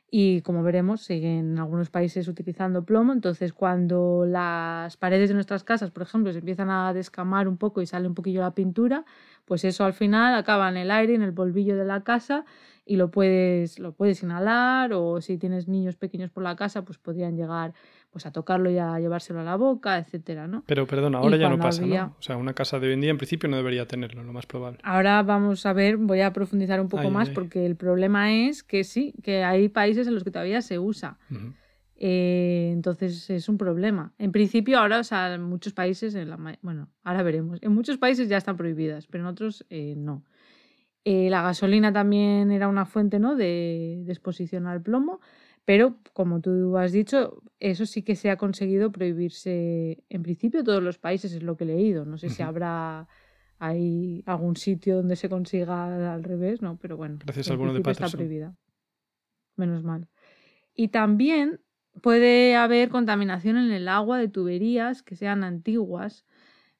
y 0.08 0.40
como 0.42 0.62
veremos 0.62 1.02
siguen 1.02 1.50
en 1.50 1.58
algunos 1.58 1.90
países 1.90 2.28
utilizando 2.28 2.84
plomo. 2.84 3.12
Entonces 3.12 3.52
cuando 3.52 4.24
las 4.24 4.96
paredes 4.96 5.28
de 5.28 5.34
nuestras 5.34 5.64
casas, 5.64 5.90
por 5.90 6.04
ejemplo, 6.04 6.32
se 6.32 6.38
empiezan 6.38 6.70
a 6.70 6.92
descamar 6.94 7.48
un 7.48 7.56
poco 7.56 7.82
y 7.82 7.86
sale 7.86 8.06
un 8.06 8.14
poquillo 8.14 8.40
la 8.40 8.54
pintura, 8.54 9.04
pues 9.46 9.64
eso 9.64 9.84
al 9.84 9.94
final 9.94 10.36
acaba 10.36 10.68
en 10.68 10.76
el 10.76 10.92
aire, 10.92 11.14
en 11.16 11.22
el 11.22 11.34
polvillo 11.34 11.76
de 11.76 11.84
la 11.84 12.04
casa 12.04 12.44
y 12.88 12.96
lo 12.96 13.10
puedes, 13.10 13.78
lo 13.78 13.92
puedes 13.92 14.22
inhalar 14.22 14.92
o 14.94 15.20
si 15.20 15.36
tienes 15.38 15.68
niños 15.68 15.96
pequeños 15.96 16.30
por 16.30 16.42
la 16.42 16.56
casa, 16.56 16.82
pues 16.84 16.98
podrían 16.98 17.36
llegar 17.36 17.74
pues 18.10 18.24
a 18.24 18.32
tocarlo 18.32 18.70
y 18.70 18.78
a 18.78 18.98
llevárselo 18.98 19.40
a 19.40 19.44
la 19.44 19.56
boca, 19.56 19.98
etcétera, 19.98 20.48
¿no? 20.48 20.64
Pero 20.66 20.86
perdona, 20.86 21.18
ahora 21.18 21.36
ya 21.36 21.50
no 21.50 21.58
pasa, 21.58 21.82
había- 21.82 22.06
¿no? 22.06 22.16
O 22.18 22.22
sea, 22.22 22.38
una 22.38 22.54
casa 22.54 22.80
de 22.80 22.86
hoy 22.88 22.94
en 22.94 23.02
día 23.02 23.10
en 23.10 23.18
principio 23.18 23.48
no 23.50 23.56
debería 23.58 23.86
tenerlo, 23.86 24.24
lo 24.24 24.32
más 24.32 24.46
probable. 24.46 24.78
Ahora 24.82 25.22
vamos 25.22 25.66
a 25.66 25.74
ver, 25.74 25.98
voy 25.98 26.22
a 26.22 26.32
profundizar 26.32 26.80
un 26.80 26.88
poco 26.88 27.02
Ay, 27.04 27.10
más 27.10 27.28
ay. 27.28 27.34
porque 27.34 27.66
el 27.66 27.76
problema 27.76 28.32
es 28.32 28.62
que 28.62 28.82
sí, 28.84 29.14
que 29.22 29.44
hay 29.44 29.68
países 29.68 30.06
en 30.08 30.14
los 30.14 30.24
que 30.24 30.30
todavía 30.30 30.62
se 30.62 30.78
usa. 30.78 31.18
Ujú. 31.30 31.52
Eh, 32.00 32.70
entonces 32.72 33.28
es 33.28 33.48
un 33.48 33.58
problema. 33.58 34.12
En 34.18 34.30
principio 34.32 34.78
ahora, 34.78 35.00
o 35.00 35.04
sea, 35.04 35.34
en 35.34 35.42
muchos 35.42 35.72
países, 35.72 36.14
en 36.14 36.30
la 36.30 36.36
bueno, 36.62 36.88
ahora 37.02 37.22
veremos. 37.22 37.58
En 37.60 37.72
muchos 37.74 37.98
países 37.98 38.28
ya 38.28 38.36
están 38.36 38.56
prohibidas, 38.56 39.06
pero 39.08 39.24
en 39.24 39.28
otros 39.28 39.66
eh, 39.68 39.94
no. 39.96 40.24
Eh, 41.10 41.30
la 41.30 41.40
gasolina 41.40 41.90
también 41.90 42.50
era 42.50 42.68
una 42.68 42.84
fuente 42.84 43.18
¿no? 43.18 43.34
de, 43.34 44.02
de 44.04 44.12
exposición 44.12 44.66
al 44.66 44.82
plomo, 44.82 45.20
Pero, 45.64 45.96
como 46.12 46.42
tú 46.42 46.76
has 46.76 46.92
dicho, 46.92 47.42
eso 47.60 47.86
sí 47.86 48.02
que 48.02 48.14
se 48.14 48.28
ha 48.28 48.36
conseguido 48.36 48.92
prohibirse 48.92 50.04
en 50.10 50.22
principio 50.22 50.62
todos 50.62 50.82
los 50.82 50.98
países, 50.98 51.32
es 51.32 51.42
lo 51.42 51.56
que 51.56 51.64
he 51.64 51.68
leído. 51.68 52.04
No 52.04 52.18
sé 52.18 52.28
si 52.28 52.42
habrá 52.42 53.08
hay 53.58 54.22
algún 54.26 54.56
sitio 54.56 54.96
donde 54.96 55.16
se 55.16 55.30
consiga 55.30 56.12
al 56.12 56.24
revés, 56.24 56.60
¿no? 56.60 56.76
Pero 56.76 56.98
bueno, 56.98 57.18
Gracias 57.24 57.48
de 57.48 57.90
está 57.90 58.08
prohibida. 58.10 58.54
Menos 59.56 59.82
mal. 59.84 60.08
Y 60.74 60.88
también 60.88 61.60
puede 62.02 62.54
haber 62.54 62.90
contaminación 62.90 63.56
en 63.56 63.72
el 63.72 63.88
agua 63.88 64.18
de 64.18 64.28
tuberías 64.28 65.02
que 65.02 65.16
sean 65.16 65.42
antiguas, 65.42 66.26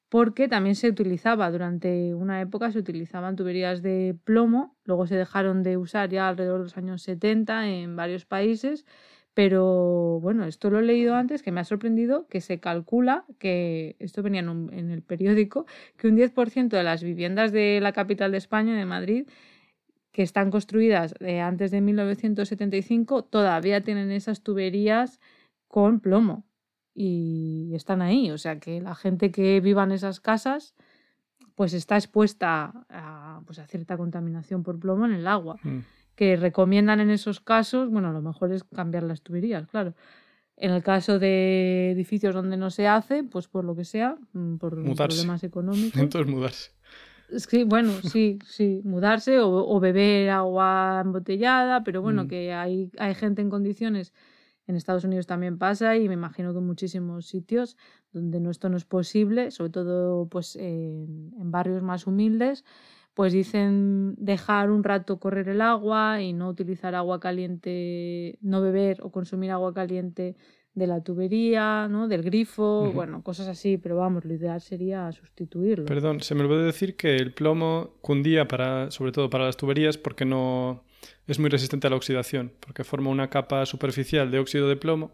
porque 0.09 0.47
también 0.47 0.75
se 0.75 0.89
utilizaba 0.89 1.49
durante 1.51 2.15
una 2.15 2.41
época, 2.41 2.71
se 2.71 2.79
utilizaban 2.79 3.35
tuberías 3.35 3.83
de 3.83 4.17
plomo, 4.23 4.75
luego 4.83 5.05
se 5.07 5.15
dejaron 5.15 5.61
de 5.63 5.77
usar 5.77 6.09
ya 6.09 6.27
alrededor 6.27 6.59
de 6.59 6.63
los 6.63 6.77
años 6.77 7.03
70 7.03 7.69
en 7.69 7.95
varios 7.95 8.25
países, 8.25 8.85
pero 9.35 10.19
bueno, 10.19 10.45
esto 10.45 10.71
lo 10.71 10.79
he 10.79 10.83
leído 10.83 11.15
antes, 11.15 11.43
que 11.43 11.51
me 11.51 11.61
ha 11.61 11.63
sorprendido, 11.63 12.27
que 12.27 12.41
se 12.41 12.59
calcula 12.59 13.25
que, 13.37 13.95
esto 13.99 14.23
venía 14.23 14.41
en, 14.41 14.89
el 14.91 15.03
periódico, 15.03 15.65
que 15.95 16.07
un 16.07 16.17
10% 16.17 16.69
de 16.69 16.83
las 16.83 17.03
viviendas 17.03 17.51
de 17.51 17.79
la 17.79 17.93
capital 17.93 18.31
de 18.31 18.39
España, 18.39 18.75
de 18.75 18.85
Madrid, 18.85 19.27
que 20.11 20.23
están 20.23 20.49
construidas 20.51 21.13
antes 21.43 21.71
de 21.71 21.81
1975, 21.81 23.23
todavía 23.25 23.81
tienen 23.83 24.11
esas 24.11 24.41
tuberías 24.41 25.19
con 25.67 25.99
plomo 25.99 26.48
y 27.01 27.73
están 27.75 28.01
ahí. 28.01 28.29
O 28.29 28.37
sea 28.37 28.59
que 28.59 28.81
la 28.81 28.93
gente 28.93 29.31
que 29.31 29.61
viva 29.61 29.83
en 29.83 29.93
esas 29.93 30.19
casas 30.19 30.75
pues 31.55 31.73
está 31.73 31.95
expuesta 31.95 32.73
a, 32.89 33.41
pues, 33.45 33.59
a 33.59 33.67
cierta 33.67 33.95
contaminación 33.95 34.63
por 34.63 34.79
plomo 34.79 35.05
en 35.05 35.13
el 35.13 35.25
agua. 35.25 35.55
Mm. 35.63 35.79
Que 36.15 36.35
recomiendan 36.35 36.99
en 36.99 37.09
esos 37.09 37.39
casos, 37.39 37.89
bueno, 37.89 38.11
lo 38.11 38.21
mejor 38.21 38.51
es 38.51 38.65
cambiar 38.65 39.03
las 39.03 39.21
tuberías, 39.21 39.65
claro. 39.67 39.93
En 40.57 40.71
el 40.71 40.83
caso 40.83 41.19
de 41.19 41.91
edificios 41.91 42.33
donde 42.33 42.57
no 42.57 42.69
se 42.69 42.87
hace, 42.87 43.23
pues 43.23 43.47
por 43.47 43.63
lo 43.63 43.77
que 43.77 43.85
sea, 43.85 44.17
mm, 44.33 44.57
por 44.57 44.71
problemas 44.95 45.43
económicos. 45.45 46.01
Entonces 46.01 46.29
mudarse. 46.29 46.71
Sí, 47.37 47.63
bueno, 47.63 47.93
sí, 48.03 48.39
sí, 48.45 48.81
mudarse 48.83 49.39
o, 49.39 49.79
beber 49.79 50.31
agua 50.31 51.01
embotellada, 51.05 51.83
pero 51.85 52.01
bueno, 52.01 52.25
mm. 52.25 52.27
que 52.27 52.53
hay, 52.53 52.91
hay 52.97 53.15
gente 53.15 53.41
en 53.41 53.49
condiciones 53.49 54.13
en 54.69 54.75
Estados 54.75 55.03
Unidos 55.03 55.25
también 55.25 55.57
pasa 55.57 55.97
y 55.97 56.07
me 56.07 56.13
imagino 56.13 56.53
que 56.53 56.59
en 56.59 56.67
muchísimos 56.67 57.25
sitios 57.25 57.75
donde 58.13 58.39
no, 58.39 58.51
esto 58.51 58.69
no 58.69 58.77
es 58.77 58.85
posible, 58.85 59.49
sobre 59.49 59.71
todo 59.71 60.27
pues, 60.27 60.55
en, 60.55 61.31
barrios 61.51 61.81
más 61.81 62.05
humildes, 62.05 62.63
pues 63.15 63.33
dicen 63.33 64.13
dejar 64.19 64.69
un 64.69 64.83
rato 64.83 65.19
correr 65.19 65.49
el 65.49 65.61
agua 65.61 66.21
y 66.21 66.33
no 66.33 66.47
utilizar 66.47 66.93
agua 66.93 67.19
caliente, 67.19 68.37
no 68.41 68.61
beber 68.61 69.01
o 69.01 69.11
consumir 69.11 69.49
agua 69.49 69.73
caliente 69.73 70.35
de 70.79 70.87
la 70.87 71.03
tubería, 71.03 71.87
¿no? 71.87 72.07
del 72.07 72.23
grifo, 72.23 72.91
bueno, 72.91 73.21
cosas 73.21 73.47
así, 73.47 73.77
pero 73.77 73.97
vamos, 73.97 74.25
lo 74.25 74.33
ideal 74.33 74.61
sería 74.61 75.11
sustituirlo. 75.11 75.85
Perdón, 75.85 76.21
se 76.21 76.33
me 76.33 76.41
olvidó 76.41 76.63
decir 76.63 76.95
que 76.95 77.17
el 77.17 77.33
plomo 77.33 77.97
cundía 78.01 78.47
para, 78.47 78.89
sobre 78.89 79.11
todo 79.11 79.29
para 79.29 79.45
las 79.45 79.57
tuberías 79.57 79.97
porque 79.97 80.25
no 80.25 80.83
es 81.27 81.37
muy 81.37 81.49
resistente 81.49 81.87
a 81.87 81.89
la 81.89 81.95
oxidación, 81.95 82.53
porque 82.59 82.83
forma 82.83 83.09
una 83.11 83.29
capa 83.29 83.65
superficial 83.65 84.31
de 84.31 84.39
óxido 84.39 84.67
de 84.67 84.77
plomo 84.77 85.11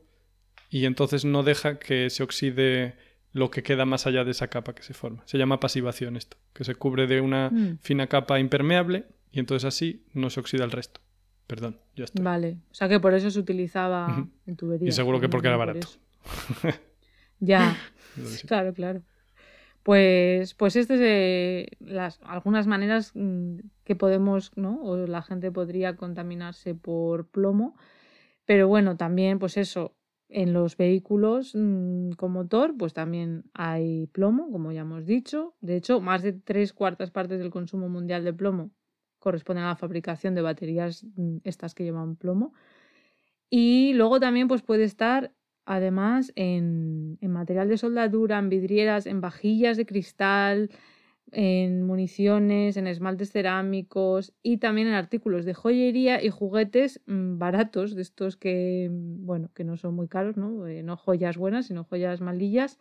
y 0.70 0.86
entonces 0.86 1.26
no 1.26 1.44
deja 1.44 1.80
que 1.80 2.10
se 2.10 2.24
oxide 2.24 2.96
lo 3.34 3.52
que 3.52 3.64
queda 3.64 3.86
más 3.86 4.08
allá 4.08 4.24
de 4.24 4.32
esa 4.32 4.48
capa 4.48 4.74
que 4.74 4.84
se 4.84 4.94
forma. 4.94 5.24
Se 5.26 5.38
llama 5.38 5.60
pasivación 5.60 6.16
esto, 6.16 6.38
que 6.54 6.64
se 6.64 6.76
cubre 6.76 7.06
de 7.06 7.20
una 7.20 7.50
mm. 7.50 7.80
fina 7.82 8.08
capa 8.08 8.40
impermeable 8.40 9.06
y 9.32 9.40
entonces 9.40 9.66
así 9.66 10.06
no 10.14 10.30
se 10.30 10.40
oxida 10.40 10.64
el 10.64 10.72
resto. 10.72 11.02
Perdón, 11.48 11.78
ya 11.96 12.06
está. 12.06 12.22
Vale, 12.24 12.58
o 12.72 12.74
sea 12.74 12.90
que 12.90 13.00
por 13.00 13.14
eso 13.14 13.30
se 13.30 13.40
utilizaba 13.40 14.28
en 14.48 14.56
tubería. 14.56 14.88
Y 14.88 14.92
seguro 14.92 15.20
que 15.20 15.30
porque 15.30 15.48
era 15.48 15.58
barato. 15.58 15.88
ya, 17.40 17.78
claro, 18.48 18.74
claro. 18.74 19.04
Pues, 19.84 20.56
pues 20.56 20.76
estas 20.76 21.00
es 21.00 21.68
las, 21.80 22.20
algunas 22.24 22.66
maneras 22.66 23.12
mm, 23.14 23.58
que 23.84 23.96
podemos, 23.96 24.52
¿no? 24.56 24.82
O 24.82 24.98
la 25.06 25.22
gente 25.22 25.52
podría 25.52 25.96
contaminarse 25.96 26.74
por 26.74 27.28
plomo. 27.28 27.76
Pero 28.46 28.68
bueno, 28.68 28.98
también, 28.98 29.38
pues 29.38 29.58
eso, 29.58 29.96
en 30.28 30.54
los 30.54 30.78
vehículos 30.78 31.52
mm, 31.54 32.14
con 32.14 32.32
motor, 32.32 32.76
pues 32.76 32.94
también 32.94 33.44
hay 33.54 34.08
plomo, 34.08 34.52
como 34.52 34.72
ya 34.72 34.82
hemos 34.82 35.06
dicho. 35.06 35.54
De 35.62 35.76
hecho, 35.76 36.02
más 36.02 36.24
de 36.24 36.34
tres 36.34 36.74
cuartas 36.74 37.12
partes 37.12 37.38
del 37.38 37.52
consumo 37.52 37.88
mundial 37.88 38.24
de 38.24 38.34
plomo 38.34 38.72
corresponden 39.26 39.66
a 39.66 39.70
la 39.70 39.76
fabricación 39.76 40.36
de 40.36 40.44
baterías 40.44 41.04
mm, 41.16 41.38
estas 41.44 41.74
que 41.74 41.84
llevan 41.84 42.16
plomo. 42.16 42.54
Y 43.50 43.94
luego 43.94 44.20
también 44.20 44.48
pues 44.48 44.62
puede 44.62 44.84
estar 44.84 45.32
además 45.66 46.32
en, 46.36 47.18
material 47.22 47.68
de 47.70 47.78
soldadura, 47.78 48.38
en 48.38 48.50
vidrieras, 48.50 49.08
en 49.08 49.20
vajillas 49.20 49.78
de 49.78 49.88
cristal, 49.88 50.70
en 51.32 51.82
municiones, 51.82 52.78
en 52.78 52.86
esmaltes 52.86 53.32
cerámicos 53.32 54.32
y 54.44 54.58
también 54.58 54.90
en 54.90 54.94
artículos 54.94 55.44
de 55.44 55.56
joyería 55.56 56.24
y 56.24 56.30
juguetes 56.30 57.02
mm, 57.08 57.40
baratos, 57.40 57.96
de 57.96 58.04
estos 58.04 58.38
que, 58.38 58.90
mm, 58.92 59.26
bueno, 59.26 59.50
que 59.56 59.64
no 59.64 59.76
son 59.76 59.96
muy 59.96 60.08
caros, 60.08 60.38
¿no? 60.38 60.68
Eh, 60.68 60.84
no 60.84 60.98
joyas 60.98 61.36
buenas, 61.36 61.66
sino 61.66 61.84
joyas 61.84 62.22
malillas, 62.22 62.78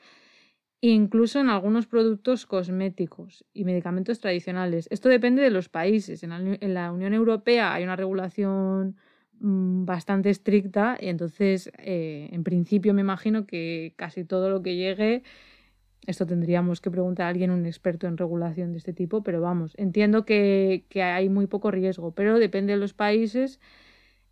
incluso 0.81 1.41
en 1.41 1.49
algunos 1.49 1.87
productos 1.87 2.47
cosméticos 2.47 3.45
y 3.53 3.65
medicamentos 3.65 4.21
tradicionales. 4.21 4.87
Esto 4.91 5.09
depende 5.09 5.43
de 5.43 5.51
los 5.51 5.69
países. 5.69 6.23
en 6.23 6.75
la 6.75 6.93
Unión 6.93 7.15
Europea 7.15 7.73
hay 7.75 7.85
una 7.85 7.97
regulación 7.97 8.97
Mm, 9.41 9.85
bastante 9.85 10.31
estricta 10.31 10.97
y 11.01 11.09
entonces 11.09 11.71
eh, 11.79 12.29
en 12.33 12.45
principio 12.45 12.95
me 12.95 13.01
imagino 13.01 13.47
que 13.47 13.93
casi 13.97 14.25
todo 14.25 14.49
lo 14.49 14.63
que 14.63 14.77
llegue 14.77 15.23
esto 16.07 16.27
tendríamos 16.27 16.81
que 16.81 16.91
preguntar 16.91 17.27
a 17.27 17.29
alguien, 17.31 17.51
un 17.51 17.67
experto 17.67 18.07
en 18.07 18.17
regulación 18.19 18.73
de 18.73 18.79
este 18.79 18.93
tipo, 18.93 19.23
pero 19.23 19.41
vamos, 19.41 19.75
entiendo 19.79 20.25
que, 20.27 20.85
hay 20.97 21.29
muy 21.31 21.47
poco 21.47 21.71
riesgo, 21.71 22.13
pero 22.15 22.39
depende 22.39 22.75
de 22.75 22.79
los 22.79 22.95
países 22.95 23.61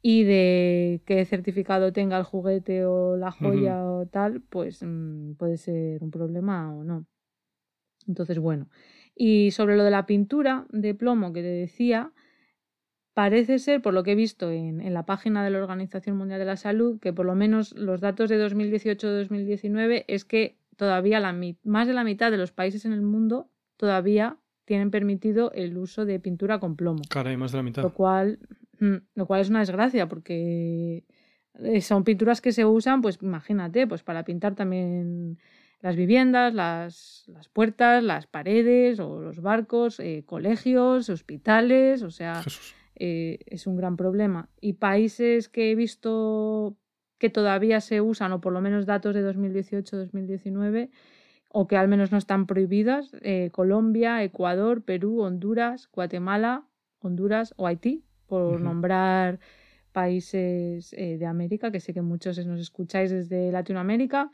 y 0.02 0.24
de 0.24 1.00
qué 1.06 1.24
certificado 1.24 1.92
tenga 1.92 2.18
el 2.18 2.24
juguete 2.24 2.84
o 2.84 3.16
la 3.16 3.30
joya 3.30 3.84
o 3.84 4.06
tal, 4.06 4.42
pues 4.42 4.82
mm, 4.82 5.34
puede 5.34 5.56
ser 5.56 6.02
un 6.02 6.10
problema 6.10 6.74
o 6.74 6.84
no. 6.84 7.06
Entonces, 8.06 8.38
bueno. 8.38 8.68
Y 9.14 9.52
sobre 9.52 9.76
lo 9.76 9.84
de 9.84 9.90
la 9.90 10.06
pintura 10.06 10.66
de 10.70 10.94
plomo 10.94 11.32
que 11.32 11.42
te 11.42 11.48
decía, 11.48 12.12
Parece 13.14 13.58
ser, 13.58 13.82
por 13.82 13.92
lo 13.92 14.02
que 14.02 14.12
he 14.12 14.14
visto 14.14 14.50
en, 14.50 14.92
la 14.94 15.04
página 15.04 15.44
de 15.44 15.50
la 15.50 15.58
Organización 15.58 16.16
Mundial 16.16 16.38
de 16.38 16.46
la 16.46 16.56
Salud, 16.56 16.98
que 16.98 17.12
por 17.12 17.26
lo 17.26 17.34
menos 17.34 17.74
los 17.76 18.00
datos 18.00 18.30
de 18.30 18.42
2018-2019 18.42 20.04
es 20.08 20.24
que 20.24 20.56
todavía 20.76 21.20
la, 21.20 21.36
más 21.62 21.86
de 21.86 21.92
la 21.92 22.04
mitad 22.04 22.30
de 22.30 22.38
los 22.38 22.52
países 22.52 22.86
en 22.86 22.92
el 22.92 23.02
mundo 23.02 23.50
todavía 23.76 24.38
tienen 24.64 24.90
permitido 24.90 25.52
el 25.52 25.76
uso 25.76 26.06
de 26.06 26.20
pintura 26.20 26.58
con 26.58 26.74
plomo. 26.74 27.02
Caray, 27.10 27.36
más 27.36 27.52
de 27.52 27.58
la 27.58 27.62
mitad. 27.62 27.82
Lo 27.82 27.92
cual, 27.92 28.38
lo 29.14 29.26
cual 29.26 29.40
es 29.40 29.50
una 29.50 29.60
desgracia 29.60 30.08
porque 30.08 31.04
eh, 31.54 31.80
son 31.80 32.04
pinturas 32.04 32.40
que 32.40 32.52
se 32.52 32.64
usan, 32.64 33.02
pues 33.02 33.18
imagínate, 33.22 33.86
pues 33.86 34.02
para 34.02 34.24
pintar 34.24 34.54
también 34.54 35.38
las 35.82 35.96
viviendas, 35.96 36.54
las, 36.54 37.24
puertas, 37.52 38.02
las 38.02 38.26
paredes 38.26 39.00
o 39.00 39.20
los 39.20 39.40
barcos, 39.40 39.98
eh, 40.00 40.22
colegios, 40.24 41.08
hospitales, 41.08 42.02
o 42.02 42.10
sea, 42.10 42.42
eh, 42.94 43.40
es 43.46 43.66
un 43.66 43.76
gran 43.76 43.96
problema. 43.96 44.48
Y 44.60 44.74
países 44.74 45.48
que 45.48 45.72
he 45.72 45.74
visto 45.74 46.76
que 47.18 47.30
todavía 47.30 47.80
se 47.80 48.00
usan, 48.00 48.32
o 48.32 48.40
por 48.40 48.52
lo 48.52 48.60
menos 48.60 48.86
datos 48.86 49.14
de 49.14 49.22
2018-2019, 49.22 50.90
o 51.50 51.66
que 51.66 51.76
al 51.76 51.88
menos 51.88 52.12
no 52.12 52.18
están 52.18 52.46
prohibidas, 52.46 53.12
eh, 53.20 53.50
Colombia, 53.52 54.22
Ecuador, 54.22 54.84
Perú, 54.84 55.20
Honduras, 55.20 55.88
Guatemala, 55.92 56.64
Honduras 57.00 57.54
o 57.56 57.66
Haití, 57.66 58.04
por 58.32 58.60
nombrar 58.60 59.38
países 59.92 60.94
eh, 60.94 61.18
de 61.18 61.26
América, 61.26 61.70
que 61.70 61.80
sé 61.80 61.92
que 61.92 62.00
muchos 62.00 62.44
nos 62.46 62.60
escucháis 62.60 63.10
desde 63.10 63.52
Latinoamérica. 63.52 64.30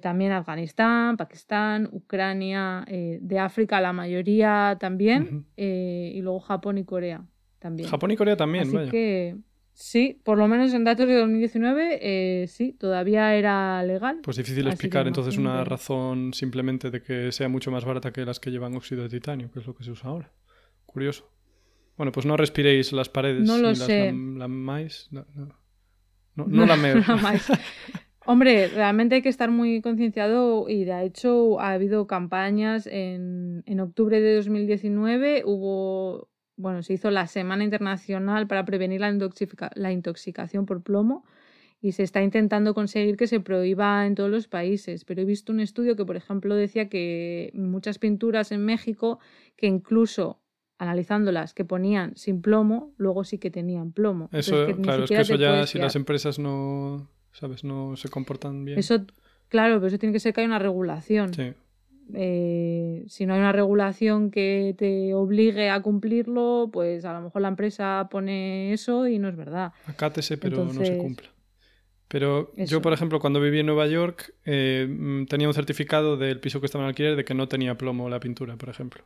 también 0.00 0.32
Afganistán, 0.32 1.16
Pakistán, 1.16 1.88
Ucrania, 1.92 2.84
de 2.88 3.38
África 3.38 3.80
la 3.80 3.92
mayoría 3.92 4.76
también, 4.80 5.46
y 5.56 6.20
luego 6.22 6.40
Japón 6.40 6.78
y 6.78 6.84
Corea. 6.84 7.26
Japón 7.84 8.10
y 8.10 8.16
Corea 8.16 8.36
también, 8.36 8.64
Así 8.64 8.90
que 8.90 9.36
sí, 9.72 10.20
por 10.24 10.38
lo 10.38 10.48
menos 10.48 10.72
en 10.74 10.84
datos 10.84 11.06
de 11.06 11.14
2019, 11.14 11.98
eh, 12.02 12.46
sí, 12.48 12.72
todavía 12.72 13.34
era 13.34 13.82
legal. 13.84 14.20
Pues 14.22 14.36
difícil 14.36 14.66
explicar 14.66 15.06
entonces 15.06 15.38
una 15.38 15.64
razón 15.64 16.34
simplemente 16.34 16.90
de 16.90 17.02
que 17.02 17.32
sea 17.32 17.48
mucho 17.48 17.70
más 17.70 17.84
barata 17.84 18.12
que 18.12 18.24
las 18.24 18.40
que 18.40 18.50
llevan 18.50 18.74
óxido 18.74 19.02
de 19.02 19.08
titanio, 19.08 19.50
que 19.52 19.60
es 19.60 19.66
lo 19.66 19.74
que 19.74 19.84
se 19.84 19.90
usa 19.90 20.10
ahora. 20.10 20.30
Curioso. 20.86 21.28
Bueno, 21.96 22.12
pues 22.12 22.26
no 22.26 22.36
respiréis 22.36 22.92
las 22.92 23.08
paredes. 23.08 23.46
No 23.46 23.58
lo 23.58 23.74
sé. 23.74 24.06
La. 24.06 24.48
No, 24.48 26.46
no, 26.46 26.66
la 26.66 26.76
meo. 26.78 26.96
Hombre, 28.24 28.68
realmente 28.68 29.16
hay 29.16 29.22
que 29.22 29.28
estar 29.28 29.50
muy 29.50 29.80
concienciado 29.82 30.68
y 30.68 30.84
de 30.84 31.04
hecho 31.04 31.60
ha 31.60 31.72
habido 31.72 32.06
campañas 32.06 32.86
en, 32.86 33.64
en 33.66 33.80
octubre 33.80 34.20
de 34.20 34.36
2019, 34.36 35.42
hubo 35.44 36.30
bueno, 36.56 36.82
se 36.82 36.94
hizo 36.94 37.10
la 37.10 37.26
Semana 37.26 37.64
Internacional 37.64 38.46
para 38.46 38.64
prevenir 38.64 39.00
la, 39.00 39.12
la 39.74 39.92
intoxicación 39.92 40.66
por 40.66 40.82
plomo 40.82 41.24
y 41.80 41.92
se 41.92 42.04
está 42.04 42.22
intentando 42.22 42.74
conseguir 42.74 43.16
que 43.16 43.26
se 43.26 43.40
prohíba 43.40 44.06
en 44.06 44.14
todos 44.14 44.30
los 44.30 44.46
países. 44.46 45.04
Pero 45.04 45.22
he 45.22 45.24
visto 45.24 45.52
un 45.52 45.60
estudio 45.60 45.96
que, 45.96 46.04
por 46.04 46.16
ejemplo, 46.16 46.54
decía 46.54 46.88
que 46.88 47.50
muchas 47.54 47.98
pinturas 47.98 48.52
en 48.52 48.64
México, 48.64 49.18
que 49.56 49.66
incluso 49.66 50.41
analizándolas 50.82 51.54
que 51.54 51.64
ponían 51.64 52.16
sin 52.16 52.42
plomo, 52.42 52.92
luego 52.96 53.22
sí 53.22 53.38
que 53.38 53.52
tenían 53.52 53.92
plomo. 53.92 54.28
Eso, 54.32 54.66
claro, 54.82 55.04
es 55.04 55.10
que 55.10 55.20
eso 55.20 55.36
ya, 55.36 55.64
si 55.64 55.78
las 55.78 55.94
empresas 55.94 56.40
no, 56.40 57.08
¿sabes? 57.30 57.62
no 57.62 57.94
se 57.94 58.08
comportan 58.08 58.64
bien. 58.64 58.80
Eso, 58.80 59.06
claro, 59.48 59.76
pero 59.76 59.86
eso 59.86 59.98
tiene 59.98 60.12
que 60.12 60.18
ser 60.18 60.34
que 60.34 60.40
haya 60.40 60.48
una 60.48 60.58
regulación. 60.58 61.32
Sí. 61.32 61.52
Eh, 62.14 63.04
si 63.06 63.26
no 63.26 63.34
hay 63.34 63.38
una 63.38 63.52
regulación 63.52 64.32
que 64.32 64.74
te 64.76 65.14
obligue 65.14 65.70
a 65.70 65.80
cumplirlo, 65.82 66.68
pues 66.72 67.04
a 67.04 67.12
lo 67.12 67.20
mejor 67.20 67.42
la 67.42 67.48
empresa 67.48 68.08
pone 68.10 68.72
eso 68.72 69.06
y 69.06 69.20
no 69.20 69.28
es 69.28 69.36
verdad. 69.36 69.72
Acátese, 69.86 70.36
pero 70.36 70.64
no 70.64 70.84
se 70.84 70.98
cumple. 70.98 71.28
Pero 72.08 72.52
yo, 72.56 72.82
por 72.82 72.92
ejemplo, 72.92 73.20
cuando 73.20 73.40
viví 73.40 73.60
en 73.60 73.66
Nueva 73.66 73.86
York, 73.86 74.34
eh, 74.44 74.86
mm, 74.90 75.26
tenía 75.26 75.46
un 75.46 75.54
certificado 75.54 76.16
del 76.16 76.40
piso 76.40 76.58
que 76.58 76.66
estaba 76.66 76.82
en 76.84 76.88
alquiler 76.88 77.14
de 77.14 77.24
que 77.24 77.34
no 77.34 77.46
tenía 77.46 77.78
plomo 77.78 78.08
la 78.10 78.18
pintura, 78.18 78.56
por 78.56 78.68
ejemplo. 78.68 79.04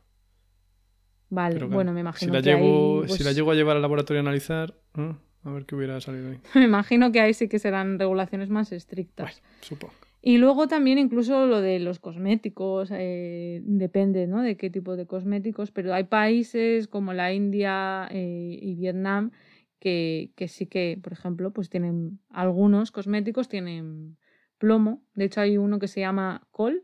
Vale, 1.29 1.63
bueno, 1.65 1.91
me 1.93 1.99
imagino 1.99 2.31
si 2.31 2.35
la 2.37 2.41
que 2.41 2.49
llevo, 2.51 3.01
ahí, 3.01 3.09
Si 3.09 3.23
la 3.23 3.29
pues 3.29 3.35
llego 3.35 3.51
a 3.51 3.55
llevar 3.55 3.75
al 3.75 3.81
laboratorio 3.81 4.19
a 4.19 4.23
analizar, 4.23 4.75
a 4.95 5.51
ver 5.51 5.65
qué 5.65 5.75
hubiera 5.75 5.99
salido 5.99 6.29
ahí. 6.29 6.39
me 6.55 6.63
imagino 6.63 7.11
que 7.11 7.19
ahí 7.19 7.33
sí 7.33 7.47
que 7.47 7.59
serán 7.59 7.99
regulaciones 7.99 8.49
más 8.49 8.71
estrictas. 8.71 9.41
Bueno, 9.41 9.57
supongo. 9.61 9.93
Y 10.21 10.39
luego 10.39 10.67
también 10.67 10.97
incluso 10.97 11.45
lo 11.45 11.61
de 11.61 11.79
los 11.79 11.99
cosméticos, 11.99 12.89
eh, 12.91 13.61
depende 13.63 14.27
¿no? 14.27 14.41
de 14.41 14.57
qué 14.57 14.69
tipo 14.69 14.95
de 14.97 15.05
cosméticos, 15.05 15.71
pero 15.71 15.93
hay 15.93 16.05
países 16.05 16.87
como 16.87 17.13
la 17.13 17.31
India 17.31 18.07
eh, 18.11 18.59
y 18.61 18.75
Vietnam 18.75 19.31
que, 19.79 20.31
que, 20.35 20.47
sí 20.47 20.65
que, 20.65 20.99
por 21.01 21.13
ejemplo, 21.13 21.51
pues 21.51 21.69
tienen 21.69 22.19
algunos 22.29 22.91
cosméticos 22.91 23.47
tienen 23.47 24.17
plomo. 24.57 25.03
De 25.13 25.25
hecho, 25.25 25.41
hay 25.41 25.57
uno 25.57 25.79
que 25.79 25.87
se 25.87 26.01
llama 26.01 26.47
Col, 26.51 26.81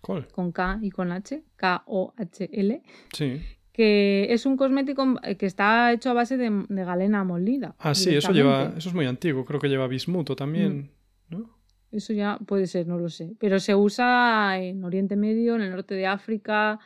Col. 0.00 0.26
con 0.28 0.50
K 0.50 0.78
y 0.82 0.90
con 0.90 1.12
H, 1.12 1.44
K-O-H-L, 1.56 2.82
Sí. 3.12 3.40
Que 3.74 4.28
es 4.30 4.46
un 4.46 4.56
cosmético 4.56 5.16
eh, 5.24 5.36
que 5.36 5.46
está 5.46 5.92
hecho 5.92 6.10
a 6.10 6.12
base 6.12 6.36
de, 6.36 6.64
de 6.68 6.84
galena 6.84 7.24
molida. 7.24 7.74
Ah, 7.80 7.92
sí, 7.92 8.14
eso 8.14 8.30
lleva, 8.30 8.72
eso 8.76 8.88
es 8.88 8.94
muy 8.94 9.04
antiguo, 9.04 9.44
creo 9.44 9.58
que 9.58 9.68
lleva 9.68 9.88
bismuto 9.88 10.36
también, 10.36 10.92
¿no? 11.28 11.50
Eso 11.90 12.12
ya 12.12 12.38
puede 12.46 12.68
ser, 12.68 12.86
no 12.86 12.98
lo 12.98 13.08
sé. 13.08 13.34
Pero 13.40 13.58
se 13.58 13.74
usa 13.74 14.60
en 14.60 14.84
Oriente 14.84 15.16
Medio, 15.16 15.56
en 15.56 15.62
el 15.62 15.70
norte 15.72 15.96
de 15.96 16.06
África, 16.06 16.78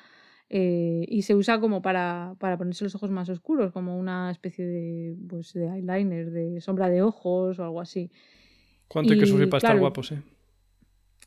eh, 0.48 1.04
y 1.06 1.20
se 1.22 1.34
usa 1.34 1.60
como 1.60 1.82
para, 1.82 2.34
para, 2.38 2.56
ponerse 2.56 2.84
los 2.84 2.94
ojos 2.94 3.10
más 3.10 3.28
oscuros, 3.28 3.70
como 3.70 3.98
una 3.98 4.30
especie 4.30 4.66
de, 4.66 5.14
pues, 5.28 5.52
de 5.52 5.66
eyeliner, 5.66 6.30
de 6.30 6.58
sombra 6.62 6.88
de 6.88 7.02
ojos 7.02 7.58
o 7.58 7.64
algo 7.64 7.82
así. 7.82 8.10
¿Cuánto 8.88 9.12
hay 9.12 9.20
que 9.20 9.26
sufrir 9.26 9.50
para 9.50 9.58
estar 9.58 9.78
guapos, 9.78 10.12
eh? 10.12 10.22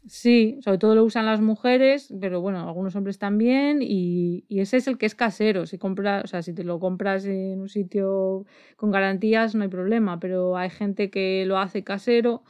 Sí, 0.08 0.58
sobre 0.62 0.80
todo 0.80 0.96
lo 0.96 1.04
usan 1.04 1.26
las 1.26 1.42
mujeres, 1.42 2.14
pero 2.20 2.42
bueno, 2.42 2.68
algunos 2.68 2.96
hombres 2.96 3.20
también, 3.20 3.82
y, 3.82 4.46
y, 4.48 4.60
ese 4.60 4.78
es 4.78 4.88
el 4.88 4.98
que 4.98 5.06
es 5.06 5.14
casero. 5.14 5.68
Si 5.68 5.78
compras, 5.78 6.24
o 6.24 6.28
sea, 6.28 6.42
si 6.42 6.54
te 6.54 6.64
lo 6.64 6.80
compras 6.80 7.26
en 7.26 7.62
un 7.62 7.70
sitio 7.70 8.46
con 8.78 8.90
garantías, 8.90 9.54
no 9.54 9.64
hay 9.64 9.70
problema, 9.70 10.20
pero 10.20 10.58
hay 10.58 10.72
gente 10.72 11.12
que 11.12 11.46
lo 11.46 11.60
hace 11.60 11.84
casero. 11.84 12.44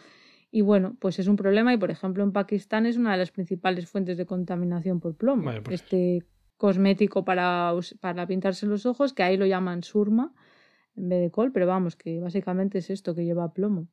Y 0.51 0.61
bueno, 0.61 0.95
pues 0.99 1.17
es 1.19 1.27
un 1.27 1.37
problema 1.37 1.73
y 1.73 1.77
por 1.77 1.91
ejemplo 1.91 2.23
en 2.23 2.33
Pakistán 2.33 2.85
es 2.85 2.97
una 2.97 3.13
de 3.13 3.17
las 3.17 3.31
principales 3.31 3.87
fuentes 3.87 4.17
de 4.17 4.25
contaminación 4.25 4.99
por 4.99 5.15
plomo. 5.15 5.45
Vale, 5.45 5.61
pues. 5.61 5.81
Este 5.81 6.25
cosmético 6.57 7.25
para, 7.25 7.73
para 8.01 8.27
pintarse 8.27 8.67
los 8.67 8.85
ojos, 8.85 9.13
que 9.13 9.23
ahí 9.23 9.37
lo 9.37 9.45
llaman 9.45 9.81
surma 9.81 10.33
en 10.95 11.09
vez 11.09 11.21
de 11.21 11.31
col, 11.31 11.51
pero 11.51 11.65
vamos, 11.67 11.95
que 11.95 12.19
básicamente 12.19 12.79
es 12.79 12.89
esto 12.89 13.15
que 13.15 13.23
lleva 13.25 13.53
plomo. 13.53 13.87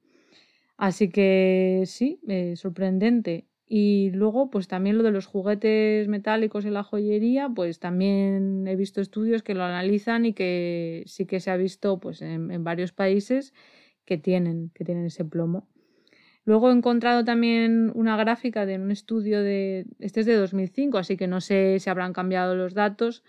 Así 0.79 1.11
que 1.11 1.83
sí, 1.87 2.21
eh, 2.29 2.55
sorprendente. 2.57 3.47
Y 3.67 4.11
luego, 4.13 4.49
pues 4.49 4.69
también 4.69 4.97
lo 4.97 5.03
de 5.03 5.11
los 5.11 5.27
juguetes 5.27 6.09
metálicos 6.09 6.65
en 6.65 6.73
la 6.73 6.85
joyería, 6.85 7.51
pues 7.55 7.81
también 7.81 8.67
he 8.67 8.77
visto 8.77 9.01
estudios 9.01 9.43
que 9.43 9.55
lo 9.55 9.65
analizan 9.65 10.25
y 10.25 10.33
que 10.33 11.03
sí 11.07 11.27
que 11.27 11.41
se 11.41 11.51
ha 11.51 11.57
visto 11.57 11.99
pues 12.01 12.23
en, 12.23 12.51
en 12.53 12.65
varios 12.65 12.93
países 12.93 13.53
que 14.07 14.17
tienen, 14.19 14.71
que 14.73 14.85
tienen 14.85 15.07
ese 15.07 15.25
plomo. 15.25 15.69
Luego 16.45 16.71
he 16.71 16.73
encontrado 16.73 17.25
también 17.25 17.93
una 17.95 18.17
gráfica 18.17 18.65
de 18.65 18.77
un 18.77 18.91
estudio 18.91 19.43
de, 19.43 19.85
este 19.99 20.21
es 20.21 20.27
de 20.27 20.37
2005, 20.37 20.97
así 20.97 21.17
que 21.17 21.27
no 21.27 21.41
sé 21.43 21.79
si 21.81 21.91
habrán 21.91 22.15
cambiado 22.15 22.55
los 22.55 22.73
datos, 22.73 23.23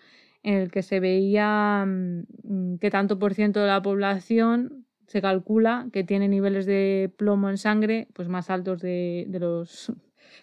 en 0.44 0.54
el 0.56 0.72
que 0.72 0.84
se 0.84 1.02
veía 1.02 1.84
mmm, 1.86 2.78
que 2.80 2.90
tanto 2.92 3.20
por 3.20 3.34
ciento 3.34 3.60
de 3.60 3.68
la 3.68 3.82
población 3.82 4.86
se 5.10 5.22
calcula 5.22 5.90
que 5.92 6.04
tiene 6.04 6.28
niveles 6.28 6.68
de 6.68 7.12
plomo 7.18 7.50
en 7.50 7.58
sangre 7.58 8.08
pues 8.14 8.30
más 8.30 8.52
altos 8.52 8.80
de, 8.80 9.26
de 9.28 9.40
los 9.40 9.92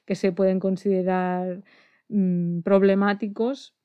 que 0.04 0.16
se 0.16 0.32
pueden 0.32 0.58
considerar 0.58 1.62
mmm, 2.08 2.60
problemáticos. 2.62 3.76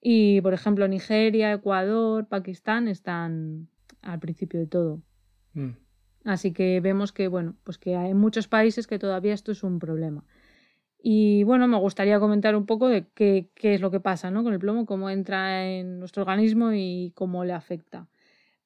Y, 0.00 0.40
por 0.40 0.54
ejemplo, 0.54 0.88
Nigeria, 0.88 1.52
Ecuador, 1.52 2.26
Pakistán 2.28 2.88
están 2.88 3.68
al 4.02 4.18
principio 4.18 4.58
de 4.58 4.66
todo. 4.66 5.02
Mm. 5.54 5.70
Así 6.24 6.52
que 6.52 6.80
vemos 6.80 7.12
que, 7.12 7.28
bueno, 7.28 7.56
pues 7.62 7.78
que 7.78 7.94
hay 7.96 8.12
muchos 8.12 8.48
países 8.48 8.88
que 8.88 8.98
todavía 8.98 9.34
esto 9.34 9.52
es 9.52 9.62
un 9.62 9.78
problema. 9.78 10.24
Y 11.00 11.44
bueno, 11.44 11.68
me 11.68 11.78
gustaría 11.78 12.18
comentar 12.18 12.56
un 12.56 12.66
poco 12.66 12.88
de 12.88 13.06
qué, 13.14 13.50
qué 13.54 13.74
es 13.74 13.80
lo 13.80 13.92
que 13.92 14.00
pasa 14.00 14.32
¿no? 14.32 14.42
con 14.42 14.52
el 14.52 14.58
plomo, 14.58 14.84
cómo 14.84 15.10
entra 15.10 15.68
en 15.68 16.00
nuestro 16.00 16.22
organismo 16.22 16.72
y 16.72 17.12
cómo 17.14 17.44
le 17.44 17.52
afecta. 17.52 18.08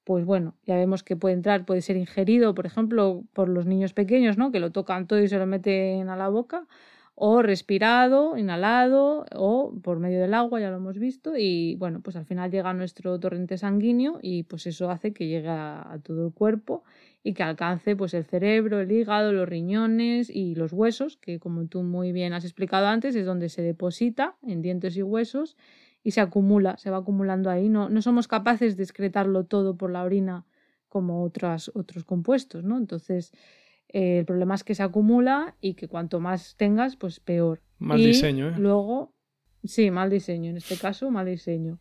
Pues 0.05 0.24
bueno, 0.24 0.55
ya 0.66 0.76
vemos 0.76 1.05
que 1.05 1.16
puede 1.16 1.34
entrar, 1.34 1.64
puede 1.64 1.80
ser 1.80 1.96
ingerido, 1.96 2.55
por 2.55 2.66
ejemplo, 2.66 3.22
por 3.32 3.48
los 3.48 3.66
niños 3.66 3.92
pequeños, 3.92 4.36
¿no? 4.36 4.50
Que 4.50 4.59
lo 4.59 4.72
tocan 4.72 5.07
todo 5.07 5.20
y 5.20 5.28
se 5.28 5.38
lo 5.38 5.46
meten 5.46 6.09
a 6.09 6.16
la 6.16 6.28
boca, 6.28 6.66
o 7.14 7.42
respirado, 7.42 8.36
inhalado, 8.36 9.26
o 9.34 9.72
por 9.82 10.00
medio 10.00 10.20
del 10.20 10.34
agua, 10.34 10.61
ya 10.61 10.70
lo 10.70 10.78
hemos 10.78 10.98
visto, 10.98 11.36
y 11.36 11.76
bueno, 11.76 12.00
pues 12.00 12.16
al 12.16 12.24
final 12.24 12.50
llega 12.50 12.70
a 12.70 12.74
nuestro 12.74 13.20
torrente 13.20 13.59
sanguíneo 13.59 14.18
y 14.22 14.42
pues 14.44 14.66
eso 14.66 14.90
hace 14.90 15.12
que 15.12 15.28
llegue 15.28 15.48
a, 15.48 15.98
todo 16.03 16.26
el 16.26 16.32
cuerpo 16.32 16.82
y 17.22 17.34
que 17.34 17.44
alcance 17.44 17.94
pues 17.94 18.14
el 18.14 18.24
cerebro, 18.24 18.80
el 18.80 18.90
hígado, 18.90 19.32
los 19.32 19.48
riñones 19.48 20.30
y 20.30 20.57
los 20.57 20.72
huesos, 20.72 21.16
que 21.16 21.38
como 21.38 21.66
tú 21.66 21.84
muy 21.84 22.11
bien 22.11 22.32
has 22.32 22.44
explicado 22.44 22.88
antes, 22.88 23.14
es 23.14 23.26
donde 23.26 23.48
se 23.50 23.62
deposita 23.62 24.34
en 24.42 24.62
dientes 24.62 24.96
y 24.96 25.03
huesos 25.03 25.57
y 26.03 26.12
se 26.12 26.20
acumula, 26.20 26.76
se 26.78 26.90
va 26.90 26.98
acumulando 26.98 27.50
ahí. 27.50 27.68
No, 27.68 27.88
no 27.88 28.03
somos 28.03 28.28
capaces 28.28 28.76
de 28.76 28.82
excretarlo 28.82 29.44
todo 29.44 29.76
por 29.76 29.90
la 29.90 30.03
orina 30.03 30.44
como 30.88 31.22
otras, 31.22 31.70
otros 31.74 32.05
compuestos, 32.05 32.64
¿no? 32.64 32.76
Entonces, 32.76 33.32
eh, 33.88 34.18
el 34.18 34.24
problema 34.24 34.55
es 34.55 34.64
que 34.64 34.74
se 34.74 34.82
acumula 34.82 35.57
y 35.61 35.74
que 35.74 35.88
cuanto 35.88 36.20
más 36.20 36.57
tengas, 36.57 36.96
pues 36.96 37.20
peor. 37.20 37.62
Mal 37.78 38.00
y 38.00 38.07
diseño, 38.07 38.48
¿eh? 38.48 38.55
Luego, 38.59 39.14
sí, 39.64 39.90
mal 39.90 40.11
diseño, 40.11 40.50
en 40.50 40.57
este 40.57 40.76
caso, 40.76 41.11
mal 41.11 41.26
diseño. 41.26 41.78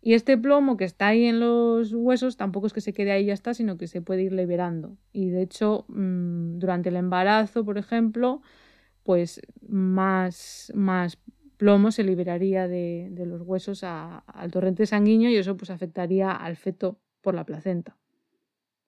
Y 0.00 0.14
este 0.14 0.38
plomo 0.38 0.76
que 0.76 0.84
está 0.84 1.08
ahí 1.08 1.24
en 1.24 1.40
los 1.40 1.92
huesos 1.92 2.36
tampoco 2.36 2.66
es 2.66 2.72
que 2.72 2.80
se 2.80 2.92
quede 2.92 3.10
ahí 3.10 3.24
y 3.24 3.26
ya 3.26 3.34
está, 3.34 3.52
sino 3.52 3.76
que 3.76 3.88
se 3.88 4.00
puede 4.00 4.22
ir 4.22 4.32
liberando. 4.32 4.96
Y 5.12 5.30
de 5.30 5.42
hecho, 5.42 5.86
mmm, 5.88 6.58
durante 6.58 6.90
el 6.90 6.96
embarazo, 6.96 7.64
por 7.64 7.78
ejemplo, 7.78 8.40
pues 9.02 9.40
más, 9.66 10.72
más 10.74 11.18
plomo 11.58 11.90
se 11.90 12.04
liberaría 12.04 12.66
de, 12.66 13.08
de 13.10 13.26
los 13.26 13.42
huesos 13.42 13.84
a, 13.84 14.20
al 14.20 14.50
torrente 14.50 14.86
sanguíneo 14.86 15.28
y 15.28 15.36
eso 15.36 15.56
pues 15.56 15.70
afectaría 15.70 16.32
al 16.32 16.56
feto 16.56 16.98
por 17.20 17.34
la 17.34 17.44
placenta. 17.44 17.98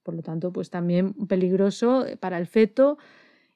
Por 0.02 0.14
lo 0.14 0.22
tanto, 0.22 0.50
pues 0.52 0.70
también 0.70 1.12
peligroso 1.26 2.06
para 2.20 2.38
el 2.38 2.46
feto 2.46 2.96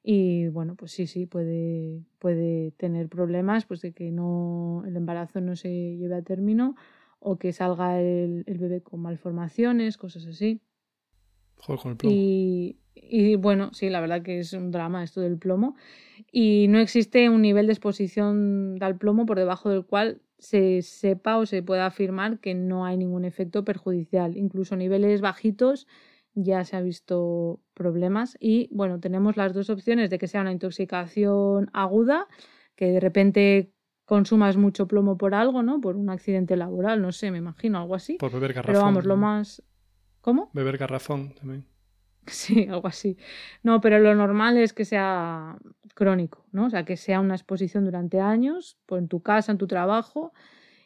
y 0.02 0.48
bueno, 0.48 0.74
pues 0.74 0.92
sí, 0.92 1.06
sí, 1.06 1.24
puede, 1.24 2.04
puede 2.18 2.72
tener 2.72 3.08
problemas 3.08 3.64
pues 3.64 3.80
de 3.80 3.92
que 3.92 4.10
no, 4.10 4.82
el 4.86 4.96
embarazo 4.96 5.40
no 5.40 5.56
se 5.56 5.96
lleve 5.96 6.16
a 6.16 6.22
término 6.22 6.76
o 7.20 7.38
que 7.38 7.54
salga 7.54 7.98
el, 7.98 8.44
el, 8.46 8.58
bebé 8.58 8.82
con 8.82 9.00
malformaciones, 9.00 9.96
cosas 9.96 10.26
así. 10.26 10.60
Joder, 11.56 11.80
con 11.80 11.90
el 11.92 11.96
plomo. 11.96 12.14
Y, 12.14 12.78
y, 12.94 13.36
bueno, 13.36 13.70
sí, 13.72 13.90
la 13.90 14.00
verdad 14.00 14.22
que 14.22 14.38
es 14.38 14.52
un 14.52 14.70
drama 14.70 15.02
esto 15.02 15.20
del 15.20 15.38
plomo. 15.38 15.76
Y 16.30 16.66
no 16.68 16.78
existe 16.78 17.28
un 17.28 17.42
nivel 17.42 17.66
de 17.66 17.72
exposición 17.72 18.78
al 18.80 18.96
plomo 18.96 19.26
por 19.26 19.38
debajo 19.38 19.70
del 19.70 19.84
cual 19.84 20.20
se 20.38 20.82
sepa 20.82 21.38
o 21.38 21.46
se 21.46 21.62
pueda 21.62 21.86
afirmar 21.86 22.38
que 22.38 22.54
no 22.54 22.84
hay 22.84 22.96
ningún 22.96 23.24
efecto 23.24 23.64
perjudicial. 23.64 24.36
Incluso 24.36 24.76
niveles 24.76 25.20
bajitos 25.20 25.86
ya 26.34 26.64
se 26.64 26.76
ha 26.76 26.80
visto 26.80 27.60
problemas. 27.74 28.36
Y 28.40 28.68
bueno, 28.72 29.00
tenemos 29.00 29.36
las 29.36 29.54
dos 29.54 29.70
opciones 29.70 30.10
de 30.10 30.18
que 30.18 30.26
sea 30.26 30.40
una 30.40 30.52
intoxicación 30.52 31.70
aguda, 31.72 32.26
que 32.76 32.86
de 32.86 33.00
repente 33.00 33.72
consumas 34.04 34.56
mucho 34.56 34.86
plomo 34.86 35.16
por 35.16 35.34
algo, 35.34 35.62
¿no? 35.62 35.80
Por 35.80 35.96
un 35.96 36.10
accidente 36.10 36.56
laboral, 36.56 37.00
no 37.00 37.12
sé, 37.12 37.30
me 37.30 37.38
imagino, 37.38 37.78
algo 37.78 37.94
así. 37.94 38.16
Por 38.18 38.32
beber 38.32 38.52
garrafón. 38.52 38.74
Pero 38.74 38.84
vamos, 38.84 39.04
lo 39.06 39.16
más... 39.16 39.62
¿Cómo? 40.20 40.50
Beber 40.54 40.78
garrafón 40.78 41.34
también. 41.34 41.66
Sí, 42.30 42.66
algo 42.68 42.88
así. 42.88 43.16
No, 43.62 43.80
pero 43.80 43.98
lo 43.98 44.14
normal 44.14 44.56
es 44.56 44.72
que 44.72 44.84
sea 44.84 45.58
crónico, 45.94 46.44
¿no? 46.52 46.66
O 46.66 46.70
sea, 46.70 46.84
que 46.84 46.96
sea 46.96 47.20
una 47.20 47.34
exposición 47.34 47.84
durante 47.84 48.20
años, 48.20 48.78
pues 48.86 49.02
en 49.02 49.08
tu 49.08 49.22
casa, 49.22 49.52
en 49.52 49.58
tu 49.58 49.66
trabajo, 49.66 50.32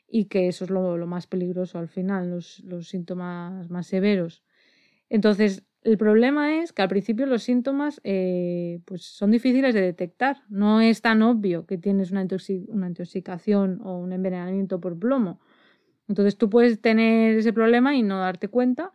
y 0.08 0.26
que 0.26 0.48
eso 0.48 0.64
es 0.64 0.70
lo, 0.70 0.96
más 1.06 1.26
peligroso 1.26 1.78
al 1.78 1.88
final, 1.88 2.30
los, 2.30 2.62
síntomas 2.88 3.70
más 3.70 3.86
severos. 3.86 4.42
Entonces, 5.10 5.64
el 5.82 5.98
problema 5.98 6.62
es 6.62 6.72
que 6.72 6.82
al 6.82 6.88
principio 6.88 7.26
los 7.26 7.42
síntomas 7.42 8.00
eh, 8.04 8.80
pues 8.84 9.04
son 9.04 9.30
difíciles 9.30 9.74
de 9.74 9.80
detectar. 9.82 10.38
No 10.48 10.80
es 10.80 11.02
tan 11.02 11.22
obvio 11.22 11.66
que 11.66 11.78
tienes 11.78 12.10
una 12.10 12.22
intoxicación 12.22 13.80
o 13.84 13.98
un 13.98 14.12
envenenamiento 14.12 14.80
por 14.80 14.98
plomo. 14.98 15.40
Entonces 16.08 16.36
tú 16.36 16.50
puedes 16.50 16.80
tener 16.80 17.38
ese 17.38 17.52
problema 17.52 17.94
y 17.94 18.02
no 18.02 18.18
darte 18.18 18.48
cuenta. 18.48 18.92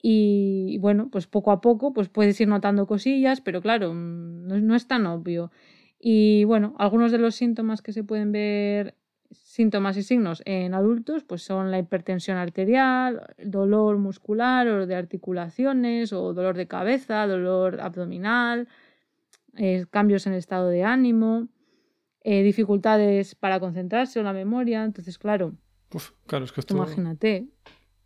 Y 0.00 0.78
bueno, 0.78 1.08
pues 1.10 1.26
poco 1.26 1.50
a 1.50 1.60
poco 1.60 1.92
pues 1.92 2.08
puedes 2.08 2.40
ir 2.40 2.48
notando 2.48 2.86
cosillas, 2.86 3.40
pero 3.40 3.60
claro, 3.60 3.92
mm, 3.92 4.46
no, 4.46 4.60
no 4.60 4.74
es 4.74 4.86
tan 4.86 5.06
obvio. 5.06 5.50
Y 5.98 6.44
bueno, 6.44 6.74
algunos 6.78 7.10
de 7.12 7.18
los 7.18 7.34
síntomas 7.34 7.82
que 7.82 7.92
se 7.92 8.04
pueden 8.04 8.32
ver 8.32 8.94
síntomas 9.30 9.96
y 9.96 10.02
signos 10.02 10.42
en 10.46 10.72
adultos 10.74 11.24
pues 11.24 11.42
son 11.42 11.70
la 11.70 11.78
hipertensión 11.78 12.36
arterial, 12.36 13.34
dolor 13.44 13.98
muscular 13.98 14.68
o 14.68 14.86
de 14.86 14.94
articulaciones 14.94 16.12
o 16.12 16.32
dolor 16.32 16.56
de 16.56 16.68
cabeza, 16.68 17.26
dolor 17.26 17.80
abdominal, 17.80 18.68
eh, 19.56 19.86
cambios 19.90 20.26
en 20.26 20.34
el 20.34 20.38
estado 20.38 20.68
de 20.68 20.84
ánimo, 20.84 21.48
eh, 22.22 22.42
dificultades 22.42 23.34
para 23.34 23.60
concentrarse 23.60 24.20
o 24.20 24.22
la 24.22 24.32
memoria. 24.32 24.84
Entonces, 24.84 25.18
claro, 25.18 25.54
claro 26.26 26.44
es 26.44 26.52
que 26.52 26.60
esto 26.60 26.74
imagínate. 26.74 27.48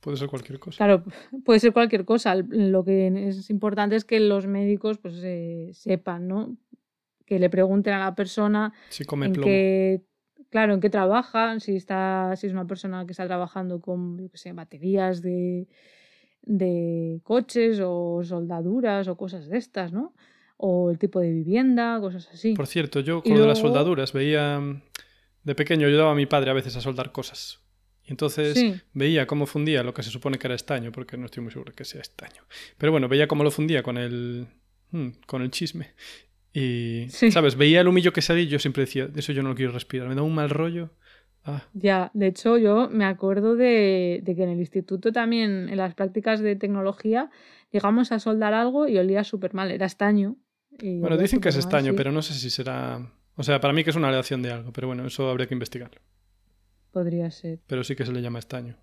Puede 0.02 0.16
ser 0.16 0.28
cualquier 0.28 0.58
cosa. 0.58 0.78
Claro, 0.78 1.04
puede 1.44 1.60
ser 1.60 1.72
cualquier 1.72 2.04
cosa. 2.04 2.34
Lo 2.34 2.84
que 2.84 3.28
es 3.28 3.48
importante 3.50 3.94
es 3.94 4.04
que 4.04 4.18
los 4.18 4.48
médicos 4.48 4.98
pues, 4.98 5.14
eh, 5.22 5.70
sepan, 5.74 6.26
¿no? 6.26 6.56
Que 7.24 7.38
le 7.38 7.48
pregunten 7.48 7.94
a 7.94 8.00
la 8.00 8.14
persona 8.16 8.72
si 8.88 9.04
come 9.04 9.26
en 9.26 9.32
plomo. 9.32 9.46
qué 9.46 10.02
claro, 10.50 10.74
en 10.74 10.80
qué 10.80 10.90
trabaja, 10.90 11.60
si 11.60 11.76
está, 11.76 12.34
si 12.34 12.48
es 12.48 12.52
una 12.52 12.66
persona 12.66 13.06
que 13.06 13.12
está 13.12 13.26
trabajando 13.26 13.80
con, 13.80 14.18
yo 14.18 14.28
qué 14.28 14.38
sé, 14.38 14.52
baterías 14.52 15.22
de, 15.22 15.68
de 16.42 17.20
coches 17.22 17.80
o 17.80 18.24
soldaduras 18.24 19.06
o 19.06 19.16
cosas 19.16 19.48
de 19.48 19.56
estas, 19.56 19.92
¿no? 19.92 20.14
O 20.56 20.90
el 20.90 20.98
tipo 20.98 21.20
de 21.20 21.30
vivienda, 21.30 21.98
cosas 22.00 22.28
así. 22.32 22.54
Por 22.54 22.66
cierto, 22.66 22.98
yo 23.00 23.22
con 23.22 23.34
lo 23.34 23.42
de 23.42 23.46
las 23.46 23.58
soldaduras 23.58 24.12
veía. 24.12 24.60
De 25.44 25.54
pequeño 25.54 25.86
ayudaba 25.88 26.12
a 26.12 26.14
mi 26.14 26.26
padre 26.26 26.50
a 26.50 26.54
veces 26.54 26.76
a 26.76 26.80
soldar 26.80 27.10
cosas. 27.10 27.61
Y 28.04 28.10
entonces 28.10 28.54
Sí. 28.58 28.80
veía 28.92 29.26
cómo 29.26 29.46
fundía 29.46 29.82
lo 29.82 29.94
que 29.94 30.02
se 30.02 30.10
supone 30.10 30.38
que 30.38 30.46
era 30.48 30.54
estaño, 30.54 30.90
porque 30.92 31.16
no 31.16 31.26
estoy 31.26 31.42
muy 31.42 31.52
seguro 31.52 31.72
que 31.72 31.84
sea 31.84 32.00
estaño. 32.00 32.42
Pero 32.78 32.90
bueno, 32.92 33.08
veía 33.08 33.28
cómo 33.28 33.44
lo 33.44 33.50
fundía 33.50 33.82
con 33.82 33.96
el. 33.98 34.46
hmm, 34.90 35.08
con 35.26 35.42
el 35.42 35.50
chisme. 35.50 35.90
Y, 36.52 37.06
Sí. 37.08 37.30
¿sabes? 37.30 37.56
Veía 37.56 37.80
el 37.80 37.88
humillo 37.88 38.12
que 38.12 38.20
salía 38.22 38.42
y 38.42 38.48
yo 38.48 38.58
siempre 38.58 38.82
decía, 38.82 39.08
eso 39.14 39.32
yo 39.32 39.42
no 39.42 39.50
lo 39.50 39.54
quiero 39.54 39.72
respirar, 39.72 40.08
me 40.08 40.14
da 40.14 40.22
un 40.22 40.34
mal 40.34 40.50
rollo. 40.50 40.90
Ah, 41.44 41.62
Ya, 41.72 42.10
de 42.14 42.26
hecho 42.28 42.56
yo 42.58 42.88
me 42.90 43.04
acuerdo 43.04 43.56
de, 43.56 44.20
de 44.22 44.36
que 44.36 44.42
en 44.44 44.50
el 44.50 44.58
instituto 44.60 45.10
también, 45.12 45.68
en 45.70 45.76
las 45.76 45.94
prácticas 45.94 46.40
de 46.40 46.54
tecnología, 46.56 47.30
llegamos 47.72 48.12
a 48.12 48.18
soldar 48.20 48.52
algo 48.54 48.86
y 48.86 48.98
olía 48.98 49.24
súper 49.24 49.54
mal, 49.54 49.70
era 49.70 49.86
estaño. 49.86 50.36
y 50.80 50.98
bueno, 51.00 51.16
dicen 51.16 51.40
que 51.40 51.48
es 51.48 51.56
estaño, 51.56 51.92
sí. 51.92 51.96
pero 51.96 52.12
no 52.12 52.22
sé 52.22 52.34
si 52.34 52.48
será... 52.50 53.10
O 53.36 53.42
sea, 53.42 53.60
para 53.60 53.72
mí 53.72 53.82
que 53.82 53.90
es 53.90 53.96
una 53.96 54.08
aleación 54.08 54.42
de 54.42 54.50
algo, 54.52 54.72
pero 54.72 54.86
bueno, 54.88 55.06
eso 55.06 55.28
habría 55.30 55.46
que 55.46 55.54
investigarlo. 55.54 56.00
Podría 56.92 57.30
ser. 57.30 57.58
Pero 57.66 57.82
sí 57.84 57.96
que 57.96 58.04
se 58.06 58.12
le 58.12 58.22
llama 58.22 58.38
estaño. 58.38 58.76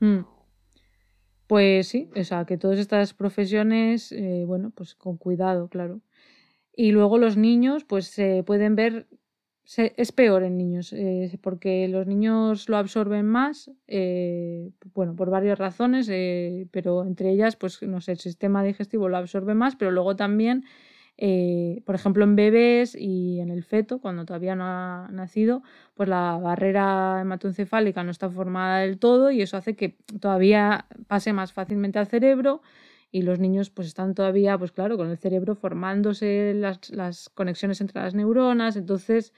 Mm. 0.00 0.20
Pues 1.46 1.88
sí, 1.88 2.10
o 2.16 2.24
sea, 2.24 2.44
que 2.44 2.58
todas 2.58 2.78
estas 2.78 3.14
profesiones, 3.14 4.10
eh, 4.12 4.44
bueno, 4.46 4.72
pues 4.74 4.94
con 4.94 5.16
cuidado, 5.16 5.68
claro. 5.68 6.00
Y 6.74 6.90
luego 6.92 7.18
los 7.18 7.36
niños, 7.36 7.84
pues 7.84 8.06
se 8.08 8.42
pueden 8.42 8.74
ver, 8.74 9.06
se- 9.64 9.94
es 9.96 10.10
peor 10.12 10.42
en 10.42 10.58
niños, 10.58 10.92
eh, 10.92 11.38
porque 11.40 11.86
los 11.88 12.06
niños 12.06 12.68
lo 12.68 12.76
absorben 12.76 13.26
más, 13.26 13.70
eh, 13.86 14.70
bueno, 14.92 15.14
por 15.14 15.30
varias 15.30 15.58
razones, 15.58 16.08
pero 16.72 17.04
entre 17.04 17.30
ellas, 17.30 17.56
pues 17.56 17.80
no 17.82 18.00
sé, 18.00 18.12
el 18.12 18.18
sistema 18.18 18.62
digestivo 18.64 19.08
lo 19.08 19.16
absorbe 19.16 19.54
más, 19.54 19.76
pero 19.76 19.92
luego 19.92 20.16
también, 20.16 20.64
eh, 21.18 21.82
por 21.86 21.94
ejemplo, 21.94 22.24
en 22.24 22.36
bebés 22.36 22.94
y 22.94 23.40
en 23.40 23.50
el 23.50 23.64
feto, 23.64 24.00
cuando 24.00 24.26
todavía 24.26 24.54
no 24.54 24.64
ha 24.66 25.08
nacido, 25.10 25.62
pues 25.94 26.08
la 26.08 26.36
barrera 26.38 27.20
hematoencefálica 27.22 28.04
no 28.04 28.10
está 28.10 28.28
formada 28.28 28.80
del 28.80 28.98
todo 28.98 29.30
y 29.30 29.40
eso 29.40 29.56
hace 29.56 29.76
que 29.76 29.96
todavía 30.20 30.86
pase 31.08 31.32
más 31.32 31.52
fácilmente 31.52 31.98
al 31.98 32.06
cerebro 32.06 32.60
y 33.10 33.22
los 33.22 33.38
niños 33.38 33.70
pues 33.70 33.88
están 33.88 34.14
todavía, 34.14 34.58
pues 34.58 34.72
claro, 34.72 34.98
con 34.98 35.08
el 35.08 35.16
cerebro 35.16 35.54
formándose 35.54 36.52
las, 36.54 36.90
las 36.90 37.30
conexiones 37.30 37.80
entre 37.80 38.02
las 38.02 38.14
neuronas, 38.14 38.76
entonces 38.76 39.32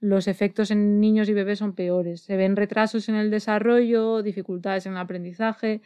los 0.00 0.28
efectos 0.28 0.70
en 0.70 1.00
niños 1.00 1.28
y 1.28 1.32
bebés 1.32 1.60
son 1.60 1.74
peores. 1.74 2.22
Se 2.22 2.36
ven 2.36 2.56
retrasos 2.56 3.08
en 3.08 3.14
el 3.14 3.30
desarrollo, 3.30 4.22
dificultades 4.22 4.84
en 4.84 4.92
el 4.92 4.98
aprendizaje, 4.98 5.80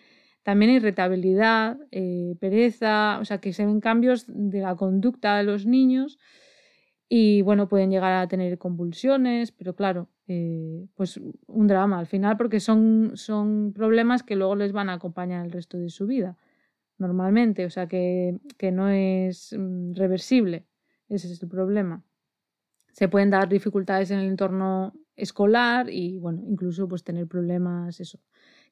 también 0.47 0.70
irritabilidad, 0.70 1.76
eh, 1.90 2.36
pereza, 2.38 3.18
o 3.20 3.24
sea 3.24 3.38
que 3.38 3.53
se 3.53 3.66
ven 3.66 3.80
cambios 3.80 4.26
de 4.28 4.61
la 4.61 4.76
conducta 4.76 5.36
de 5.38 5.42
los 5.42 5.66
niños 5.66 6.20
y 7.09 7.42
bueno, 7.42 7.66
pueden 7.66 7.90
llegar 7.90 8.12
a 8.12 8.28
tener 8.28 8.57
convulsiones, 8.57 9.51
pero 9.51 9.74
claro, 9.74 10.09
eh, 10.28 10.86
pues 10.94 11.20
un 11.49 11.66
drama 11.66 11.99
al 11.99 12.07
final 12.07 12.36
porque 12.36 12.61
son, 12.61 13.11
son 13.14 13.72
problemas 13.72 14.22
que 14.22 14.36
luego 14.36 14.55
les 14.55 14.70
van 14.70 14.88
a 14.88 14.92
acompañar 14.92 15.44
el 15.44 15.51
resto 15.51 15.78
de 15.78 15.90
su 15.90 16.07
vida, 16.07 16.36
normalmente, 16.97 17.66
o 17.66 17.70
sea 17.70 17.88
que, 17.88 18.38
que 18.57 18.70
no 18.70 18.88
es 18.88 19.53
mm, 19.53 19.94
reversible, 19.94 20.64
ese 21.09 21.26
es 21.26 21.42
el 21.42 21.49
problema. 21.49 22.05
Se 22.92 23.09
pueden 23.09 23.30
dar 23.30 23.49
dificultades 23.49 24.12
en 24.12 24.20
el 24.20 24.28
entorno 24.28 24.94
escolar 25.16 25.90
y 25.90 26.20
bueno, 26.20 26.44
incluso 26.47 26.86
pues 26.86 27.03
tener 27.03 27.26
problemas, 27.26 27.99
eso, 27.99 28.20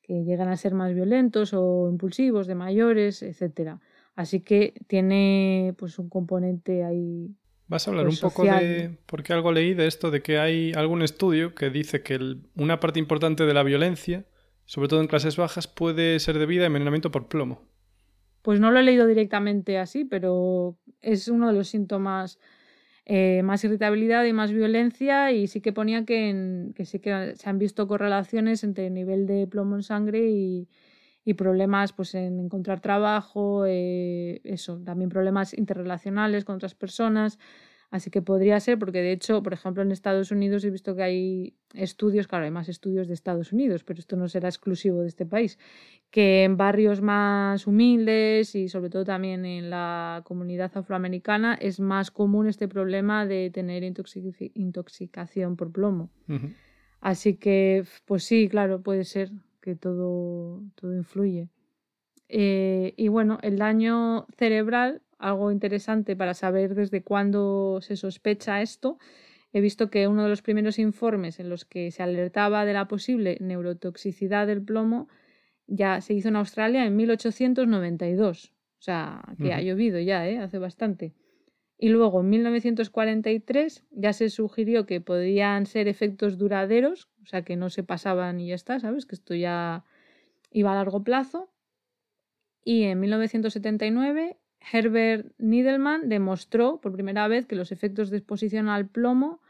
que 0.07 0.23
llegan 0.23 0.49
a 0.49 0.57
ser 0.57 0.75
más 0.75 0.93
violentos 0.95 1.55
o 1.55 1.89
impulsivos 1.91 2.47
de 2.47 2.55
mayores, 2.55 3.23
etcétera. 3.23 3.81
Así 4.15 4.41
que 4.41 4.75
tiene 4.87 5.75
pues 5.79 5.99
un 5.99 6.09
componente 6.09 6.85
ahí 6.85 7.35
Vas 7.67 7.89
a 7.89 7.91
hablar 7.91 8.05
Pues 8.05 8.17
un 8.23 8.29
poco 8.29 8.43
social. 8.43 8.63
de... 8.63 8.99
Porque 9.07 9.33
algo 9.33 9.51
leí 9.51 9.73
de 9.73 9.87
esto, 9.87 10.11
de 10.11 10.21
que 10.21 10.39
hay 10.39 10.73
algún 10.75 11.01
estudio 11.01 11.55
que 11.55 11.71
dice 11.71 12.03
que 12.03 12.15
el- 12.17 12.43
una 12.57 12.79
parte 12.79 12.99
importante 12.99 13.47
de 13.47 13.55
la 13.55 13.63
violencia, 13.63 14.27
sobre 14.67 14.89
todo 14.89 15.01
en 15.01 15.07
clases 15.07 15.39
bajas, 15.39 15.67
puede 15.67 16.21
ser 16.21 16.39
debida 16.39 16.65
a 16.65 16.67
envenenamiento 16.67 17.11
por 17.11 17.27
plomo. 17.29 17.63
Pues 18.43 18.61
no 18.61 18.71
lo 18.71 18.79
he 18.79 18.83
leído 18.83 19.07
directamente 19.07 19.79
así, 19.79 20.05
pero 20.05 20.77
es 21.01 21.29
uno 21.29 21.49
de 21.49 21.55
los 21.55 21.69
síntomas 21.69 22.39
eh, 23.07 23.43
más 23.43 23.63
irritabilidad 23.65 24.25
y 24.25 24.33
más 24.33 24.53
violencia 24.53 25.31
y 25.33 25.47
sí 25.47 25.61
que 25.61 25.73
ponía 25.73 26.05
que, 26.05 26.71
que 26.75 26.85
sí 26.87 27.01
que 27.01 27.35
se 27.37 27.49
han 27.51 27.59
visto 27.59 27.87
correlaciones 27.87 28.65
entre 28.65 28.87
el 28.87 28.95
nivel 28.95 29.27
de 29.27 29.47
plomo 29.47 29.77
en 29.77 29.83
sangre 29.83 30.31
y, 30.31 30.69
y 31.25 31.35
problemas 31.35 31.93
pues 31.93 32.15
en 32.15 32.39
encontrar 32.39 32.81
trabajo, 32.81 33.65
eh, 33.67 34.41
eso, 34.45 34.79
también 34.85 35.11
problemas 35.11 35.55
interrelacionales 35.57 36.45
con 36.45 36.57
otras 36.57 36.75
personas. 36.75 37.39
Así 37.95 38.11
que 38.11 38.23
podría 38.23 38.59
ser, 38.59 38.77
porque 38.77 39.03
de 39.03 39.13
hecho, 39.13 39.41
por 39.45 39.53
ejemplo, 39.53 39.81
en 39.81 39.93
Estados 39.93 40.33
Unidos 40.33 40.65
he 40.65 40.71
visto 40.71 40.97
que 40.97 41.05
hay 41.05 41.55
estudios, 41.75 42.27
claro, 42.27 42.45
hay 42.45 42.51
más 42.51 42.69
estudios 42.69 43.07
de 43.07 43.15
Estados 43.15 43.53
Unidos, 43.53 43.85
pero 43.85 44.01
esto 44.01 44.17
no 44.17 44.27
será 44.27 44.49
exclusivo 44.49 45.03
de 45.03 45.07
este 45.07 45.27
país, 45.27 45.61
que 46.11 46.43
en 46.43 46.57
barrios 46.57 47.01
más 47.03 47.69
humildes 47.69 48.57
y 48.57 48.69
sobre 48.69 48.91
todo 48.91 49.05
también 49.05 49.45
en 49.45 49.71
la 49.71 50.23
comunidad 50.25 50.73
afroamericana 50.75 51.55
es 51.55 51.79
más 51.79 52.11
común 52.11 52.49
este 52.49 52.67
problema 52.67 53.27
de 53.27 53.51
tener 53.51 53.85
intoxic- 53.85 54.51
intoxicación 54.55 55.55
por 55.55 55.71
plomo. 55.71 56.11
Así 57.01 57.37
que, 57.37 57.85
pues 58.07 58.25
sí, 58.25 58.49
claro, 58.49 58.83
puede 58.83 59.05
ser 59.05 59.31
que 59.61 59.77
todo, 59.77 60.65
todo 60.75 60.97
influye. 60.97 61.49
Eh, 62.29 62.93
y 62.97 63.07
bueno, 63.07 63.39
el 63.43 63.57
daño 63.57 64.27
cerebral, 64.37 65.03
algo 65.19 65.51
interesante 65.51 66.17
para 66.17 66.35
saber 66.35 66.75
desde 66.75 67.03
cuándo 67.03 67.81
se 67.81 67.97
sospecha 67.97 68.63
esto. 68.63 68.99
He 69.53 69.61
visto 69.61 69.91
que 69.91 70.09
uno 70.09 70.25
de 70.25 70.29
los 70.29 70.43
primeros 70.43 70.79
informes 70.79 71.39
en 71.39 71.49
los 71.49 71.65
que 71.65 71.91
se 71.91 72.03
alertaba 72.03 72.65
de 72.65 72.73
la 72.73 72.89
posible 72.89 73.39
neurotoxicidad 73.41 74.47
del 74.47 74.63
plomo 74.63 75.09
ya 75.67 76.01
se 76.01 76.15
hizo 76.15 76.29
en 76.29 76.37
Australia 76.37 76.85
en 76.85 76.97
1892. 76.97 78.53
O 78.79 78.83
sea, 78.85 79.23
que 79.41 79.55
ha 79.55 79.63
llovido 79.63 79.99
ya, 79.99 80.29
¿eh? 80.29 80.39
hace 80.39 80.59
bastante. 80.59 81.15
Y 81.79 81.89
luego 81.89 82.21
en 82.21 82.31
1943 82.31 83.85
ya 83.91 84.13
se 84.13 84.29
sugirió 84.29 84.87
que 84.87 85.01
podían 85.01 85.67
ser 85.67 85.89
efectos 85.89 86.39
duraderos, 86.39 87.09
o 87.23 87.27
sea, 87.27 87.43
que 87.43 87.57
no 87.57 87.71
se 87.71 87.83
pasaban 87.83 88.41
y 88.41 88.49
ya 88.49 88.55
está, 88.55 88.79
¿sabes? 88.81 89.07
Que 89.07 89.15
esto 89.15 89.35
ya 89.35 89.85
iba 90.51 90.73
a 90.73 90.75
largo 90.75 91.03
plazo. 91.03 91.49
Y 92.65 92.85
en 92.85 93.01
1979 93.01 94.39
Herbert 94.73 95.33
Niedelman 95.39 96.09
demostró 96.09 96.81
por 96.81 96.93
primera 96.93 97.29
vez 97.29 97.47
que 97.47 97.57
los 97.57 97.73
efectos 97.73 98.11
de 98.11 98.19
exposición 98.19 98.69
al 98.69 98.89
plomo 98.89 99.41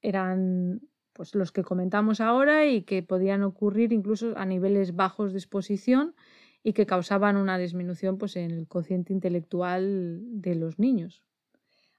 eran 0.00 0.80
pues 1.12 1.34
los 1.34 1.52
que 1.52 1.62
comentamos 1.62 2.20
ahora 2.20 2.66
y 2.66 2.82
que 2.82 3.02
podían 3.02 3.42
ocurrir 3.42 3.92
incluso 3.92 4.36
a 4.36 4.46
niveles 4.46 4.96
bajos 4.96 5.32
de 5.32 5.38
exposición 5.38 6.14
y 6.62 6.72
que 6.72 6.86
causaban 6.86 7.36
una 7.36 7.58
disminución 7.58 8.18
pues, 8.18 8.36
en 8.36 8.50
el 8.50 8.66
cociente 8.66 9.12
intelectual 9.12 10.20
de 10.40 10.54
los 10.54 10.78
niños. 10.78 11.22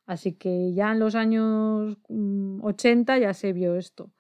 Así 0.05 0.33
que 0.33 0.73
ya 0.73 0.91
en 0.91 0.99
los 0.99 1.15
años 1.15 1.97
mm, 2.09 2.63
80 2.63 3.19
ya 3.19 3.33
se 3.33 3.53
vio 3.53 3.75
esto. 3.75 4.11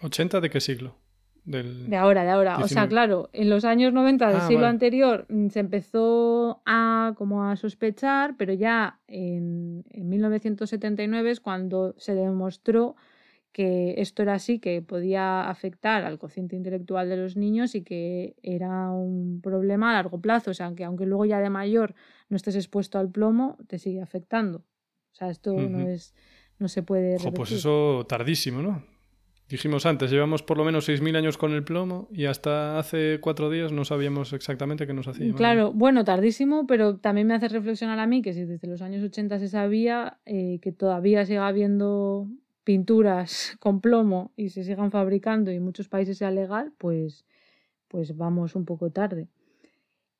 ¿80 0.00 0.40
de 0.40 0.50
qué 0.50 0.60
siglo? 0.60 0.96
Del... 1.46 1.88
De 1.88 1.96
ahora, 1.96 2.24
de 2.24 2.30
ahora. 2.30 2.54
O 2.56 2.68
sea, 2.68 2.82
19. 2.86 2.88
claro, 2.88 3.30
en 3.32 3.48
los 3.48 3.64
años 3.64 3.92
90 3.92 4.28
del 4.28 4.36
Ah, 4.36 4.40
siglo 4.46 4.62
vale. 4.62 4.70
anterior 4.70 5.26
mm, 5.28 5.48
se 5.48 5.60
empezó 5.60 6.60
a 6.66 7.14
como 7.16 7.44
a 7.48 7.56
sospechar, 7.56 8.34
pero 8.36 8.52
ya 8.52 8.98
en, 9.06 9.84
en 9.90 10.08
1979 10.08 11.30
es 11.30 11.40
cuando 11.40 11.94
se 11.98 12.14
demostró 12.14 12.96
que 13.52 13.94
esto 14.02 14.22
era 14.22 14.34
así, 14.34 14.58
que 14.58 14.82
podía 14.82 15.48
afectar 15.48 16.04
al 16.04 16.18
cociente 16.18 16.56
intelectual 16.56 17.08
de 17.08 17.16
los 17.16 17.36
niños 17.36 17.74
y 17.74 17.82
que 17.82 18.34
era 18.42 18.90
un 18.90 19.40
problema 19.42 19.90
a 19.90 19.94
largo 19.94 20.20
plazo. 20.20 20.50
O 20.50 20.54
sea, 20.54 20.74
que 20.74 20.84
aunque 20.84 21.06
luego 21.06 21.24
ya 21.24 21.38
de 21.40 21.48
mayor 21.48 21.94
no 22.28 22.36
estés 22.36 22.54
expuesto 22.56 22.98
al 22.98 23.08
plomo, 23.10 23.56
te 23.66 23.78
sigue 23.78 24.02
afectando. 24.02 24.58
O 24.58 25.14
sea, 25.14 25.30
esto 25.30 25.54
no 25.54 25.88
es, 25.88 26.12
no 26.58 26.68
se 26.68 26.82
puede 26.82 27.18
Jo, 27.18 27.32
pues 27.32 27.52
eso 27.52 28.04
tardísimo, 28.06 28.60
¿no? 28.60 28.82
Dijimos 29.48 29.86
antes, 29.86 30.10
llevamos 30.10 30.42
por 30.42 30.58
lo 30.58 30.64
menos 30.64 30.88
6.000 30.88 31.16
años 31.16 31.38
con 31.38 31.52
el 31.52 31.62
plomo 31.62 32.08
y 32.12 32.24
hasta 32.24 32.80
hace 32.80 33.20
cuatro 33.20 33.48
días 33.48 33.70
no 33.70 33.84
sabíamos 33.84 34.32
exactamente 34.32 34.88
qué 34.88 34.92
nos 34.92 35.06
hacía. 35.06 35.32
Claro, 35.34 35.72
bueno, 35.72 36.04
tardísimo, 36.04 36.66
pero 36.66 36.96
también 36.96 37.28
me 37.28 37.34
hace 37.34 37.48
reflexionar 37.48 38.00
a 38.00 38.08
mí 38.08 38.22
que 38.22 38.32
si 38.32 38.44
desde 38.44 38.66
los 38.66 38.82
años 38.82 39.04
80 39.04 39.38
se 39.38 39.48
sabía 39.48 40.18
eh, 40.26 40.58
que 40.60 40.72
todavía 40.72 41.24
siga 41.24 41.46
habiendo 41.46 42.26
pinturas 42.64 43.56
con 43.60 43.80
plomo 43.80 44.32
y 44.36 44.48
se 44.48 44.64
sigan 44.64 44.90
fabricando 44.90 45.52
y 45.52 45.56
en 45.56 45.62
muchos 45.62 45.88
países 45.88 46.18
sea 46.18 46.32
legal, 46.32 46.72
pues, 46.76 47.24
pues 47.86 48.16
vamos 48.16 48.56
un 48.56 48.64
poco 48.64 48.90
tarde. 48.90 49.28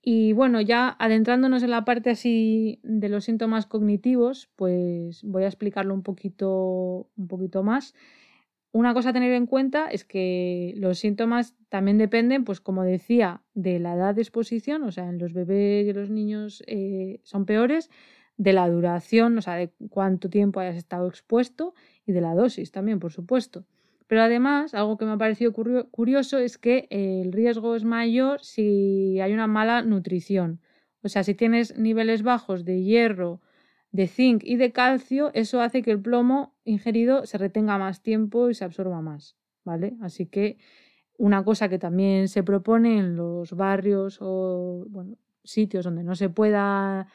Y 0.08 0.34
bueno, 0.34 0.60
ya 0.60 0.94
adentrándonos 1.00 1.64
en 1.64 1.72
la 1.72 1.84
parte 1.84 2.10
así 2.10 2.78
de 2.84 3.08
los 3.08 3.24
síntomas 3.24 3.66
cognitivos, 3.66 4.48
pues 4.54 5.24
voy 5.24 5.42
a 5.42 5.48
explicarlo 5.48 5.94
un 5.94 6.04
poquito, 6.04 7.08
un 7.16 7.26
poquito 7.26 7.64
más. 7.64 7.92
Una 8.72 8.92
cosa 8.92 9.10
a 9.10 9.12
tener 9.12 9.32
en 9.32 9.46
cuenta 9.46 9.88
es 9.88 10.04
que 10.04 10.74
los 10.76 10.98
síntomas 10.98 11.54
también 11.70 11.96
dependen, 11.98 12.44
pues 12.44 12.60
como 12.60 12.82
decía, 12.84 13.42
de 13.54 13.78
la 13.78 13.94
edad 13.94 14.14
de 14.14 14.22
exposición, 14.22 14.82
o 14.82 14.92
sea, 14.92 15.08
en 15.08 15.18
los 15.18 15.32
bebés 15.32 15.86
y 15.86 15.92
los 15.92 16.10
niños 16.10 16.62
eh, 16.66 17.20
son 17.24 17.46
peores, 17.46 17.90
de 18.36 18.52
la 18.52 18.68
duración, 18.68 19.38
o 19.38 19.40
sea, 19.42 19.54
de 19.54 19.72
cuánto 19.88 20.28
tiempo 20.28 20.60
hayas 20.60 20.76
estado 20.76 21.08
expuesto 21.08 21.74
y 22.04 22.12
de 22.12 22.20
la 22.20 22.34
dosis 22.34 22.70
también, 22.70 22.98
por 23.00 23.12
supuesto. 23.12 23.64
Pero 24.08 24.22
además, 24.22 24.74
algo 24.74 24.98
que 24.98 25.06
me 25.06 25.12
ha 25.12 25.16
parecido 25.18 25.52
curio- 25.54 25.88
curioso 25.90 26.38
es 26.38 26.58
que 26.58 26.86
eh, 26.90 27.22
el 27.24 27.32
riesgo 27.32 27.74
es 27.76 27.84
mayor 27.84 28.40
si 28.44 29.18
hay 29.20 29.32
una 29.32 29.46
mala 29.46 29.82
nutrición. 29.82 30.60
O 31.02 31.08
sea, 31.08 31.24
si 31.24 31.34
tienes 31.34 31.76
niveles 31.78 32.22
bajos 32.22 32.64
de 32.64 32.82
hierro, 32.82 33.40
de 33.96 34.08
zinc 34.08 34.42
y 34.44 34.56
de 34.56 34.72
calcio, 34.72 35.30
eso 35.32 35.62
hace 35.62 35.80
que 35.80 35.90
el 35.90 36.00
plomo 36.00 36.54
ingerido 36.64 37.24
se 37.24 37.38
retenga 37.38 37.78
más 37.78 38.02
tiempo 38.02 38.50
y 38.50 38.54
se 38.54 38.64
absorba 38.64 39.00
más, 39.00 39.36
¿vale? 39.64 39.96
Así 40.02 40.26
que 40.26 40.58
una 41.16 41.42
cosa 41.44 41.70
que 41.70 41.78
también 41.78 42.28
se 42.28 42.42
propone 42.42 42.98
en 42.98 43.16
los 43.16 43.52
barrios 43.52 44.18
o 44.20 44.86
sitios 45.44 45.86
donde 45.86 46.04
no 46.04 46.14
se 46.14 46.28
pueda 46.28 47.06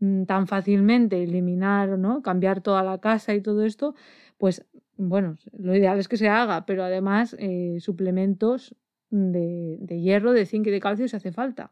mm, 0.00 0.24
tan 0.24 0.46
fácilmente 0.46 1.22
eliminar, 1.22 1.98
¿no? 1.98 2.22
Cambiar 2.22 2.62
toda 2.62 2.82
la 2.82 2.98
casa 2.98 3.34
y 3.34 3.42
todo 3.42 3.66
esto, 3.66 3.94
pues 4.38 4.66
bueno, 4.96 5.36
lo 5.52 5.76
ideal 5.76 5.98
es 5.98 6.08
que 6.08 6.16
se 6.16 6.30
haga, 6.30 6.64
pero 6.64 6.84
además 6.84 7.36
eh, 7.38 7.76
suplementos 7.80 8.74
de, 9.10 10.00
hierro, 10.00 10.32
de 10.32 10.46
zinc 10.46 10.66
y 10.68 10.70
de 10.70 10.80
calcio 10.80 11.06
si 11.06 11.16
hace 11.16 11.32
falta. 11.32 11.70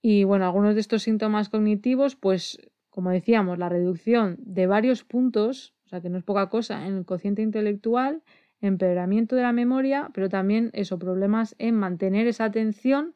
Y 0.00 0.22
bueno, 0.22 0.44
algunos 0.44 0.74
de 0.74 0.80
estos 0.82 1.02
síntomas 1.02 1.48
cognitivos, 1.48 2.14
pues 2.14 2.58
como 2.94 3.10
decíamos, 3.10 3.58
la 3.58 3.68
reducción 3.68 4.36
de 4.38 4.68
varios 4.68 5.02
puntos, 5.02 5.74
o 5.84 5.88
sea 5.88 6.00
que 6.00 6.08
no 6.10 6.16
es 6.16 6.22
poca 6.22 6.48
cosa, 6.48 6.86
en 6.86 6.94
el 6.98 7.04
cociente 7.04 7.42
intelectual, 7.42 8.22
empeoramiento 8.60 9.34
de 9.34 9.42
la 9.42 9.50
memoria, 9.52 10.10
pero 10.14 10.28
también 10.28 10.70
eso, 10.74 10.96
problemas 10.96 11.56
en 11.58 11.74
mantener 11.74 12.28
esa 12.28 12.44
atención 12.44 13.12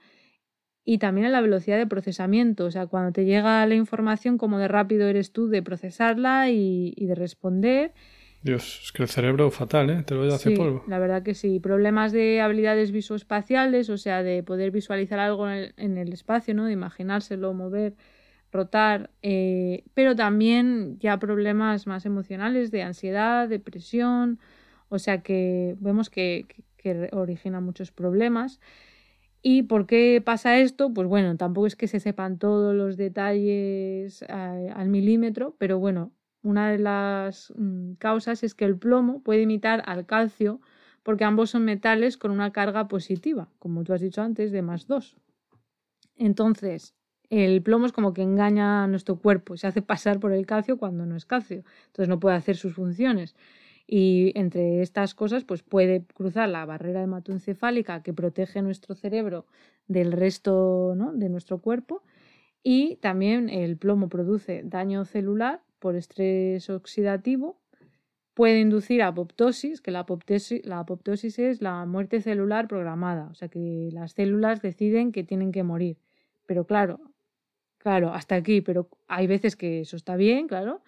y 0.84 0.98
también 0.98 1.26
en 1.26 1.32
la 1.32 1.40
velocidad 1.40 1.78
de 1.78 1.86
procesamiento, 1.86 2.64
o 2.64 2.70
sea, 2.72 2.88
cuando 2.88 3.12
te 3.12 3.24
llega 3.24 3.64
la 3.66 3.76
información, 3.76 4.36
cómo 4.36 4.58
de 4.58 4.66
rápido 4.66 5.06
eres 5.06 5.30
tú 5.30 5.46
de 5.48 5.62
procesarla 5.62 6.50
y, 6.50 6.92
y 6.96 7.06
de 7.06 7.14
responder. 7.14 7.92
Dios, 8.42 8.80
es 8.82 8.90
que 8.92 9.04
el 9.04 9.08
cerebro 9.08 9.48
fatal, 9.52 9.90
¿eh? 9.90 10.02
Te 10.04 10.16
lo 10.16 10.24
hace 10.34 10.50
Sí, 10.50 10.56
polvo. 10.56 10.82
la 10.88 10.98
verdad 10.98 11.22
que 11.22 11.34
sí. 11.34 11.60
Problemas 11.60 12.10
de 12.10 12.40
habilidades 12.40 12.90
visoespaciales, 12.90 13.90
o 13.90 13.96
sea, 13.96 14.24
de 14.24 14.42
poder 14.42 14.72
visualizar 14.72 15.20
algo 15.20 15.48
en 15.48 15.54
el, 15.56 15.74
en 15.76 15.98
el 15.98 16.12
espacio, 16.12 16.52
¿no? 16.54 16.64
De 16.64 16.72
imaginárselo, 16.72 17.52
mover, 17.54 17.94
rotar, 18.52 19.10
eh, 19.22 19.84
pero 19.94 20.16
también 20.16 20.98
ya 21.00 21.18
problemas 21.18 21.86
más 21.86 22.06
emocionales 22.06 22.70
de 22.70 22.82
ansiedad, 22.82 23.48
depresión, 23.48 24.38
o 24.88 24.98
sea 24.98 25.22
que 25.22 25.76
vemos 25.80 26.10
que, 26.10 26.46
que- 26.76 27.10
origina 27.12 27.60
muchos 27.60 27.90
problemas. 27.92 28.60
¿Y 29.42 29.62
por 29.64 29.86
qué 29.86 30.20
pasa 30.24 30.58
esto? 30.58 30.92
Pues 30.92 31.06
bueno, 31.08 31.36
tampoco 31.36 31.66
es 31.66 31.76
que 31.76 31.86
se 31.88 32.00
sepan 32.00 32.38
todos 32.38 32.74
los 32.74 32.96
detalles 32.96 34.22
eh, 34.22 34.72
al 34.74 34.88
milímetro, 34.88 35.54
pero 35.58 35.78
bueno, 35.78 36.12
una 36.42 36.70
de 36.70 36.78
las 36.78 37.52
mm, 37.56 37.92
causas 37.94 38.42
es 38.42 38.54
que 38.54 38.64
el 38.64 38.76
plomo 38.78 39.22
puede 39.22 39.42
imitar 39.42 39.82
al 39.86 40.06
calcio 40.06 40.60
porque 41.04 41.24
ambos 41.24 41.50
son 41.50 41.64
metales 41.64 42.16
con 42.18 42.30
una 42.32 42.52
carga 42.52 42.88
positiva, 42.88 43.48
como 43.58 43.84
tú 43.84 43.92
has 43.92 44.00
dicho 44.00 44.22
antes, 44.22 44.50
de 44.52 44.62
más 44.62 44.86
2. 44.86 45.16
Entonces, 46.16 46.94
el 47.30 47.62
plomo 47.62 47.86
es 47.86 47.92
como 47.92 48.14
que 48.14 48.22
engaña 48.22 48.84
a 48.84 48.86
nuestro 48.86 49.16
cuerpo, 49.16 49.56
se 49.56 49.66
hace 49.66 49.82
pasar 49.82 50.18
por 50.20 50.32
el 50.32 50.46
calcio 50.46 50.78
cuando 50.78 51.04
no 51.06 51.16
es 51.16 51.26
calcio, 51.26 51.64
entonces 51.86 52.08
no 52.08 52.20
puede 52.20 52.36
hacer 52.36 52.56
sus 52.56 52.74
funciones. 52.74 53.34
Y 53.90 54.32
entre 54.38 54.82
estas 54.82 55.14
cosas, 55.14 55.44
pues 55.44 55.62
puede 55.62 56.04
cruzar 56.14 56.48
la 56.50 56.66
barrera 56.66 57.02
hematoencefálica 57.02 58.02
que 58.02 58.12
protege 58.12 58.60
nuestro 58.60 58.94
cerebro 58.94 59.46
del 59.86 60.12
resto 60.12 60.92
¿no? 60.94 61.14
de 61.14 61.30
nuestro 61.30 61.58
cuerpo. 61.58 62.02
Y 62.62 62.96
también 62.96 63.48
el 63.48 63.78
plomo 63.78 64.10
produce 64.10 64.62
daño 64.64 65.06
celular 65.06 65.62
por 65.78 65.96
estrés 65.96 66.68
oxidativo. 66.68 67.58
Puede 68.34 68.60
inducir 68.60 69.02
apoptosis, 69.02 69.80
que 69.80 69.90
la 69.90 70.00
apoptosis, 70.00 70.64
la 70.66 70.80
apoptosis 70.80 71.38
es 71.38 71.62
la 71.62 71.86
muerte 71.86 72.20
celular 72.20 72.68
programada, 72.68 73.28
o 73.30 73.34
sea 73.34 73.48
que 73.48 73.88
las 73.92 74.12
células 74.12 74.60
deciden 74.60 75.12
que 75.12 75.24
tienen 75.24 75.50
que 75.50 75.62
morir. 75.62 75.96
Pero 76.46 76.66
claro, 76.66 77.00
claro, 77.78 78.12
hasta 78.12 78.34
aquí, 78.34 78.60
pero 78.60 78.88
hay 79.06 79.26
veces 79.26 79.56
que 79.56 79.80
eso 79.80 79.96
está 79.96 80.16
bien, 80.16 80.48
claro, 80.48 80.82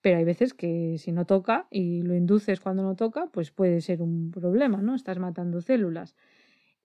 pero 0.00 0.18
hay 0.18 0.24
veces 0.24 0.54
que 0.54 0.96
si 0.98 1.12
no 1.12 1.26
toca 1.26 1.66
y 1.70 2.02
lo 2.02 2.14
induces 2.14 2.60
cuando 2.60 2.82
no 2.82 2.96
toca, 2.96 3.28
pues 3.32 3.50
puede 3.50 3.80
ser 3.80 4.02
un 4.02 4.30
problema, 4.30 4.82
¿no? 4.82 4.94
Estás 4.94 5.18
matando 5.18 5.60
células. 5.62 6.16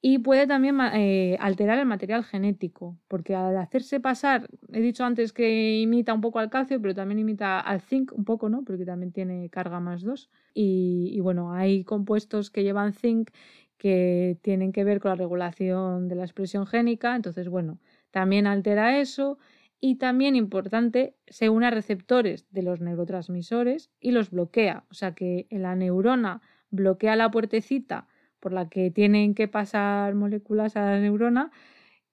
Y 0.01 0.19
puede 0.19 0.47
también 0.47 0.79
eh, 0.93 1.35
alterar 1.41 1.77
el 1.79 1.85
material 1.85 2.23
genético, 2.23 2.97
porque 3.09 3.35
al 3.35 3.57
hacerse 3.57 3.99
pasar, 3.99 4.47
he 4.71 4.79
dicho 4.79 5.03
antes 5.03 5.33
que 5.33 5.79
imita 5.81 6.13
un 6.13 6.21
poco 6.21 6.39
al 6.39 6.49
calcio, 6.49 6.81
pero 6.81 6.95
también 6.95 7.19
imita 7.19 7.59
al 7.59 7.81
zinc 7.81 8.13
un 8.13 8.23
poco, 8.23 8.47
¿no? 8.47 8.63
Porque 8.63 8.85
también 8.85 9.11
tiene 9.11 9.49
carga 9.49 9.81
más 9.81 10.03
2. 10.03 10.29
Y, 10.53 11.11
y 11.13 11.19
bueno, 11.19 11.51
hay 11.53 11.83
compuestos 11.83 12.49
que 12.49 12.63
llevan 12.63 12.93
zinc 12.93 13.31
que 13.77 14.37
tienen 14.41 14.71
que 14.71 14.85
ver 14.85 15.01
con 15.01 15.09
la 15.09 15.15
regulación 15.15 16.07
de 16.07 16.15
la 16.15 16.23
expresión 16.23 16.65
génica, 16.67 17.15
entonces 17.15 17.49
bueno, 17.49 17.79
también 18.11 18.47
altera 18.47 18.99
eso 18.99 19.37
y 19.81 19.95
también 19.95 20.35
importante, 20.35 21.15
se 21.27 21.49
une 21.49 21.67
a 21.67 21.71
receptores 21.71 22.45
de 22.51 22.63
los 22.63 22.81
neurotransmisores 22.81 23.91
y 23.99 24.11
los 24.11 24.29
bloquea. 24.29 24.83
O 24.91 24.93
sea 24.93 25.13
que 25.15 25.47
la 25.51 25.75
neurona 25.75 26.41
bloquea 26.69 27.15
la 27.15 27.31
puertecita 27.31 28.07
por 28.39 28.51
la 28.53 28.69
que 28.69 28.91
tienen 28.91 29.35
que 29.35 29.47
pasar 29.47 30.15
moléculas 30.15 30.75
a 30.75 30.81
la 30.81 30.99
neurona 30.99 31.51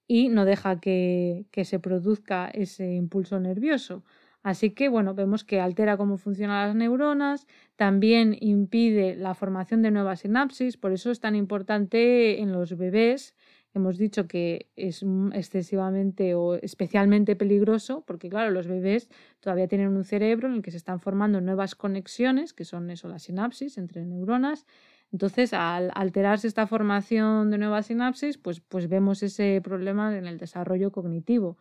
y 0.06 0.28
no 0.28 0.44
deja 0.44 0.80
que, 0.80 1.46
que 1.50 1.64
se 1.64 1.80
produzca 1.80 2.48
ese 2.48 2.94
impulso 2.94 3.40
nervioso. 3.40 4.04
Así 4.46 4.70
que, 4.70 4.88
bueno, 4.88 5.12
vemos 5.14 5.42
que 5.42 5.60
altera 5.60 5.96
cómo 5.96 6.18
funcionan 6.18 6.68
las 6.68 6.76
neuronas, 6.76 7.48
también 7.74 8.36
impide 8.40 9.16
la 9.16 9.34
formación 9.34 9.82
de 9.82 9.90
nuevas 9.90 10.20
sinapsis, 10.20 10.76
por 10.76 10.92
eso 10.92 11.10
es 11.10 11.18
tan 11.18 11.34
importante 11.34 12.40
en 12.40 12.52
los 12.52 12.76
bebés 12.78 13.34
hemos 13.76 13.98
dicho 13.98 14.26
que 14.26 14.70
es 14.74 15.04
excesivamente 15.34 16.34
o 16.34 16.54
especialmente 16.54 17.36
peligroso, 17.36 18.04
porque 18.06 18.30
claro, 18.30 18.50
los 18.50 18.66
bebés 18.66 19.10
todavía 19.40 19.68
tienen 19.68 19.88
un 19.88 20.04
cerebro 20.04 20.48
en 20.48 20.54
el 20.54 20.62
que 20.62 20.70
se 20.70 20.78
están 20.78 20.98
formando 20.98 21.42
nuevas 21.42 21.74
conexiones, 21.74 22.54
que 22.54 22.64
son 22.64 22.90
eso, 22.90 23.06
las 23.06 23.24
sinapsis 23.24 23.76
entre 23.76 24.06
neuronas. 24.06 24.64
Entonces, 25.12 25.52
al 25.52 25.90
alterarse 25.94 26.48
esta 26.48 26.66
formación 26.66 27.50
de 27.50 27.58
nuevas 27.58 27.86
sinapsis, 27.86 28.38
pues, 28.38 28.60
pues 28.60 28.88
vemos 28.88 29.22
ese 29.22 29.60
problema 29.62 30.16
en 30.16 30.26
el 30.26 30.38
desarrollo 30.38 30.90
cognitivo. 30.90 31.58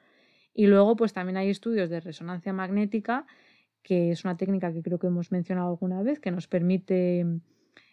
Y 0.53 0.67
luego, 0.67 0.95
pues 0.95 1.11
también 1.11 1.35
hay 1.35 1.49
estudios 1.49 1.89
de 1.89 1.99
resonancia 1.99 2.53
magnética, 2.53 3.27
que 3.83 4.11
es 4.11 4.23
una 4.23 4.37
técnica 4.37 4.71
que 4.71 4.81
creo 4.81 4.99
que 4.99 5.07
hemos 5.07 5.33
mencionado 5.33 5.67
alguna 5.67 6.01
vez, 6.01 6.21
que 6.21 6.31
nos 6.31 6.47
permite 6.47 7.25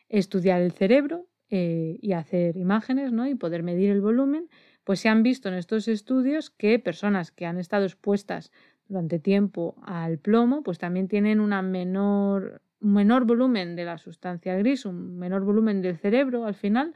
estudiar 0.08 0.62
el 0.62 0.70
cerebro 0.70 1.26
eh, 1.54 1.98
y 2.00 2.14
hacer 2.14 2.56
imágenes 2.56 3.12
¿no? 3.12 3.28
y 3.28 3.34
poder 3.34 3.62
medir 3.62 3.90
el 3.90 4.00
volumen, 4.00 4.48
pues 4.84 5.00
se 5.00 5.10
han 5.10 5.22
visto 5.22 5.50
en 5.50 5.54
estos 5.54 5.86
estudios 5.86 6.48
que 6.48 6.78
personas 6.78 7.30
que 7.30 7.44
han 7.44 7.58
estado 7.58 7.84
expuestas 7.84 8.50
durante 8.88 9.18
tiempo 9.18 9.76
al 9.82 10.18
plomo, 10.18 10.62
pues 10.62 10.78
también 10.78 11.08
tienen 11.08 11.40
una 11.40 11.60
menor 11.60 12.62
un 12.80 12.94
menor 12.94 13.26
volumen 13.26 13.76
de 13.76 13.84
la 13.84 13.98
sustancia 13.98 14.56
gris, 14.56 14.86
un 14.86 15.18
menor 15.18 15.44
volumen 15.44 15.82
del 15.82 15.98
cerebro 15.98 16.46
al 16.46 16.54
final, 16.54 16.94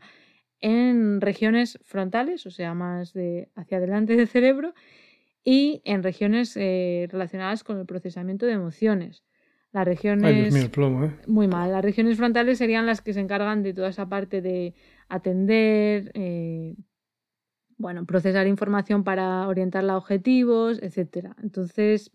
en 0.61 1.21
regiones 1.21 1.79
frontales, 1.85 2.47
o 2.47 2.51
sea, 2.51 2.73
más 2.73 3.13
de 3.13 3.51
hacia 3.55 3.77
adelante 3.77 4.17
del 4.17 4.27
cerebro, 4.27 4.73
y 5.45 5.83
en 5.85 6.03
regiones 6.03 6.57
eh, 6.57 7.09
relacionadas 7.13 7.63
con 7.63 7.79
el 7.79 7.85
procesamiento 7.85 8.47
de 8.47 8.53
emociones. 8.53 9.23
Las 9.77 9.85
regiones. 9.85 10.55
¿eh? 11.05 11.13
Muy 11.27 11.49
mal. 11.49 11.71
Las 11.71 11.85
regiones 11.85 12.17
frontales 12.17 12.57
serían 12.57 12.87
las 12.87 13.03
que 13.03 13.13
se 13.13 13.21
encargan 13.21 13.63
de 13.63 13.75
toda 13.75 13.91
esa 13.91 14.09
parte 14.09 14.41
de 14.41 14.73
atender, 15.11 16.13
eh, 16.15 16.75
bueno, 17.77 18.07
procesar 18.07 18.47
información 18.47 19.05
para 19.05 19.47
orientarla 19.47 19.93
a 19.93 19.99
objetivos, 19.99 20.81
etc. 20.83 21.35
Entonces, 21.43 22.11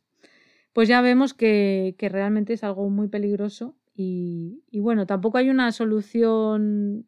pues 0.73 0.87
ya 0.87 1.01
vemos 1.01 1.35
que, 1.35 1.95
realmente 1.99 2.53
es 2.53 2.63
algo 2.63 2.89
muy 2.89 3.09
peligroso 3.09 3.77
y, 3.93 4.63
y, 4.71 4.79
bueno, 4.79 5.05
tampoco 5.05 5.37
hay 5.37 5.51
una 5.51 5.71
solución 5.71 7.05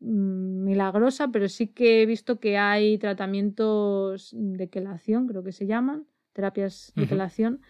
mm, 0.00 0.64
milagrosa, 0.64 1.28
pero 1.28 1.46
sí 1.50 1.66
que 1.66 2.00
he 2.00 2.06
visto 2.06 2.40
que 2.40 2.56
hay 2.56 2.96
tratamientos 2.96 4.30
de 4.34 4.70
quelación, 4.70 5.26
creo 5.26 5.44
que 5.44 5.52
se 5.52 5.66
llaman, 5.66 6.06
terapias 6.32 6.90
de 6.96 7.06
quelación, 7.06 7.60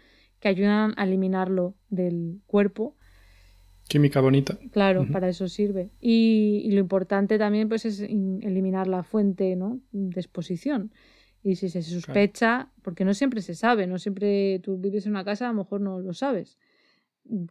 que 0.41 0.49
ayudan 0.49 0.95
a 0.97 1.05
eliminarlo 1.05 1.75
del 1.89 2.41
cuerpo. 2.47 2.97
Química 3.89 4.21
bonita. 4.21 4.59
Claro, 4.73 5.07
para 5.11 5.29
eso 5.29 5.49
sirve. 5.49 5.91
Y, 6.01 6.69
lo 6.73 6.81
importante 6.81 7.39
también 7.39 7.69
pues, 7.69 7.85
es 7.85 8.01
eliminar 8.01 8.87
la 8.87 9.03
fuente 9.03 9.57
¿no? 9.57 9.81
de 9.93 10.21
exposición. 10.21 10.93
Y 11.43 11.57
si 11.57 11.69
se 11.69 11.83
sospecha, 11.83 12.71
porque 12.83 13.05
no 13.05 13.15
siempre 13.15 13.41
se 13.41 13.55
sabe, 13.55 13.87
no 13.87 13.99
siempre 13.99 14.61
tú 14.61 14.77
vives 14.77 15.07
en 15.07 15.13
una 15.13 15.25
casa, 15.25 15.47
a 15.47 15.53
lo 15.53 15.59
mejor 15.59 15.81
no 15.81 15.99
lo 15.99 16.13
sabes, 16.13 16.59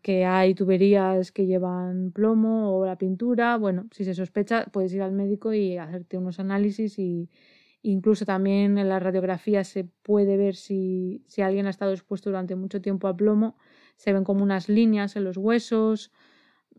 que 0.02 0.26
hay 0.26 0.54
tuberías 0.54 1.32
que 1.32 1.46
llevan 1.46 2.12
plomo 2.12 2.78
o 2.78 2.86
la 2.86 2.98
pintura, 2.98 3.58
bueno, 3.58 3.88
si 3.92 4.04
se 4.04 4.14
sospecha 4.14 4.66
puedes 4.72 4.94
ir 4.94 5.02
al 5.02 5.12
médico 5.12 5.54
y 5.54 5.78
hacerte 5.78 6.18
unos 6.18 6.40
análisis 6.40 7.00
y 7.00 7.30
incluso 7.82 8.26
también 8.26 8.78
en 8.78 8.90
la 8.90 9.00
radiografía 9.00 9.64
se 9.64 9.84
puede 9.84 10.38
ver 10.38 10.56
si, 10.56 11.24
si 11.28 11.42
alguien 11.42 11.68
ha 11.68 11.70
estado 11.70 11.92
expuesto 11.92 12.30
durante 12.30 12.56
mucho 12.56 12.82
tiempo 12.82 13.08
a 13.08 13.16
plomo, 13.16 13.58
se 13.96 14.14
ven 14.14 14.24
como 14.24 14.44
unas 14.44 14.70
líneas 14.70 15.16
en 15.16 15.24
los 15.24 15.38
huesos, 15.38 16.12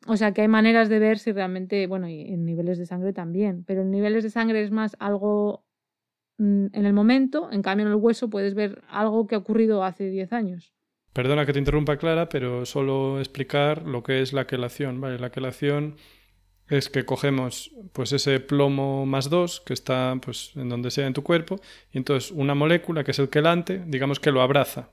o 0.07 0.17
sea 0.17 0.33
que 0.33 0.43
hay 0.43 0.49
maneras 0.49 0.89
de 0.89 0.99
ver 0.99 1.19
si 1.19 1.33
realmente, 1.33 1.87
bueno, 1.87 2.09
y 2.09 2.23
en 2.23 2.45
niveles 2.45 2.79
de 2.79 2.87
sangre 2.87 3.13
también, 3.13 3.65
pero 3.65 3.83
en 3.83 3.91
niveles 3.91 4.25
de 4.25 4.31
sangre 4.31 4.63
es 4.63 4.71
más 4.71 4.97
algo 4.99 5.65
Mm, 6.41 6.69
en 6.73 6.87
el 6.87 6.95
momento, 6.95 7.51
en 7.53 7.61
cambio 7.61 7.85
en 7.85 7.93
el 7.93 7.99
hueso 7.99 8.31
puedes 8.31 8.55
ver 8.55 8.83
algo 8.89 9.27
que 9.27 9.35
ha 9.35 9.39
ocurrido 9.39 9.85
hace 9.85 10.09
10 10.09 10.33
años. 10.33 10.73
Perdona 11.13 11.45
que 11.45 11.53
te 11.53 11.59
interrumpa, 11.59 11.99
Clara, 11.99 12.31
pero 12.31 12.65
solo 12.65 13.19
explicar 13.19 13.87
lo 13.87 14.03
que 14.03 14.23
es 14.23 14.33
la 14.33 14.47
quelación. 14.47 15.03
Vale, 15.03 15.19
la 15.19 15.31
quelación 15.31 15.97
es 16.71 16.89
que 16.89 17.05
cogemos 17.05 17.73
pues 17.93 18.13
ese 18.13 18.41
plomo 18.41 19.05
más 19.05 19.29
2 19.29 19.63
que 19.67 19.75
está 19.75 20.17
pues 20.25 20.53
en 20.55 20.69
donde 20.69 20.91
sea 20.91 21.07
en 21.07 21.13
tu 21.13 21.23
cuerpo 21.23 21.61
y 21.93 21.99
entonces 21.99 22.31
una 22.31 22.55
molécula 22.55 23.05
que 23.05 23.11
es 23.11 23.19
el 23.19 23.29
quelante, 23.29 23.83
digamos 23.87 24.21
que 24.21 24.31
lo 24.31 24.41
abraza. 24.41 24.91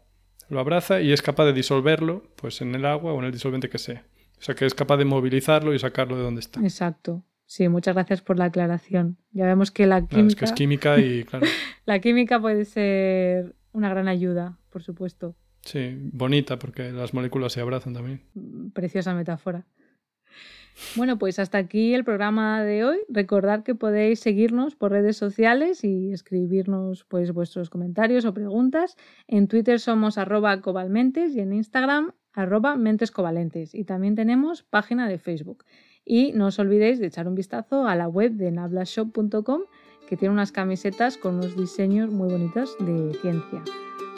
Lo 0.50 0.60
abraza 0.60 1.02
y 1.02 1.12
es 1.12 1.22
capaz 1.22 1.46
de 1.46 1.54
disolverlo 1.54 2.24
pues 2.36 2.62
en 2.62 2.74
el 2.74 2.86
agua 2.86 3.14
o 3.14 3.20
en 3.20 3.26
el 3.26 3.32
disolvente 3.32 3.70
que 3.70 3.78
sea. 3.78 4.06
O 4.40 4.42
sea 4.42 4.56
que 4.56 4.66
es 4.66 4.74
capaz 4.74 4.98
de 4.98 5.06
movilizarlo 5.06 5.74
y 5.74 5.80
sacarlo 5.80 6.18
de 6.18 6.24
donde 6.24 6.42
está. 6.42 6.60
Exacto. 6.62 7.24
Sí, 7.46 7.70
muchas 7.70 7.96
gracias 7.96 8.22
por 8.22 8.38
la 8.38 8.46
aclaración. 8.46 9.18
Ya 9.32 9.46
vemos 9.46 9.72
que 9.72 9.88
la 9.88 10.06
química. 10.06 10.28
es 10.28 10.36
que 10.36 10.46
es 10.46 10.52
química 10.52 11.00
y 11.00 11.24
claro. 11.24 11.46
la 11.86 12.00
química 12.00 12.42
puede 12.42 12.66
ser 12.66 13.56
una 13.72 13.90
gran 13.90 14.08
ayuda, 14.08 14.58
por 14.70 14.84
supuesto. 14.84 15.36
Sí, 15.62 15.98
bonita 16.14 16.58
porque 16.58 16.92
las 16.92 17.14
moléculas 17.14 17.54
se 17.54 17.62
abrazan 17.62 17.94
también. 17.94 18.24
Preciosa 18.74 19.14
metáfora. 19.14 19.66
Bueno, 20.96 21.18
pues 21.18 21.40
hasta 21.40 21.58
aquí 21.58 21.94
el 21.94 22.04
programa 22.04 22.64
de 22.64 22.84
hoy. 22.84 22.98
Recordad 23.10 23.64
que 23.64 23.76
podéis 23.76 24.20
seguirnos 24.20 24.76
por 24.76 24.92
redes 24.92 25.18
sociales 25.18 25.84
y 25.84 26.12
escribirnos 26.12 27.04
pues, 27.06 27.32
vuestros 27.32 27.70
comentarios 27.70 28.26
o 28.26 28.34
preguntas. 28.34 28.96
En 29.28 29.48
Twitter 29.48 29.80
somos 29.80 30.18
arroba 30.18 30.62
cobalmentes 30.62 31.36
y 31.36 31.40
en 31.40 31.54
Instagram 31.54 32.12
arroba 32.34 32.76
mentescovalentes. 32.76 33.74
Y 33.74 33.84
también 33.84 34.16
tenemos 34.16 34.64
página 34.64 35.08
de 35.08 35.18
Facebook. 35.18 35.66
Y 36.06 36.32
no 36.34 36.48
os 36.48 36.60
olvidéis 36.60 37.00
de 37.00 37.08
echar 37.08 37.28
un 37.28 37.36
vistazo 37.36 37.88
a 37.88 37.96
la 37.96 38.08
web 38.08 38.34
de 38.34 38.52
nablashop.com 38.52 39.62
que 40.08 40.16
tiene 40.16 40.34
unas 40.34 40.52
camisetas 40.52 41.18
con 41.18 41.36
unos 41.36 41.58
diseños 41.58 42.10
muy 42.12 42.30
bonitos 42.30 42.78
de 42.80 43.14
ciencia. 43.22 43.64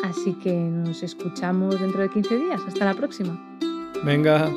Así 0.04 0.34
que 0.36 0.54
nos 0.54 1.02
escuchamos 1.04 1.80
dentro 1.80 2.02
de 2.02 2.10
15 2.10 2.38
días. 2.38 2.62
Hasta 2.68 2.86
la 2.86 2.94
próxima. 2.94 3.60
Venga. 4.06 4.52